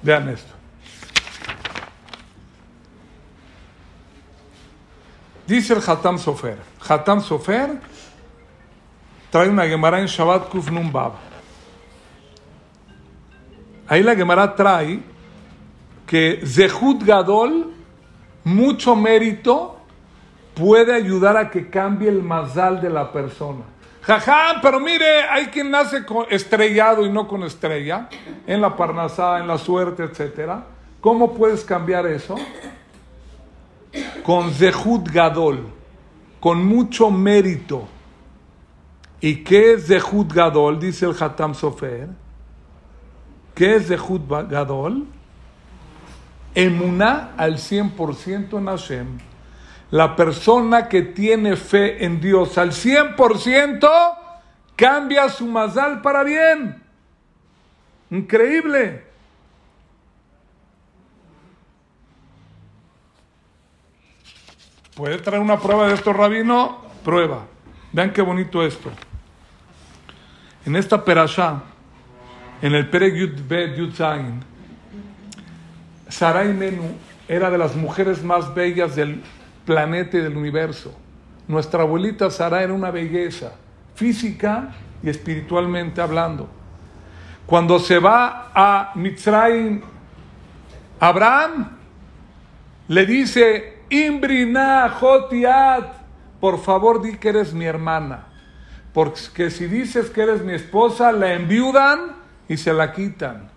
Vean 0.00 0.28
esto. 0.30 0.57
Dice 5.48 5.72
el 5.72 5.80
Hatam 5.80 6.18
Sofer. 6.18 6.58
Hatam 6.86 7.22
Sofer 7.22 7.80
trae 9.30 9.48
una 9.48 9.66
Gemara 9.66 9.98
en 9.98 10.04
Shabbat 10.04 10.50
Kuf 10.50 10.70
Nun 10.70 10.92
Bab. 10.92 11.12
Ahí 13.86 14.02
la 14.02 14.14
Gemara 14.14 14.54
trae 14.54 15.00
que 16.06 16.42
Zehut 16.44 17.02
Gadol, 17.02 17.72
mucho 18.44 18.94
mérito, 18.94 19.78
puede 20.52 20.94
ayudar 20.94 21.38
a 21.38 21.48
que 21.50 21.70
cambie 21.70 22.10
el 22.10 22.22
mazal 22.22 22.82
de 22.82 22.90
la 22.90 23.10
persona. 23.10 23.64
Jajá, 24.02 24.60
pero 24.60 24.78
mire, 24.78 25.22
hay 25.30 25.46
quien 25.46 25.70
nace 25.70 26.04
con 26.04 26.26
estrellado 26.28 27.06
y 27.06 27.10
no 27.10 27.26
con 27.26 27.42
estrella, 27.42 28.10
en 28.46 28.60
la 28.60 28.76
parnasá, 28.76 29.38
en 29.38 29.48
la 29.48 29.56
suerte, 29.56 30.02
etc. 30.04 30.60
¿Cómo 31.00 31.32
puedes 31.32 31.64
cambiar 31.64 32.06
eso? 32.06 32.36
Con 34.28 34.52
Zehut 34.52 35.08
Gadol, 35.08 35.72
con 36.38 36.62
mucho 36.62 37.10
mérito. 37.10 37.88
¿Y 39.22 39.36
qué 39.36 39.72
es 39.72 39.86
Zehut 39.86 40.30
Gadol? 40.30 40.78
Dice 40.78 41.06
el 41.06 41.16
Hatam 41.18 41.54
Sofer. 41.54 42.10
¿Qué 43.54 43.76
es 43.76 43.88
Zehut 43.88 44.28
Gadol? 44.28 45.06
Emuná 46.54 47.30
al 47.38 47.56
100% 47.56 48.58
en 48.58 48.66
Hashem. 48.66 49.06
La 49.92 50.14
persona 50.14 50.90
que 50.90 51.00
tiene 51.00 51.56
fe 51.56 52.04
en 52.04 52.20
Dios 52.20 52.58
al 52.58 52.72
100% 52.72 53.88
cambia 54.76 55.30
su 55.30 55.46
mazal 55.46 56.02
para 56.02 56.22
bien. 56.22 56.82
Increíble. 58.10 59.07
¿Puede 64.98 65.18
traer 65.18 65.40
una 65.40 65.60
prueba 65.60 65.86
de 65.86 65.94
esto, 65.94 66.12
rabino? 66.12 66.78
Prueba. 67.04 67.46
Vean 67.92 68.12
qué 68.12 68.20
bonito 68.20 68.66
esto. 68.66 68.90
En 70.66 70.74
esta 70.74 71.04
perashá, 71.04 71.62
en 72.60 72.74
el 72.74 72.90
Pereg 72.90 73.14
Yud 73.14 73.76
Yud 73.76 73.94
Zain, 73.94 74.40
Sarai 76.08 76.52
Menu 76.52 76.96
era 77.28 77.48
de 77.48 77.58
las 77.58 77.76
mujeres 77.76 78.24
más 78.24 78.52
bellas 78.52 78.96
del 78.96 79.22
planeta 79.64 80.18
y 80.18 80.20
del 80.20 80.36
universo. 80.36 80.92
Nuestra 81.46 81.82
abuelita 81.82 82.28
Sara 82.28 82.64
era 82.64 82.72
una 82.72 82.90
belleza, 82.90 83.52
física 83.94 84.74
y 85.00 85.10
espiritualmente 85.10 86.00
hablando. 86.00 86.48
Cuando 87.46 87.78
se 87.78 88.00
va 88.00 88.50
a 88.52 88.90
Mitzrayim, 88.96 89.80
Abraham 90.98 91.68
le 92.88 93.06
dice, 93.06 93.77
Imbrina 93.90 94.88
Jotiat, 94.90 95.94
por 96.40 96.58
favor 96.58 97.02
di 97.02 97.16
que 97.16 97.30
eres 97.30 97.52
mi 97.52 97.64
hermana, 97.64 98.26
porque 98.92 99.50
si 99.50 99.66
dices 99.66 100.10
que 100.10 100.22
eres 100.22 100.44
mi 100.44 100.52
esposa, 100.54 101.12
la 101.12 101.32
enviudan 101.32 102.16
y 102.48 102.56
se 102.56 102.72
la 102.72 102.92
quitan. 102.92 103.50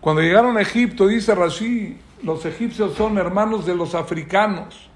Cuando 0.00 0.22
llegaron 0.22 0.56
a 0.56 0.60
Egipto, 0.60 1.06
dice 1.08 1.34
Rashi, 1.34 1.98
los 2.22 2.44
egipcios 2.44 2.94
son 2.94 3.18
hermanos 3.18 3.66
de 3.66 3.74
los 3.74 3.94
africanos. 3.94 4.88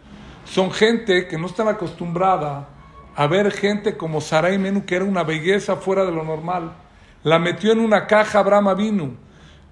Son 0.45 0.71
gente 0.71 1.27
que 1.27 1.39
no 1.39 1.47
están 1.47 1.69
acostumbrada 1.69 2.69
a 3.15 3.27
ver 3.27 3.51
gente 3.51 3.97
como 3.97 4.21
Sarai 4.21 4.59
Menú, 4.59 4.85
que 4.85 4.97
era 4.97 5.05
una 5.05 5.23
belleza 5.23 5.77
fuera 5.77 6.05
de 6.05 6.13
lo 6.13 6.25
normal. 6.25 6.73
La 7.23 7.39
metió 7.39 7.73
en 7.73 7.81
una 7.81 8.07
caja 8.07 8.39
Abraham 8.39 8.69
Avinu. 8.69 9.17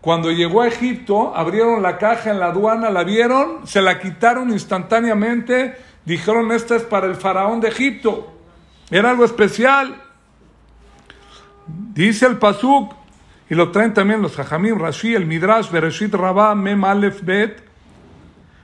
Cuando 0.01 0.31
llegó 0.31 0.63
a 0.63 0.69
Egipto, 0.69 1.35
abrieron 1.35 1.83
la 1.83 1.99
caja 1.99 2.31
en 2.31 2.39
la 2.39 2.47
aduana, 2.47 2.91
la 2.91 3.05
vieron, 3.05 3.67
se 3.67 3.83
la 3.83 3.99
quitaron 3.99 4.51
instantáneamente, 4.51 5.77
dijeron, 6.05 6.53
esta 6.53 6.77
es 6.77 6.83
para 6.83 7.07
el 7.07 7.17
faraón 7.17 7.61
de 7.61 7.69
Egipto. 7.69 8.33
Era 8.91 9.11
algo 9.11 9.25
especial. 9.25 10.01
Dice 11.67 12.27
el 12.27 12.39
Pasuk, 12.39 12.95
y 13.51 13.55
lo 13.55 13.71
traen 13.71 13.95
también 13.95 14.23
los 14.23 14.37
Jajamim, 14.37 14.79
Rashi, 14.79 15.15
el 15.15 15.27
Midrash, 15.27 15.71
Bereshit 15.71 16.15
Rabá, 16.15 16.55
Mem 16.55 16.85
Alef 16.85 17.23
Bet. 17.23 17.63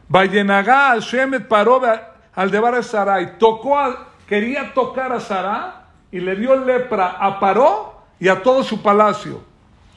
Vayenagá 0.09 0.99
Shemet 0.99 1.49
paró 1.49 1.81
al 2.35 2.51
debar 2.51 2.75
a 2.75 2.83
Sarai. 2.83 3.39
Tocó 3.39 3.79
quería 4.27 4.73
tocar 4.75 5.13
a 5.13 5.21
Sará 5.21 5.87
y 6.11 6.21
le 6.21 6.37
dio 6.37 6.55
lepra 6.57 7.17
a 7.19 7.41
Paró 7.41 8.03
y 8.21 8.29
a 8.29 8.43
todo 8.43 8.63
su 8.63 8.83
palacio. 8.83 9.43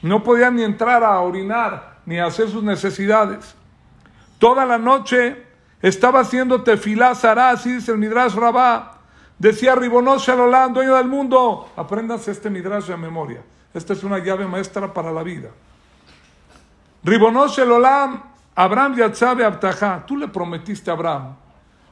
No 0.02 0.22
podía 0.22 0.50
ni 0.50 0.62
entrar 0.62 1.02
a 1.02 1.18
orinar 1.20 1.98
ni 2.06 2.18
a 2.18 2.26
hacer 2.26 2.48
sus 2.48 2.62
necesidades. 2.62 3.54
Toda 4.38 4.64
la 4.64 4.78
noche 4.78 5.44
estaba 5.82 6.20
haciendo 6.20 6.62
tefilá 6.62 7.14
Sará, 7.14 7.50
así 7.50 7.72
dice 7.72 7.92
el 7.92 7.98
Midrash 7.98 8.34
Rabá. 8.34 8.98
Decía 9.38 9.74
Ribonos 9.74 10.26
Shalolán, 10.26 10.72
dueño 10.72 10.96
del 10.96 11.06
mundo. 11.06 11.70
Apréndanse 11.76 12.30
este 12.30 12.50
Midrash 12.50 12.86
de 12.86 12.96
memoria. 12.96 13.42
Esta 13.74 13.92
es 13.92 14.02
una 14.02 14.18
llave 14.18 14.46
maestra 14.46 14.92
para 14.92 15.12
la 15.12 15.22
vida. 15.22 15.50
Ribonos 17.04 17.56
Olam, 17.58 18.22
Abraham 18.54 18.96
Yatzabe 18.96 19.44
Abtajá. 19.44 20.04
Tú 20.04 20.16
le 20.16 20.28
prometiste 20.28 20.90
a 20.90 20.94
Abraham, 20.94 21.36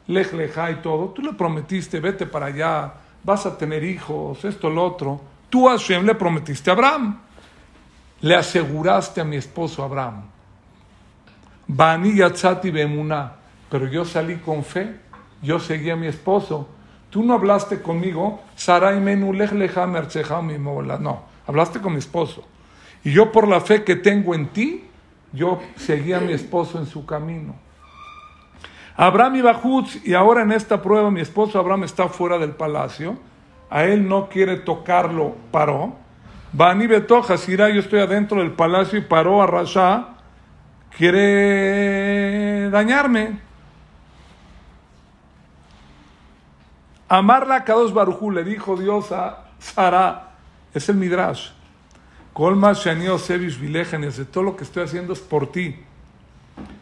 Lej 0.09 0.33
Leja 0.33 0.71
y 0.71 0.77
todo. 0.77 1.11
Tú 1.11 1.23
le 1.23 1.33
prometiste, 1.33 2.01
vete 2.01 2.27
para 2.27 2.47
allá, 2.47 2.95
vas 3.23 3.47
a 3.47 3.57
tener 3.57 3.85
hijos, 3.85 4.45
esto, 4.45 4.69
lo 4.69 4.85
otro. 4.85 5.21
Tú, 5.49 5.69
Hashem, 5.69 6.05
le 6.05 6.15
prometiste 6.15 6.71
a 6.71 6.73
Abraham. 6.73 7.21
Le 8.27 8.35
aseguraste 8.35 9.21
a 9.21 9.25
mi 9.25 9.37
esposo 9.37 9.85
Abraham. 9.85 10.25
Bani 11.69 12.13
Yatzati 12.13 12.73
Bemuná. 12.73 13.35
Pero 13.71 13.87
yo 13.87 14.05
salí 14.05 14.39
con 14.39 14.65
fe, 14.65 14.97
yo 15.43 15.61
seguí 15.61 15.91
a 15.91 15.97
mi 15.97 16.09
esposo. 16.09 16.69
Tú 17.09 17.23
no 17.23 17.35
hablaste 17.35 17.81
conmigo, 17.81 18.43
Sarai 18.57 18.99
Menu 18.99 19.33
Lej 19.33 19.53
Leja 19.53 19.87
mi. 19.87 20.59
No. 20.59 21.23
Hablaste 21.47 21.81
con 21.81 21.93
mi 21.93 22.01
esposo. 22.01 22.43
Y 23.05 23.13
yo 23.13 23.31
por 23.31 23.47
la 23.47 23.61
fe 23.61 23.85
que 23.85 23.95
tengo 23.95 24.35
en 24.35 24.49
ti, 24.49 24.83
yo 25.33 25.61
seguí 25.77 26.13
a 26.13 26.19
mi 26.19 26.33
esposo 26.33 26.81
en 26.81 26.87
su 26.87 27.07
camino. 27.07 27.55
Abraham 28.97 29.41
Juz 29.63 30.05
y 30.05 30.15
ahora 30.15 30.43
en 30.43 30.51
esta 30.51 30.83
prueba 30.83 31.13
mi 31.13 31.21
esposo 31.21 31.61
Abraham 31.61 31.85
está 31.85 32.09
fuera 32.09 32.39
del 32.39 32.57
palacio. 32.57 33.19
A 33.71 33.85
él 33.85 34.09
no 34.09 34.29
quiere 34.29 34.57
tocarlo, 34.57 35.37
paró. 35.53 36.06
Bani 36.53 36.87
Betoja, 36.87 37.37
Sira, 37.37 37.69
yo 37.71 37.81
estoy 37.81 38.01
adentro 38.01 38.41
del 38.41 38.53
palacio 38.53 38.99
y 38.99 39.03
paró 39.03 39.43
a 39.43 39.47
Rasha. 39.47 40.09
Quiere 40.97 42.71
dañarme. 42.71 43.41
Amarla 47.09 47.57
a 47.57 47.65
Kadosh 47.65 47.93
Barujú, 47.93 48.31
le 48.31 48.43
dijo 48.43 48.77
Dios 48.77 49.13
a 49.13 49.51
Sara, 49.59 50.31
es 50.75 50.89
el 50.89 50.97
Midrash. 50.97 51.51
Colma 52.33 52.73
Shanio 52.73 53.19
Sevish 53.19 53.59
de 53.59 54.25
todo 54.25 54.45
lo 54.45 54.57
que 54.57 54.65
estoy 54.65 54.85
haciendo 54.85 55.13
es 55.13 55.21
por 55.21 55.53
ti. 55.53 55.77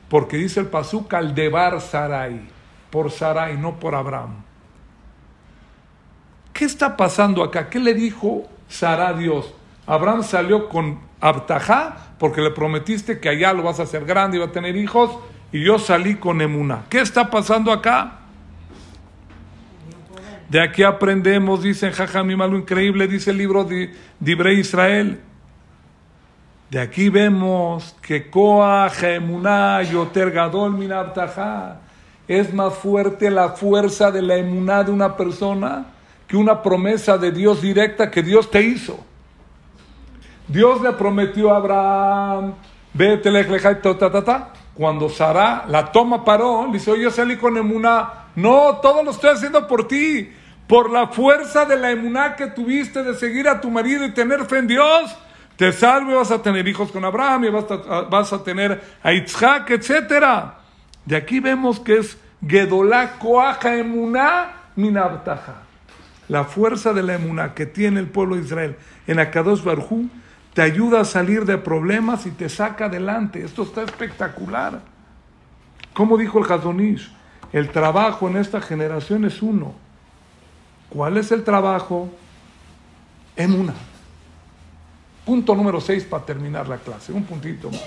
Porque 0.09 0.37
dice 0.37 0.61
el 0.61 0.67
Pasuk 0.67 1.12
al 1.15 1.35
debar 1.35 1.81
Sarai, 1.81 2.49
por 2.91 3.11
Sarai, 3.11 3.57
no 3.57 3.79
por 3.79 3.95
Abraham. 3.95 4.43
¿Qué 6.53 6.65
está 6.65 6.97
pasando 6.97 7.43
acá? 7.43 7.69
¿Qué 7.69 7.79
le 7.79 7.95
dijo 7.95 8.49
A 8.83 9.12
Dios? 9.12 9.53
Abraham 9.87 10.23
salió 10.23 10.69
con 10.69 10.99
Abtajá 11.21 12.15
porque 12.19 12.41
le 12.41 12.51
prometiste 12.51 13.21
que 13.21 13.29
allá 13.29 13.53
lo 13.53 13.62
vas 13.62 13.81
a 13.81 13.85
hacer 13.85 14.05
grande 14.05 14.37
y 14.37 14.41
va 14.41 14.47
a 14.47 14.53
tener 14.53 14.77
hijos 14.77 15.11
y 15.53 15.65
yo 15.65 15.79
salí 15.79 16.17
con 16.17 16.41
Emuna. 16.41 16.85
¿Qué 16.89 17.01
está 17.01 17.31
pasando 17.31 17.71
acá? 17.71 18.21
De 20.49 20.61
aquí 20.61 20.83
aprendemos, 20.83 21.62
dicen 21.62 21.93
Jajamim, 21.93 22.41
algo 22.41 22.57
increíble, 22.57 23.09
dice 23.09 23.31
el 23.31 23.39
libro 23.39 23.65
de 23.65 23.95
Dibre 24.21 24.55
Israel. 24.55 25.21
De 26.71 26.81
aquí 26.81 27.09
vemos 27.09 27.95
que 28.03 28.31
Koa, 28.31 28.91
Emuná, 29.03 29.83
Yoter 29.83 30.31
Gadol, 30.31 30.77
Es 32.27 32.53
más 32.53 32.75
fuerte 32.75 33.31
la 33.31 33.51
fuerza 33.51 34.11
de 34.11 34.23
la 34.23 34.37
emuná 34.37 34.83
de 34.83 34.91
una 34.91 35.17
persona 35.17 35.94
que 36.35 36.39
una 36.39 36.61
promesa 36.61 37.16
de 37.16 37.30
Dios 37.30 37.62
directa 37.62 38.11
que 38.11 38.20
Dios 38.20 38.51
te 38.51 38.61
hizo. 38.61 38.99
Dios 40.49 40.80
le 40.80 40.91
prometió 40.95 41.55
a 41.55 41.59
Abraham, 41.59 42.55
vete, 42.93 43.30
ta, 43.80 44.11
ta, 44.11 44.24
ta. 44.24 44.53
Cuando 44.74 45.09
Sara 45.09 45.64
la 45.68 45.93
toma 45.93 46.24
paró, 46.24 46.66
le 46.66 46.72
dice, 46.72 46.91
oye, 46.91 47.09
salí 47.12 47.37
con 47.37 47.57
emuná 47.57 48.24
no, 48.35 48.80
todo 48.82 49.05
lo 49.05 49.12
estoy 49.12 49.30
haciendo 49.30 49.68
por 49.68 49.87
ti. 49.87 50.28
Por 50.66 50.91
la 50.91 51.07
fuerza 51.07 51.66
de 51.66 51.76
la 51.76 51.93
emuná 51.93 52.35
que 52.35 52.49
tuviste 52.49 53.05
de 53.05 53.14
seguir 53.14 53.49
a 53.49 53.61
tu 53.61 53.70
marido 53.70 54.05
y 54.05 54.11
tener 54.11 54.45
fe 54.47 54.59
en 54.59 54.66
Dios, 54.66 55.16
te 55.57 55.70
salve, 55.70 56.16
vas 56.16 56.32
a 56.32 56.43
tener 56.43 56.66
hijos 56.66 56.91
con 56.91 57.05
Abraham 57.05 57.45
y 57.45 57.51
vas 57.51 57.70
a, 57.70 58.01
vas 58.01 58.32
a 58.32 58.43
tener 58.43 58.82
a 59.05 59.12
Itzhak, 59.12 59.70
etc. 59.70 60.51
De 61.05 61.14
aquí 61.14 61.39
vemos 61.39 61.78
que 61.78 61.99
es 61.99 62.18
Gedolá 62.45 63.20
Koaja 63.20 63.76
Emuná 63.76 64.51
Minabtaja. 64.74 65.74
La 66.29 66.45
fuerza 66.45 66.93
de 66.93 67.03
la 67.03 67.14
emuná 67.14 67.55
que 67.55 67.66
tiene 67.66 68.01
el 68.01 68.09
pueblo 68.09 68.37
de 68.37 68.43
Israel 68.43 68.77
en 69.07 69.18
Akadosh 69.18 69.62
Barjú 69.62 70.09
te 70.55 70.62
ayuda 70.62 71.01
a 71.01 71.05
salir 71.05 71.45
de 71.45 71.59
problemas 71.59 72.27
y 72.27 72.31
te 72.31 72.49
saca 72.49 72.87
adelante. 72.87 73.45
Esto 73.45 73.64
está 73.64 73.83
espectacular. 73.83 74.81
Como 75.93 76.16
dijo 76.16 76.39
el 76.39 76.51
Hazonish, 76.51 77.12
el 77.53 77.70
trabajo 77.70 78.29
en 78.29 78.37
esta 78.37 78.61
generación 78.61 79.25
es 79.25 79.43
uno. 79.43 79.75
¿Cuál 80.89 81.16
es 81.16 81.33
el 81.33 81.45
trabajo? 81.45 82.09
En 83.37 83.53
una. 83.53 83.75
Punto 85.25 85.55
número 85.55 85.81
6 85.81 86.05
para 86.05 86.25
terminar 86.25 86.68
la 86.68 86.79
clase, 86.79 87.12
un 87.12 87.25
puntito 87.25 87.70
más. 87.70 87.83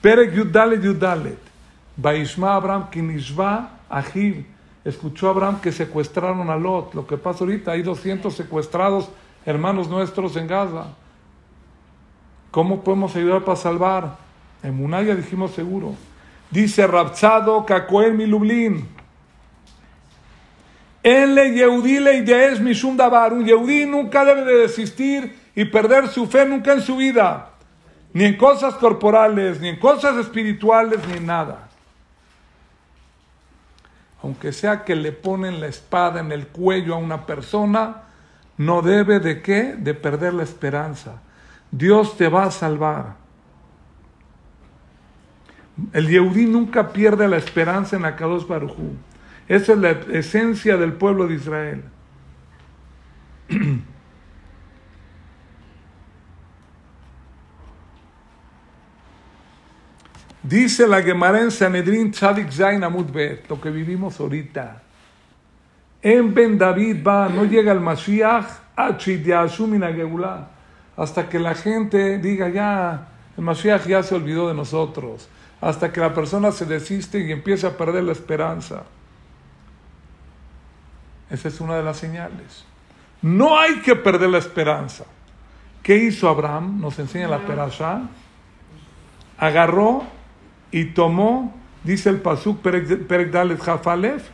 Perek 0.00 0.34
Yudalet 0.34 0.82
Yudalet. 0.82 1.38
Baishma 1.96 2.54
Abraham 2.54 2.90
Kinishva 2.90 3.70
Ahiv. 3.88 4.44
Escuchó 4.84 5.28
Abraham 5.28 5.60
que 5.60 5.70
secuestraron 5.70 6.50
a 6.50 6.56
Lot. 6.56 6.94
Lo 6.94 7.06
que 7.06 7.16
pasa 7.16 7.44
ahorita, 7.44 7.72
hay 7.72 7.82
200 7.82 8.34
secuestrados 8.34 9.08
hermanos 9.46 9.88
nuestros 9.88 10.36
en 10.36 10.46
Gaza. 10.46 10.86
¿Cómo 12.50 12.82
podemos 12.82 13.14
ayudar 13.16 13.44
para 13.44 13.56
salvar? 13.56 14.16
En 14.62 14.76
Munaya 14.76 15.14
dijimos 15.14 15.52
seguro. 15.52 15.94
Dice 16.50 16.86
Rapsado 16.86 17.64
Kakoel 17.64 18.14
Milublin. 18.14 18.86
Enle 21.02 21.52
Yehudí 21.54 21.98
le 21.98 22.18
es 22.52 22.60
Mishum 22.60 22.96
Dabar. 22.96 23.32
Un 23.32 23.44
Yehudí 23.44 23.86
nunca 23.86 24.24
debe 24.24 24.44
de 24.44 24.58
desistir 24.58 25.36
y 25.54 25.64
perder 25.64 26.08
su 26.08 26.26
fe 26.26 26.46
nunca 26.46 26.72
en 26.72 26.80
su 26.80 26.96
vida. 26.96 27.50
Ni 28.12 28.24
en 28.24 28.36
cosas 28.36 28.74
corporales, 28.74 29.60
ni 29.60 29.68
en 29.68 29.78
cosas 29.78 30.16
espirituales, 30.18 31.00
ni 31.08 31.14
en 31.14 31.26
nada. 31.26 31.70
Aunque 34.22 34.52
sea 34.52 34.84
que 34.84 34.94
le 34.94 35.12
ponen 35.12 35.60
la 35.60 35.66
espada 35.66 36.20
en 36.20 36.30
el 36.30 36.46
cuello 36.46 36.94
a 36.94 36.98
una 36.98 37.26
persona, 37.26 38.02
no 38.56 38.82
debe 38.82 39.18
de 39.18 39.42
qué? 39.42 39.74
De 39.76 39.94
perder 39.94 40.34
la 40.34 40.44
esperanza. 40.44 41.20
Dios 41.70 42.16
te 42.16 42.28
va 42.28 42.44
a 42.44 42.50
salvar. 42.50 43.16
El 45.92 46.08
Yehudí 46.08 46.46
nunca 46.46 46.92
pierde 46.92 47.26
la 47.26 47.38
esperanza 47.38 47.96
en 47.96 48.04
Akadosh 48.04 48.46
Barujú. 48.46 48.94
Esa 49.48 49.72
es 49.72 49.78
la 49.78 49.90
esencia 49.90 50.76
del 50.76 50.92
pueblo 50.92 51.26
de 51.26 51.34
Israel. 51.34 51.84
Dice 60.42 60.88
la 60.88 61.02
Gemara 61.02 61.40
en 61.40 61.50
Sanedrin 61.52 62.10
Tzadik 62.10 62.50
Zain 62.50 62.82
Amud 62.82 63.12
Bet, 63.12 63.48
lo 63.48 63.60
que 63.60 63.70
vivimos 63.70 64.18
ahorita. 64.18 64.82
En 66.02 66.34
Ben 66.34 66.58
David 66.58 66.96
va, 67.06 67.28
no 67.28 67.44
llega 67.44 67.70
el 67.70 67.78
Mashiach, 67.78 68.46
hasta 70.96 71.28
que 71.28 71.38
la 71.38 71.54
gente 71.54 72.18
diga 72.18 72.48
ya, 72.48 73.08
el 73.36 73.44
Mashiach 73.44 73.86
ya 73.86 74.02
se 74.02 74.16
olvidó 74.16 74.48
de 74.48 74.54
nosotros, 74.54 75.28
hasta 75.60 75.92
que 75.92 76.00
la 76.00 76.12
persona 76.12 76.50
se 76.50 76.66
desiste 76.66 77.20
y 77.20 77.30
empieza 77.30 77.68
a 77.68 77.76
perder 77.76 78.02
la 78.02 78.12
esperanza. 78.12 78.82
Esa 81.30 81.48
es 81.48 81.60
una 81.60 81.76
de 81.76 81.84
las 81.84 81.96
señales. 81.98 82.64
No 83.22 83.56
hay 83.56 83.80
que 83.80 83.94
perder 83.94 84.28
la 84.28 84.38
esperanza. 84.38 85.04
¿Qué 85.84 85.96
hizo 85.96 86.28
Abraham? 86.28 86.80
Nos 86.80 86.98
enseña 86.98 87.28
la 87.28 87.38
perasha. 87.38 88.02
Agarró 89.38 90.04
y 90.72 90.86
tomó, 90.86 91.54
dice 91.84 92.10
el 92.10 92.20
Pasuk 92.20 92.60
Perek 92.60 93.30
Dalet 93.30 93.60
Jafalef, 93.60 94.28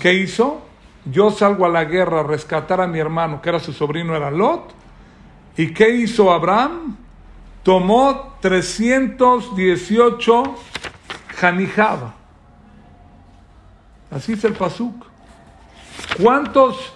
¿qué 0.00 0.14
hizo? 0.14 0.62
Yo 1.04 1.30
salgo 1.30 1.66
a 1.66 1.68
la 1.68 1.84
guerra 1.84 2.20
a 2.20 2.22
rescatar 2.22 2.80
a 2.80 2.86
mi 2.86 2.98
hermano, 2.98 3.42
que 3.42 3.50
era 3.50 3.58
su 3.58 3.74
sobrino, 3.74 4.16
era 4.16 4.30
Lot. 4.30 4.72
¿Y 5.56 5.72
qué 5.74 5.90
hizo 5.90 6.32
Abraham? 6.32 6.96
Tomó 7.62 8.38
318 8.40 10.54
Janijaba. 11.36 12.14
Así 14.10 14.32
es 14.32 14.42
el 14.44 14.54
Pasuk. 14.54 15.04
¿Cuántos 16.22 16.94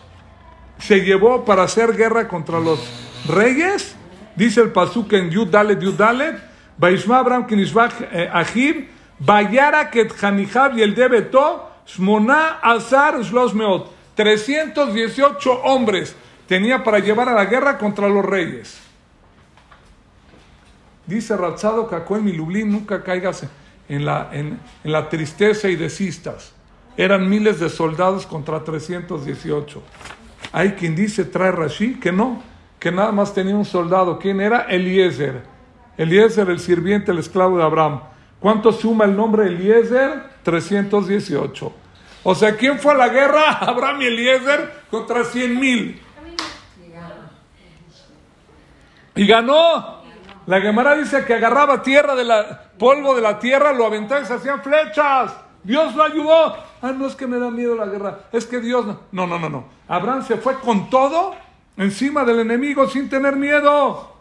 se 0.78 1.00
llevó 1.00 1.44
para 1.44 1.64
hacer 1.64 1.94
guerra 1.96 2.28
contra 2.28 2.60
los 2.60 2.80
reyes? 3.26 3.96
Dice 4.36 4.60
el 4.60 4.70
Pasuk 4.70 5.12
en 5.14 5.30
Yud 5.30 5.48
Dalet, 5.48 5.80
Yud 5.80 5.94
Dalet. 5.94 6.38
Baishma 6.78 7.18
Abraham 7.18 7.46
Kinishbach 7.46 7.92
eh, 8.12 8.88
Bayara 9.18 9.90
Ket 9.90 10.12
Janijab 10.12 10.78
y 10.78 10.82
el 10.82 10.94
Debeto, 10.94 11.68
Shmona 11.86 12.60
Azar 12.62 13.20
Shlosmeot. 13.22 13.90
318 14.14 15.62
hombres 15.64 16.14
tenía 16.46 16.82
para 16.82 16.98
llevar 16.98 17.28
a 17.28 17.34
la 17.34 17.44
guerra 17.44 17.78
contra 17.78 18.08
los 18.08 18.24
reyes. 18.24 18.80
Dice 21.06 21.36
Ratzado 21.36 21.88
Kakoen 21.88 22.24
mi 22.24 22.32
Lublin, 22.32 22.70
nunca 22.70 23.02
caigas 23.02 23.46
en 23.88 24.04
la, 24.04 24.28
en, 24.32 24.58
en 24.84 24.92
la 24.92 25.08
tristeza 25.08 25.68
y 25.68 25.76
desistas. 25.76 26.52
Eran 26.96 27.28
miles 27.28 27.60
de 27.60 27.68
soldados 27.68 28.26
contra 28.26 28.62
318. 28.62 29.82
Hay 30.52 30.72
quien 30.72 30.96
dice, 30.96 31.24
trae 31.24 31.52
Rashi, 31.52 31.94
que 31.94 32.12
no, 32.12 32.42
que 32.78 32.90
nada 32.90 33.12
más 33.12 33.32
tenía 33.32 33.54
un 33.54 33.64
soldado. 33.64 34.18
¿Quién 34.18 34.40
era? 34.40 34.62
Eliezer. 34.62 35.57
Eliezer, 35.98 36.48
el 36.48 36.60
sirviente, 36.60 37.10
el 37.10 37.18
esclavo 37.18 37.58
de 37.58 37.64
Abraham. 37.64 38.00
¿Cuánto 38.40 38.72
suma 38.72 39.04
el 39.04 39.14
nombre 39.14 39.48
Eliezer? 39.48 40.22
318. 40.44 41.72
O 42.22 42.34
sea, 42.34 42.56
¿quién 42.56 42.78
fue 42.78 42.92
a 42.92 42.96
la 42.96 43.08
guerra? 43.08 43.50
Abraham 43.60 44.02
y 44.02 44.06
Eliezer 44.06 44.84
contra 44.90 45.24
100 45.24 45.60
mil. 45.60 46.02
Y 49.14 49.26
ganó. 49.26 49.98
La 50.46 50.60
Gemara 50.60 50.94
dice 50.94 51.24
que 51.26 51.34
agarraba 51.34 51.82
tierra 51.82 52.14
de 52.14 52.24
la 52.24 52.62
polvo 52.78 53.14
de 53.14 53.20
la 53.20 53.38
tierra, 53.38 53.72
lo 53.72 53.84
aventaba 53.84 54.20
y 54.22 54.24
se 54.24 54.34
hacían 54.34 54.62
flechas. 54.62 55.34
Dios 55.64 55.94
lo 55.94 56.04
ayudó. 56.04 56.56
Ah, 56.80 56.92
no 56.92 57.06
es 57.06 57.16
que 57.16 57.26
me 57.26 57.38
da 57.38 57.50
miedo 57.50 57.74
la 57.74 57.86
guerra, 57.86 58.20
es 58.32 58.46
que 58.46 58.60
Dios. 58.60 58.86
No, 59.10 59.26
no, 59.26 59.38
no, 59.38 59.48
no. 59.48 59.64
Abraham 59.88 60.24
se 60.24 60.36
fue 60.36 60.54
con 60.60 60.88
todo 60.88 61.34
encima 61.76 62.24
del 62.24 62.40
enemigo 62.40 62.86
sin 62.88 63.10
tener 63.10 63.36
miedo. 63.36 64.17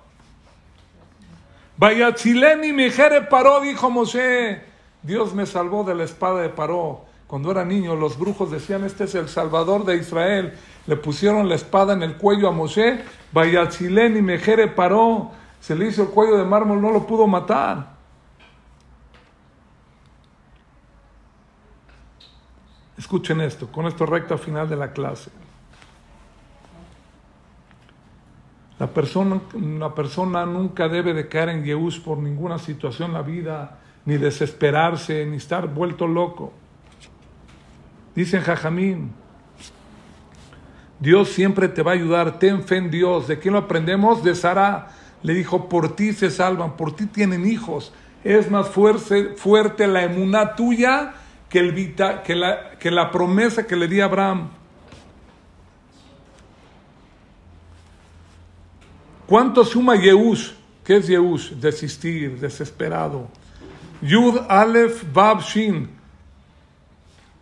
Vaya 1.78 2.16
chileni 2.16 2.74
mi 2.74 2.90
paró, 3.30 3.62
dijo 3.62 3.90
Moshe. 3.90 4.62
Dios 5.04 5.34
me 5.34 5.46
salvó 5.46 5.84
de 5.84 5.94
la 5.94 6.04
espada 6.04 6.42
de 6.42 6.50
Paró. 6.50 7.06
Cuando 7.28 7.52
era 7.52 7.64
niño, 7.64 7.96
los 7.96 8.18
brujos 8.18 8.50
decían, 8.50 8.84
este 8.84 9.04
es 9.04 9.14
el 9.14 9.30
Salvador 9.30 9.86
de 9.86 9.98
Israel. 9.98 10.54
Le 10.88 10.96
pusieron 10.96 11.48
la 11.48 11.56
espada 11.56 11.94
en 11.94 12.02
el 12.02 12.18
cuello 12.18 12.48
a 12.48 12.52
Moshe. 12.52 13.04
Vaya 13.32 13.70
chileni 13.70 14.22
mi 14.22 14.38
jere 14.38 14.68
paró. 14.68 15.32
Se 15.60 15.76
le 15.76 15.88
hizo 15.88 16.04
el 16.04 16.10
cuello 16.10 16.38
de 16.38 16.46
mármol, 16.46 16.82
no 16.82 16.92
lo 16.92 17.06
pudo 17.06 17.28
matar. 17.28 17.98
Escuchen 22.98 23.42
esto, 23.42 23.68
con 23.72 23.86
esto 23.86 24.06
recta 24.06 24.38
final 24.38 24.68
de 24.68 24.76
la 24.78 24.92
clase. 24.92 25.30
La 28.80 28.88
persona, 28.88 29.42
la 29.80 29.96
persona 29.96 30.46
nunca 30.46 30.88
debe 30.88 31.14
de 31.14 31.28
caer 31.28 31.50
en 31.50 31.64
Yeús 31.64 32.00
por 32.00 32.20
ninguna 32.20 32.60
situación 32.60 33.10
en 33.10 33.14
la 33.16 33.22
vida, 33.24 33.80
ni 34.06 34.18
desesperarse, 34.18 35.26
ni 35.26 35.38
estar 35.38 35.68
vuelto 35.68 36.08
loco. 36.08 36.54
Dicen 38.16 38.42
Jajamín, 38.42 39.12
Dios 41.00 41.30
siempre 41.30 41.68
te 41.68 41.84
va 41.84 41.92
a 41.92 41.96
ayudar, 41.96 42.40
ten 42.40 42.64
fe 42.64 42.78
en 42.78 42.90
Dios. 42.90 43.28
¿De 43.28 43.40
quién 43.40 43.54
lo 43.54 43.60
aprendemos? 43.60 44.24
De 44.24 44.36
Sara. 44.36 44.88
Le 45.24 45.34
dijo, 45.34 45.68
por 45.68 45.96
ti 45.96 46.14
se 46.14 46.30
salvan, 46.30 46.78
por 46.78 46.96
ti 46.96 47.06
tienen 47.06 47.46
hijos. 47.46 47.94
Es 48.24 48.50
más 48.50 48.68
fuerte, 48.70 49.36
fuerte 49.36 49.88
la 49.88 50.04
emuná 50.04 50.56
tuya 50.56 51.14
que, 51.50 51.60
el 51.60 51.96
que, 52.24 52.36
la, 52.36 52.72
que 52.80 52.92
la 52.92 53.12
promesa 53.12 53.68
que 53.68 53.76
le 53.76 53.88
di 53.88 54.02
a 54.02 54.06
Abraham. 54.06 54.50
¿Cuánto 59.28 59.66
suma 59.66 59.98
Yehush? 59.98 60.54
¿Qué 60.86 60.96
es 60.96 61.08
Yehush? 61.08 61.52
Desistir, 61.52 62.40
desesperado. 62.40 63.28
Yud 64.02 64.38
Aleph 64.48 65.04
Bab 65.14 65.42
Shin. 65.42 65.90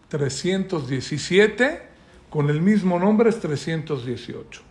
317, 0.09 1.81
con 2.29 2.49
el 2.49 2.59
mismo 2.59 2.97
nombre 2.97 3.29
es 3.29 3.39
318. 3.39 4.61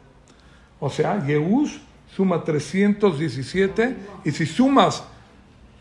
O 0.80 0.90
sea, 0.90 1.24
Yehush 1.24 1.78
suma 2.16 2.42
317 2.42 3.96
y 4.24 4.30
si 4.32 4.46
sumas 4.46 5.04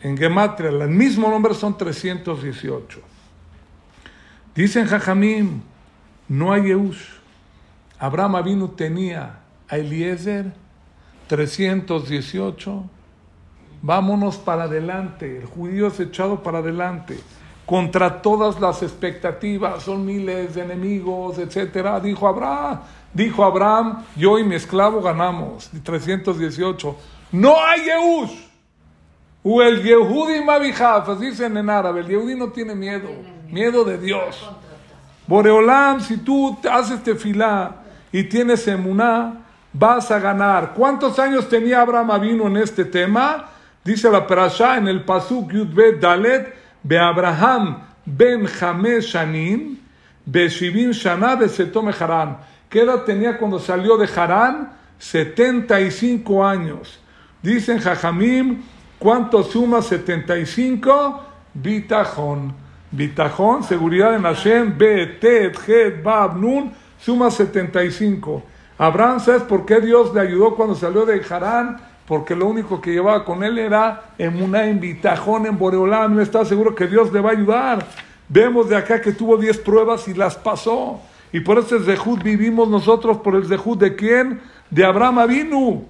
en 0.00 0.16
Gematria 0.16 0.70
el 0.70 0.88
mismo 0.88 1.28
nombre 1.28 1.54
son 1.54 1.76
318. 1.76 3.00
Dicen 4.54 4.86
Jajamim, 4.86 5.62
no 6.28 6.52
hay 6.52 6.62
Yehush. 6.62 7.08
Abraham 7.98 8.36
Avinu 8.36 8.68
tenía 8.68 9.40
a 9.68 9.76
Eliezer 9.78 10.63
318. 11.26 12.84
Vámonos 13.82 14.36
para 14.36 14.64
adelante. 14.64 15.38
El 15.38 15.46
judío 15.46 15.88
es 15.88 16.00
echado 16.00 16.42
para 16.42 16.58
adelante. 16.58 17.18
Contra 17.66 18.20
todas 18.20 18.60
las 18.60 18.82
expectativas, 18.82 19.82
son 19.82 20.04
miles 20.04 20.54
de 20.54 20.62
enemigos, 20.62 21.38
etcétera. 21.38 21.98
Dijo 21.98 22.28
Abraham, 22.28 22.80
dijo 23.12 23.44
Abraham, 23.44 24.04
yo 24.16 24.38
y 24.38 24.44
mi 24.44 24.54
esclavo 24.54 25.00
ganamos. 25.00 25.70
318. 25.82 26.96
No 27.32 27.54
hay 27.64 27.84
Yehush. 27.84 28.54
O 29.46 29.62
el 29.62 29.82
Yehudi 29.82 30.42
Mabijaf, 30.42 31.18
dicen 31.20 31.56
en 31.58 31.68
árabe, 31.68 32.00
el 32.00 32.08
Yehudi 32.08 32.34
no 32.34 32.48
tiene 32.48 32.74
miedo, 32.74 33.10
miedo 33.50 33.84
de 33.84 33.98
Dios. 33.98 34.42
Boreolam, 35.26 36.00
si 36.00 36.16
tú 36.16 36.56
haces 36.70 37.02
tefilá 37.02 37.82
y 38.10 38.24
tienes 38.24 38.66
emuná, 38.66 39.43
vas 39.74 40.10
a 40.10 40.18
ganar. 40.18 40.72
¿Cuántos 40.72 41.18
años 41.18 41.48
tenía 41.48 41.82
Abraham 41.82 42.12
Avino 42.12 42.46
en 42.46 42.56
este 42.56 42.86
tema? 42.86 43.50
Dice 43.84 44.10
la 44.10 44.26
Perashá 44.26 44.78
en 44.78 44.88
el 44.88 45.04
Pasuk 45.04 45.52
Yudbet 45.52 46.00
Dalet, 46.00 46.54
Be 46.82 46.98
Abraham 46.98 47.82
ben 48.06 48.46
Hamesh 48.46 49.12
Shanim, 49.12 49.78
Be 50.24 50.48
Shivim 50.48 50.92
Shana, 50.92 51.36
Be 51.36 51.48
Setome 51.48 51.92
Harán. 51.92 52.38
¿Qué 52.68 52.80
edad 52.80 53.02
tenía 53.04 53.36
cuando 53.36 53.58
salió 53.58 53.96
de 53.96 54.08
Harán? 54.14 54.72
75 54.98 56.46
años. 56.46 56.98
Dicen 57.42 57.78
Jajamim, 57.78 58.62
¿cuánto 58.98 59.42
suma 59.42 59.82
75? 59.82 61.22
Bitajón. 61.52 62.54
Bitajón, 62.90 63.64
seguridad 63.64 64.14
en 64.14 64.22
Hashem, 64.22 64.78
Bet, 64.78 65.20
Tet, 65.20 65.58
Het, 65.66 66.02
Bab, 66.02 66.36
Nun, 66.36 66.72
suma 66.98 67.30
75. 67.30 68.53
Abraham, 68.76 69.20
¿sabes 69.20 69.42
por 69.42 69.64
qué 69.64 69.80
Dios 69.80 70.12
le 70.14 70.20
ayudó 70.20 70.56
cuando 70.56 70.74
salió 70.74 71.06
de 71.06 71.22
Harán? 71.28 71.78
Porque 72.06 72.34
lo 72.34 72.46
único 72.46 72.80
que 72.80 72.92
llevaba 72.92 73.24
con 73.24 73.44
él 73.44 73.58
era 73.58 74.10
en 74.18 74.80
bitajón 74.80 75.46
en 75.46 75.56
Boreolán. 75.56 76.14
No 76.14 76.20
está 76.20 76.44
seguro 76.44 76.74
que 76.74 76.86
Dios 76.86 77.12
le 77.12 77.20
va 77.20 77.30
a 77.30 77.32
ayudar. 77.32 77.86
Vemos 78.28 78.68
de 78.68 78.76
acá 78.76 79.00
que 79.00 79.12
tuvo 79.12 79.36
10 79.36 79.58
pruebas 79.58 80.08
y 80.08 80.14
las 80.14 80.34
pasó. 80.34 81.00
Y 81.32 81.40
por 81.40 81.58
ese 81.58 81.80
Zehut 81.80 82.22
vivimos 82.22 82.68
nosotros, 82.68 83.18
por 83.18 83.36
el 83.36 83.46
Zehut 83.46 83.78
de 83.78 83.96
quién? 83.96 84.40
De 84.70 84.84
Abraham 84.84 85.20
Avinu. 85.20 85.84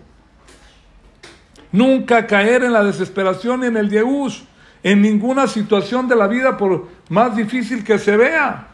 Nunca 1.72 2.26
caer 2.26 2.62
en 2.64 2.72
la 2.72 2.85
desesperación 2.85 3.64
y 3.64 3.66
en 3.66 3.76
el 3.76 3.91
Yehush, 3.91 4.43
en 4.82 5.03
ninguna 5.03 5.47
situación 5.47 6.07
de 6.07 6.14
la 6.14 6.28
vida, 6.28 6.57
por 6.57 6.87
más 7.09 7.35
difícil 7.35 7.82
que 7.82 7.99
se 7.99 8.16
vea. 8.16 8.68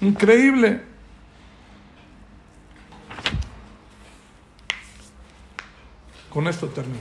Increíble. 0.00 0.89
Con 6.30 6.46
esto 6.46 6.68
termino. 6.68 6.98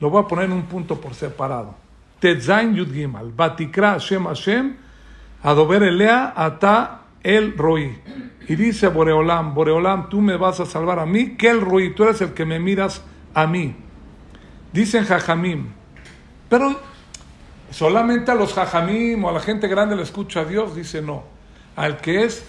Lo 0.00 0.10
voy 0.10 0.22
a 0.22 0.28
poner 0.28 0.44
en 0.44 0.52
un 0.52 0.64
punto 0.64 1.00
por 1.00 1.14
separado. 1.14 1.74
Tetzain 2.20 2.74
Yud. 2.74 2.88
Batikra 3.34 3.92
Hashem 3.92 4.24
Hashem. 4.24 4.76
Elea 5.42 6.34
Ata 6.36 7.00
El 7.22 7.56
Roi. 7.56 7.98
Y 8.48 8.54
dice 8.54 8.88
Boreolam, 8.88 9.54
Boreolam, 9.54 10.08
tú 10.08 10.20
me 10.20 10.36
vas 10.36 10.60
a 10.60 10.66
salvar 10.66 11.00
a 11.00 11.06
mí, 11.06 11.36
que 11.36 11.48
el 11.50 11.60
Roi, 11.60 11.94
tú 11.94 12.04
eres 12.04 12.20
el 12.20 12.32
que 12.32 12.44
me 12.44 12.60
miras 12.60 13.02
a 13.34 13.46
mí. 13.46 13.74
Dicen 14.72 15.04
Jajamim. 15.04 15.66
Pero 16.48 16.78
solamente 17.70 18.30
a 18.30 18.34
los 18.34 18.52
Jajamim 18.52 19.24
o 19.24 19.30
a 19.30 19.32
la 19.32 19.40
gente 19.40 19.66
grande 19.66 19.96
le 19.96 20.02
escucha 20.02 20.40
a 20.40 20.44
Dios. 20.44 20.76
Dice 20.76 21.00
no. 21.00 21.24
Al 21.74 21.98
que 21.98 22.24
es 22.24 22.44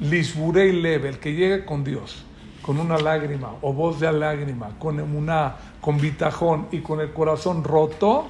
Lisburei 0.00 0.72
Leve, 0.72 1.10
el 1.10 1.18
que 1.18 1.34
llegue 1.34 1.64
con 1.64 1.84
Dios 1.84 2.24
con 2.62 2.78
una 2.78 2.96
lágrima 2.96 3.54
o 3.60 3.72
voz 3.72 4.00
de 4.00 4.10
lágrima, 4.12 4.70
con 4.78 4.98
emuná, 5.00 5.56
con 5.80 6.00
bitajón 6.00 6.68
y 6.70 6.80
con 6.80 7.00
el 7.00 7.12
corazón 7.12 7.64
roto, 7.64 8.26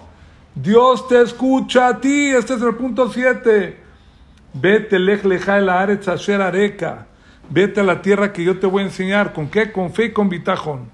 Dios 0.54 1.06
te 1.06 1.20
escucha 1.20 1.88
a 1.88 2.00
ti. 2.00 2.30
Este 2.30 2.54
es 2.54 2.62
el 2.62 2.74
punto 2.74 3.10
7. 3.10 3.76
Vete 4.54 4.98
lej 4.98 5.24
leja 5.24 5.58
el 5.58 5.68
aretz 5.68 6.08
asher 6.08 6.42
areka. 6.42 7.06
Vete 7.48 7.80
a 7.80 7.84
la 7.84 8.02
tierra 8.02 8.32
que 8.32 8.44
yo 8.44 8.58
te 8.58 8.66
voy 8.66 8.82
a 8.82 8.86
enseñar. 8.86 9.32
¿Con 9.32 9.48
qué? 9.48 9.72
Con 9.72 9.92
fe 9.92 10.06
y 10.06 10.12
con 10.12 10.28
bitajón. 10.28 10.90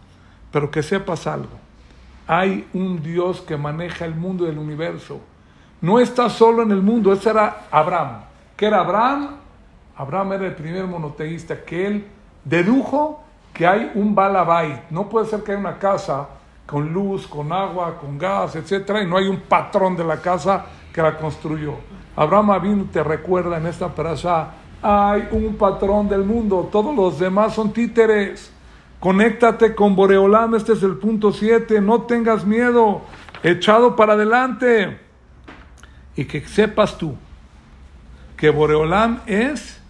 Pero 0.53 0.71
que 0.71 0.83
sepas 0.83 1.27
algo. 1.27 1.59
Hay 2.27 2.69
un 2.73 3.03
Dios 3.03 3.41
que 3.41 3.57
maneja 3.57 4.05
el 4.05 4.15
mundo 4.15 4.47
y 4.47 4.51
el 4.51 4.59
universo. 4.59 5.21
No 5.81 5.99
está 5.99 6.29
solo 6.29 6.63
en 6.63 6.71
el 6.71 6.83
mundo. 6.83 7.13
Ese 7.13 7.31
era 7.31 7.67
Abraham. 7.71 8.21
¿Qué 8.57 8.67
era 8.67 8.81
Abraham? 8.81 9.37
Abraham 9.97 10.35
era 10.35 10.47
el 10.47 10.55
primer 10.55 10.87
monoteísta 10.87 11.65
que 11.65 11.87
él 11.87 12.07
dedujo 12.45 13.25
que 13.59 13.67
hay 13.67 13.91
un 13.97 14.15
balabait. 14.15 14.89
No 14.89 15.09
puede 15.09 15.27
ser 15.27 15.43
que 15.43 15.51
haya 15.51 15.61
una 15.61 15.79
casa 15.81 16.29
con 16.65 16.93
luz, 16.93 17.27
con 17.27 17.53
agua, 17.53 17.99
con 17.99 18.17
gas, 18.17 18.55
etcétera, 18.55 19.03
y 19.03 19.07
no 19.07 19.17
hay 19.17 19.27
un 19.27 19.41
patrón 19.41 19.97
de 19.97 20.05
la 20.05 20.21
casa 20.21 20.67
que 20.93 21.03
la 21.03 21.19
construyó. 21.19 21.75
Abraham 22.15 22.53
Avinu 22.53 22.85
te 22.85 23.03
recuerda 23.03 23.59
en 23.59 23.67
esta 23.67 23.89
perasha, 23.89 24.51
hay 24.81 25.29
un 25.33 25.57
patrón 25.57 26.09
del 26.09 26.23
mundo, 26.23 26.69
todos 26.71 26.95
los 26.95 27.19
demás 27.19 27.55
son 27.55 27.73
títeres. 27.73 28.53
Conéctate 29.01 29.75
con 29.75 29.97
Boreolam, 29.97 30.55
este 30.55 30.75
es 30.75 30.83
el 30.85 30.97
punto 30.97 31.33
7, 31.33 31.81
no 31.81 32.03
tengas 32.03 32.45
miedo, 32.45 33.03
echado 33.43 33.97
para 33.97 34.13
adelante. 34.13 35.01
Y 36.15 36.27
que 36.27 36.47
sepas 36.47 36.97
tú 36.97 37.17
que 38.37 38.51
Boreolam 38.51 39.21
es 39.27 39.81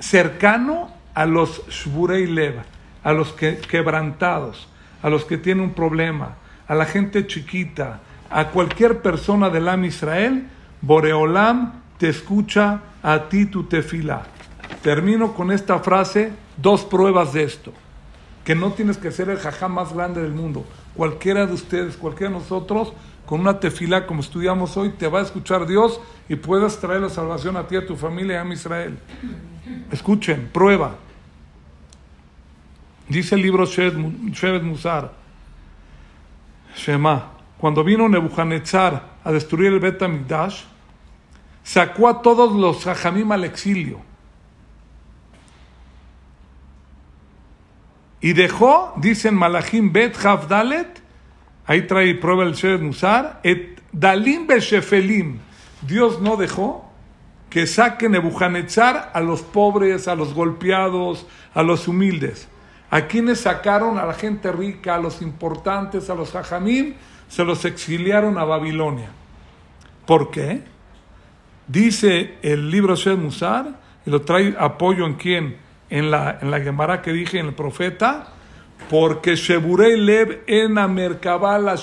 cercano 0.00 0.95
a 1.16 1.24
los 1.24 1.62
shburei 1.70 2.26
leva, 2.26 2.64
a 3.02 3.14
los 3.14 3.32
que, 3.32 3.56
quebrantados, 3.56 4.68
a 5.02 5.08
los 5.08 5.24
que 5.24 5.38
tienen 5.38 5.64
un 5.64 5.72
problema, 5.72 6.36
a 6.68 6.74
la 6.74 6.84
gente 6.84 7.26
chiquita, 7.26 8.00
a 8.28 8.48
cualquier 8.48 9.00
persona 9.00 9.48
del 9.48 9.66
Am 9.66 9.86
Israel, 9.86 10.46
Boreolam 10.82 11.72
te 11.96 12.10
escucha 12.10 12.82
a 13.02 13.30
ti 13.30 13.46
tu 13.46 13.64
tefila. 13.64 14.26
Termino 14.82 15.32
con 15.32 15.52
esta 15.52 15.78
frase, 15.78 16.32
dos 16.58 16.84
pruebas 16.84 17.32
de 17.32 17.44
esto, 17.44 17.72
que 18.44 18.54
no 18.54 18.72
tienes 18.72 18.98
que 18.98 19.10
ser 19.10 19.30
el 19.30 19.38
jajá 19.38 19.68
más 19.68 19.94
grande 19.94 20.20
del 20.20 20.32
mundo. 20.32 20.66
Cualquiera 20.94 21.46
de 21.46 21.54
ustedes, 21.54 21.96
cualquiera 21.96 22.30
de 22.30 22.40
nosotros, 22.40 22.92
con 23.24 23.40
una 23.40 23.58
tefila 23.58 24.06
como 24.06 24.20
estudiamos 24.20 24.76
hoy, 24.76 24.90
te 24.90 25.08
va 25.08 25.20
a 25.20 25.22
escuchar 25.22 25.66
Dios 25.66 25.98
y 26.28 26.36
puedas 26.36 26.76
traer 26.78 27.00
la 27.00 27.08
salvación 27.08 27.56
a 27.56 27.66
ti, 27.66 27.76
a 27.76 27.86
tu 27.86 27.96
familia, 27.96 28.42
a 28.42 28.52
Israel. 28.52 28.98
Escuchen, 29.90 30.50
prueba. 30.52 31.05
Dice 33.08 33.36
el 33.36 33.42
libro 33.42 33.66
Shevet 33.66 34.62
Musar, 34.62 35.12
Shema, 36.76 37.32
cuando 37.58 37.84
vino 37.84 38.08
Nebuchadnezzar 38.08 39.16
a 39.22 39.32
destruir 39.32 39.72
el 39.72 39.80
Bet 39.80 40.02
Mikdash, 40.02 40.64
sacó 41.62 42.08
a 42.08 42.20
todos 42.20 42.52
los 42.52 42.84
Jajamim 42.84 43.30
al 43.32 43.44
exilio. 43.44 44.00
Y 48.20 48.32
dejó, 48.32 48.92
dicen 48.96 49.36
Malachim 49.36 49.92
Bet 49.92 50.16
Havdalet, 50.16 51.00
ahí 51.66 51.86
trae 51.86 52.14
prueba 52.16 52.42
el 52.42 52.54
Shevet 52.54 52.82
Musar, 52.82 53.40
et 53.44 53.80
Dalim 53.92 54.46
Beshefelim. 54.48 55.38
Dios 55.82 56.20
no 56.20 56.36
dejó 56.36 56.90
que 57.50 57.68
saque 57.68 58.08
Nebuchadnezzar 58.08 59.12
a 59.14 59.20
los 59.20 59.42
pobres, 59.42 60.08
a 60.08 60.16
los 60.16 60.34
golpeados, 60.34 61.26
a 61.54 61.62
los 61.62 61.86
humildes. 61.86 62.48
¿A 62.96 63.08
quienes 63.08 63.40
sacaron? 63.40 63.98
A 63.98 64.06
la 64.06 64.14
gente 64.14 64.50
rica, 64.50 64.94
a 64.94 64.98
los 64.98 65.20
importantes, 65.20 66.08
a 66.08 66.14
los 66.14 66.34
hajamim, 66.34 66.94
se 67.28 67.44
los 67.44 67.66
exiliaron 67.66 68.38
a 68.38 68.44
Babilonia. 68.44 69.10
¿Por 70.06 70.30
qué? 70.30 70.62
Dice 71.68 72.38
el 72.40 72.70
libro 72.70 72.96
Shed 72.96 73.18
Musar, 73.18 73.78
y 74.06 74.10
lo 74.10 74.22
trae 74.22 74.56
apoyo 74.58 75.04
en 75.04 75.12
quién? 75.16 75.58
En 75.90 76.10
la, 76.10 76.38
en 76.40 76.50
la 76.50 76.58
Gemara 76.60 77.02
que 77.02 77.12
dije 77.12 77.38
en 77.38 77.48
el 77.48 77.54
profeta, 77.54 78.28
porque 78.88 79.36
Sheburei 79.36 79.98
Lev 79.98 80.44
en 80.46 80.72
Merkabah 80.72 81.58
la 81.58 81.76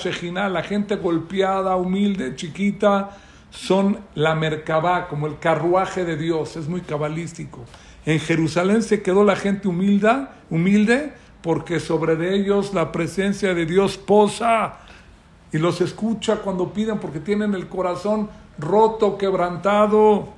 la 0.48 0.62
gente 0.64 0.96
golpeada, 0.96 1.76
humilde, 1.76 2.34
chiquita, 2.34 3.10
son 3.50 4.00
la 4.16 4.34
Merkabah, 4.34 5.06
como 5.06 5.28
el 5.28 5.38
carruaje 5.38 6.04
de 6.04 6.16
Dios, 6.16 6.56
es 6.56 6.66
muy 6.66 6.80
cabalístico. 6.80 7.64
En 8.06 8.20
Jerusalén 8.20 8.82
se 8.82 9.02
quedó 9.02 9.24
la 9.24 9.36
gente 9.36 9.68
humilde, 9.68 10.26
humilde 10.50 11.12
porque 11.42 11.80
sobre 11.80 12.16
de 12.16 12.34
ellos 12.34 12.72
la 12.74 12.90
presencia 12.92 13.54
de 13.54 13.66
Dios 13.66 13.98
posa 13.98 14.78
y 15.52 15.58
los 15.58 15.80
escucha 15.80 16.36
cuando 16.36 16.72
piden 16.72 16.98
porque 16.98 17.20
tienen 17.20 17.54
el 17.54 17.68
corazón 17.68 18.28
roto, 18.58 19.16
quebrantado. 19.16 20.28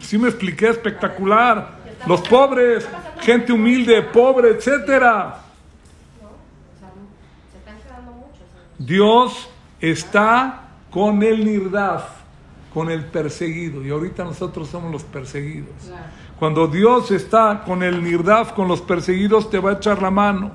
Sí 0.00 0.16
me 0.16 0.28
expliqué, 0.28 0.68
espectacular. 0.68 1.78
Los 2.06 2.20
pobres, 2.22 2.88
gente 3.20 3.52
humilde, 3.52 4.02
pobre, 4.02 4.50
etcétera. 4.50 5.40
Dios 8.78 9.48
está 9.80 10.68
con 10.90 11.22
el 11.22 11.44
nirdaf, 11.44 12.04
con 12.72 12.90
el 12.90 13.04
perseguido. 13.04 13.84
Y 13.84 13.90
ahorita 13.90 14.24
nosotros 14.24 14.68
somos 14.68 14.90
los 14.90 15.02
perseguidos. 15.04 15.74
Cuando 16.38 16.66
Dios 16.66 17.10
está 17.10 17.62
con 17.64 17.82
el 17.82 18.02
Nirdaf, 18.02 18.52
con 18.52 18.66
los 18.66 18.80
perseguidos, 18.80 19.50
te 19.50 19.58
va 19.58 19.70
a 19.70 19.74
echar 19.74 20.02
la 20.02 20.10
mano. 20.10 20.50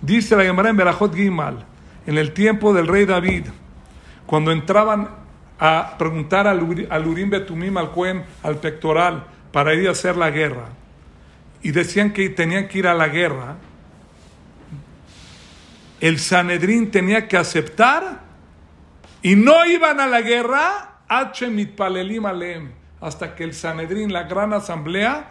Dice 0.00 0.36
la 0.36 0.44
Gemara 0.44 0.70
en 0.70 0.76
Berajot 0.76 1.14
Gimal, 1.14 1.64
en 2.06 2.18
el 2.18 2.32
tiempo 2.32 2.72
del 2.72 2.86
rey 2.86 3.04
David, 3.04 3.46
cuando 4.26 4.52
entraban 4.52 5.08
a 5.58 5.94
preguntar 5.98 6.46
al, 6.46 6.86
al 6.90 7.06
Urim 7.06 7.30
Betumim, 7.30 7.76
al 7.76 7.90
Cuen, 7.90 8.24
al 8.42 8.56
pectoral, 8.56 9.24
para 9.50 9.74
ir 9.74 9.88
a 9.88 9.92
hacer 9.92 10.16
la 10.16 10.30
guerra, 10.30 10.68
y 11.62 11.70
decían 11.70 12.12
que 12.12 12.28
tenían 12.28 12.68
que 12.68 12.78
ir 12.78 12.86
a 12.86 12.94
la 12.94 13.08
guerra, 13.08 13.56
el 16.00 16.18
Sanedrín 16.18 16.90
tenía 16.90 17.26
que 17.28 17.36
aceptar 17.36 18.20
y 19.22 19.36
no 19.36 19.64
iban 19.64 20.00
a 20.00 20.06
la 20.06 20.20
guerra 20.20 20.98
hasta 23.04 23.34
que 23.34 23.44
el 23.44 23.52
Sanedrín, 23.52 24.14
la 24.14 24.22
gran 24.22 24.54
asamblea, 24.54 25.28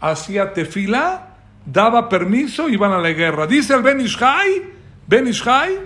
hacía 0.00 0.54
tefila, 0.54 1.34
daba 1.64 2.08
permiso, 2.08 2.68
iban 2.68 2.92
a 2.92 2.98
la 2.98 3.10
guerra. 3.10 3.48
Dice 3.48 3.74
el 3.74 3.82
Ben 3.82 4.00
Ishai, 4.00 4.62
Ben 5.08 5.26
Ishai, 5.26 5.76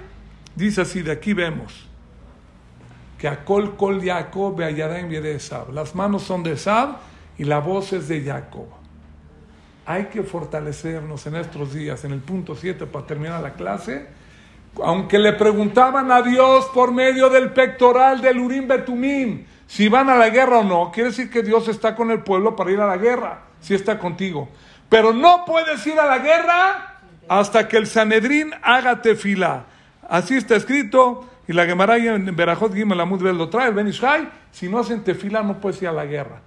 dice 0.54 0.82
así, 0.82 1.00
de 1.00 1.12
aquí 1.12 1.32
vemos 1.32 1.88
que 3.16 3.26
a 3.26 3.42
Kol 3.42 3.74
Kol 3.76 4.02
Jacob 4.04 4.54
de 4.56 5.34
Esab. 5.34 5.72
Las 5.72 5.94
manos 5.94 6.24
son 6.24 6.42
de 6.42 6.52
Esab 6.52 6.96
y 7.38 7.44
la 7.44 7.58
voz 7.58 7.94
es 7.94 8.06
de 8.06 8.22
Jacob. 8.22 8.66
Hay 9.86 10.06
que 10.06 10.22
fortalecernos 10.22 11.26
en 11.26 11.36
estos 11.36 11.72
días, 11.72 12.04
en 12.04 12.12
el 12.12 12.20
punto 12.20 12.54
7 12.54 12.86
para 12.86 13.06
terminar 13.06 13.42
la 13.42 13.54
clase. 13.54 14.06
Aunque 14.82 15.18
le 15.18 15.32
preguntaban 15.32 16.12
a 16.12 16.20
Dios 16.20 16.66
por 16.74 16.92
medio 16.92 17.30
del 17.30 17.50
pectoral 17.52 18.20
del 18.20 18.38
Urim 18.38 18.68
Betumim 18.68 19.44
si 19.70 19.88
van 19.88 20.10
a 20.10 20.16
la 20.16 20.30
guerra 20.30 20.58
o 20.58 20.64
no, 20.64 20.90
quiere 20.90 21.10
decir 21.10 21.30
que 21.30 21.44
Dios 21.44 21.68
está 21.68 21.94
con 21.94 22.10
el 22.10 22.24
pueblo 22.24 22.56
para 22.56 22.72
ir 22.72 22.80
a 22.80 22.88
la 22.88 22.96
guerra, 22.96 23.42
si 23.60 23.72
está 23.72 24.00
contigo. 24.00 24.48
Pero 24.88 25.12
no 25.12 25.44
puedes 25.44 25.86
ir 25.86 25.96
a 26.00 26.06
la 26.06 26.18
guerra 26.18 26.98
hasta 27.28 27.68
que 27.68 27.76
el 27.76 27.86
Sanedrín 27.86 28.50
haga 28.62 29.00
tefila. 29.00 29.66
Así 30.08 30.34
está 30.34 30.56
escrito 30.56 31.24
y 31.46 31.52
la 31.52 31.66
Gemara 31.66 31.98
en 31.98 32.34
Berajot 32.34 32.74
Gimel 32.74 33.00
Amud 33.00 33.22
lo 33.22 33.48
trae, 33.48 33.68
el 33.68 33.74
Ben 33.74 33.92
si 34.50 34.68
no 34.68 34.80
hacen 34.80 35.04
tefilá 35.04 35.44
no 35.44 35.60
puedes 35.60 35.80
ir 35.80 35.86
a 35.86 35.92
la 35.92 36.04
guerra. 36.04 36.40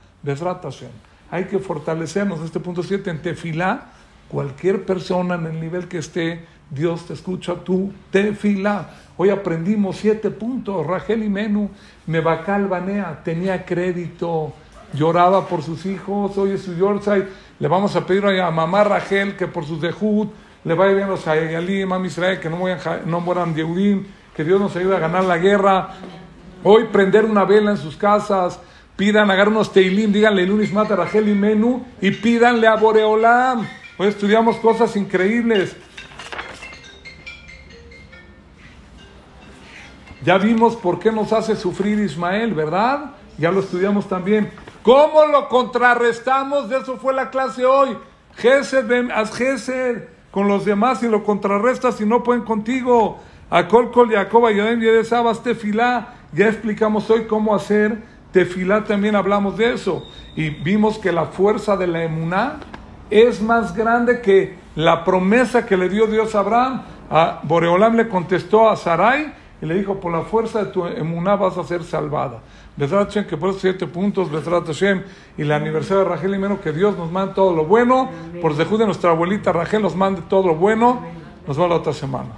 Hay 1.31 1.45
que 1.45 1.59
fortalecernos 1.59 2.41
este 2.41 2.59
punto 2.59 2.83
7 2.83 3.09
en 3.09 3.21
tefilá. 3.21 3.85
Cualquier 4.27 4.85
persona 4.85 5.35
en 5.35 5.45
el 5.45 5.61
nivel 5.61 5.87
que 5.87 5.99
esté, 5.99 6.45
Dios 6.73 7.05
te 7.05 7.13
escucha 7.13 7.55
tu 7.55 7.91
tefilá. 8.09 8.89
Hoy 9.17 9.29
aprendimos 9.29 9.97
siete 9.97 10.31
puntos. 10.31 10.85
Rachel 10.85 11.23
y 11.23 11.29
Menú, 11.29 11.69
Mebacal 12.07 12.67
Banea, 12.67 13.21
tenía 13.23 13.63
crédito, 13.63 14.53
lloraba 14.93 15.47
por 15.47 15.61
sus 15.61 15.85
hijos. 15.85 16.37
Hoy 16.37 16.51
es 16.51 16.63
su 16.63 16.75
Yorkshire. 16.75 17.27
Le 17.59 17.67
vamos 17.67 17.95
a 17.95 18.05
pedir 18.05 18.25
a 18.25 18.51
mamá 18.51 18.83
Rachel 18.83 19.35
que 19.35 19.47
por 19.47 19.65
sus 19.65 19.79
dejud 19.79 20.27
le 20.63 20.73
vaya 20.73 20.93
bien 20.93 21.07
a 21.07 21.11
los 21.11 21.27
Hayalim, 21.27 21.91
a 21.91 22.05
Israel, 22.05 22.39
que 22.39 22.49
no, 22.49 22.57
mueran, 22.57 23.01
no 23.05 23.55
Yehudim 23.55 24.05
que 24.35 24.43
Dios 24.43 24.59
nos 24.59 24.75
ayude 24.75 24.95
a 24.95 24.99
ganar 24.99 25.23
la 25.25 25.37
guerra. 25.37 25.89
Hoy 26.63 26.85
prender 26.85 27.25
una 27.25 27.43
vela 27.43 27.71
en 27.71 27.77
sus 27.77 27.97
casas, 27.97 28.59
pidan, 28.95 29.29
agarrar 29.29 29.49
unos 29.49 29.71
teilim, 29.71 30.11
díganle 30.11 30.45
Lunis 30.45 30.73
Mata, 30.73 30.95
Rachel 30.95 31.27
y 31.27 31.33
Menú 31.33 31.85
y 32.01 32.11
pídanle 32.11 32.67
a 32.67 32.75
Boreolam. 32.75 33.67
Hoy 33.97 34.07
estudiamos 34.07 34.55
cosas 34.57 34.95
increíbles. 34.95 35.75
Ya 40.23 40.37
vimos 40.37 40.75
por 40.75 40.99
qué 40.99 41.11
nos 41.11 41.33
hace 41.33 41.55
sufrir 41.55 41.99
Ismael, 41.99 42.53
¿verdad? 42.53 43.11
Ya 43.37 43.51
lo 43.51 43.59
estudiamos 43.59 44.07
también. 44.07 44.51
¿Cómo 44.81 45.25
lo 45.25 45.49
contrarrestamos? 45.49 46.69
De 46.69 46.77
eso 46.77 46.97
fue 46.97 47.13
la 47.13 47.29
clase 47.29 47.65
hoy. 47.65 47.97
Gesed, 48.37 48.89
haz 49.11 49.35
Gesed 49.35 50.03
con 50.31 50.47
los 50.47 50.65
demás 50.65 51.03
y 51.03 51.07
lo 51.07 51.23
contrarrestas 51.23 51.99
y 51.99 52.05
no 52.05 52.23
pueden 52.23 52.43
contigo. 52.43 53.19
A 53.49 53.67
Col 53.67 53.91
Col 53.91 54.11
Jacob 54.11 54.49
Yodem 54.49 54.79
de 54.79 55.03
Sabas 55.03 55.43
Tefilá. 55.43 56.15
Ya 56.31 56.47
explicamos 56.47 57.09
hoy 57.09 57.25
cómo 57.25 57.53
hacer 57.53 58.01
tefilá, 58.31 58.83
también 58.83 59.15
hablamos 59.15 59.57
de 59.57 59.73
eso. 59.73 60.07
Y 60.35 60.49
vimos 60.49 60.97
que 60.97 61.11
la 61.11 61.25
fuerza 61.25 61.77
de 61.77 61.87
la 61.87 62.03
emuná 62.03 62.59
es 63.09 63.41
más 63.41 63.75
grande 63.75 64.21
que 64.21 64.57
la 64.75 65.03
promesa 65.03 65.65
que 65.65 65.77
le 65.77 65.87
dio 65.87 66.07
Dios 66.07 66.33
a 66.33 66.39
Abraham. 66.39 66.81
A 67.11 67.41
Boreolam 67.43 67.95
le 67.95 68.09
contestó 68.09 68.69
a 68.69 68.75
Sarai 68.75 69.42
y 69.63 69.65
le 69.65 69.75
dijo, 69.75 69.95
por 69.95 70.11
la 70.11 70.23
fuerza 70.23 70.65
de 70.65 70.71
tu 70.71 70.85
emuná 70.85 71.37
vas 71.37 71.57
a 71.57 71.63
ser 71.63 71.85
salvada. 71.85 72.41
Besrat 72.75 73.07
Hashem, 73.07 73.25
que 73.25 73.37
por 73.37 73.51
esos 73.51 73.61
siete 73.61 73.87
puntos, 73.87 74.29
Besrat 74.29 74.65
Hashem, 74.65 75.03
y 75.37 75.45
la 75.45 75.55
aniversario 75.55 76.03
de 76.03 76.09
Rachel 76.09 76.35
y 76.35 76.37
menos 76.37 76.59
que 76.59 76.73
Dios 76.73 76.97
nos 76.97 77.09
mande 77.09 77.33
todo 77.33 77.55
lo 77.55 77.63
bueno. 77.63 78.09
Por 78.41 78.57
dejú 78.57 78.77
de 78.77 78.85
nuestra 78.85 79.11
abuelita 79.11 79.53
Rachel 79.53 79.81
nos 79.81 79.95
mande 79.95 80.21
todo 80.27 80.47
lo 80.47 80.55
bueno. 80.55 80.99
Nos 81.47 81.55
vemos 81.55 81.69
la 81.69 81.77
otra 81.77 81.93
semana. 81.93 82.31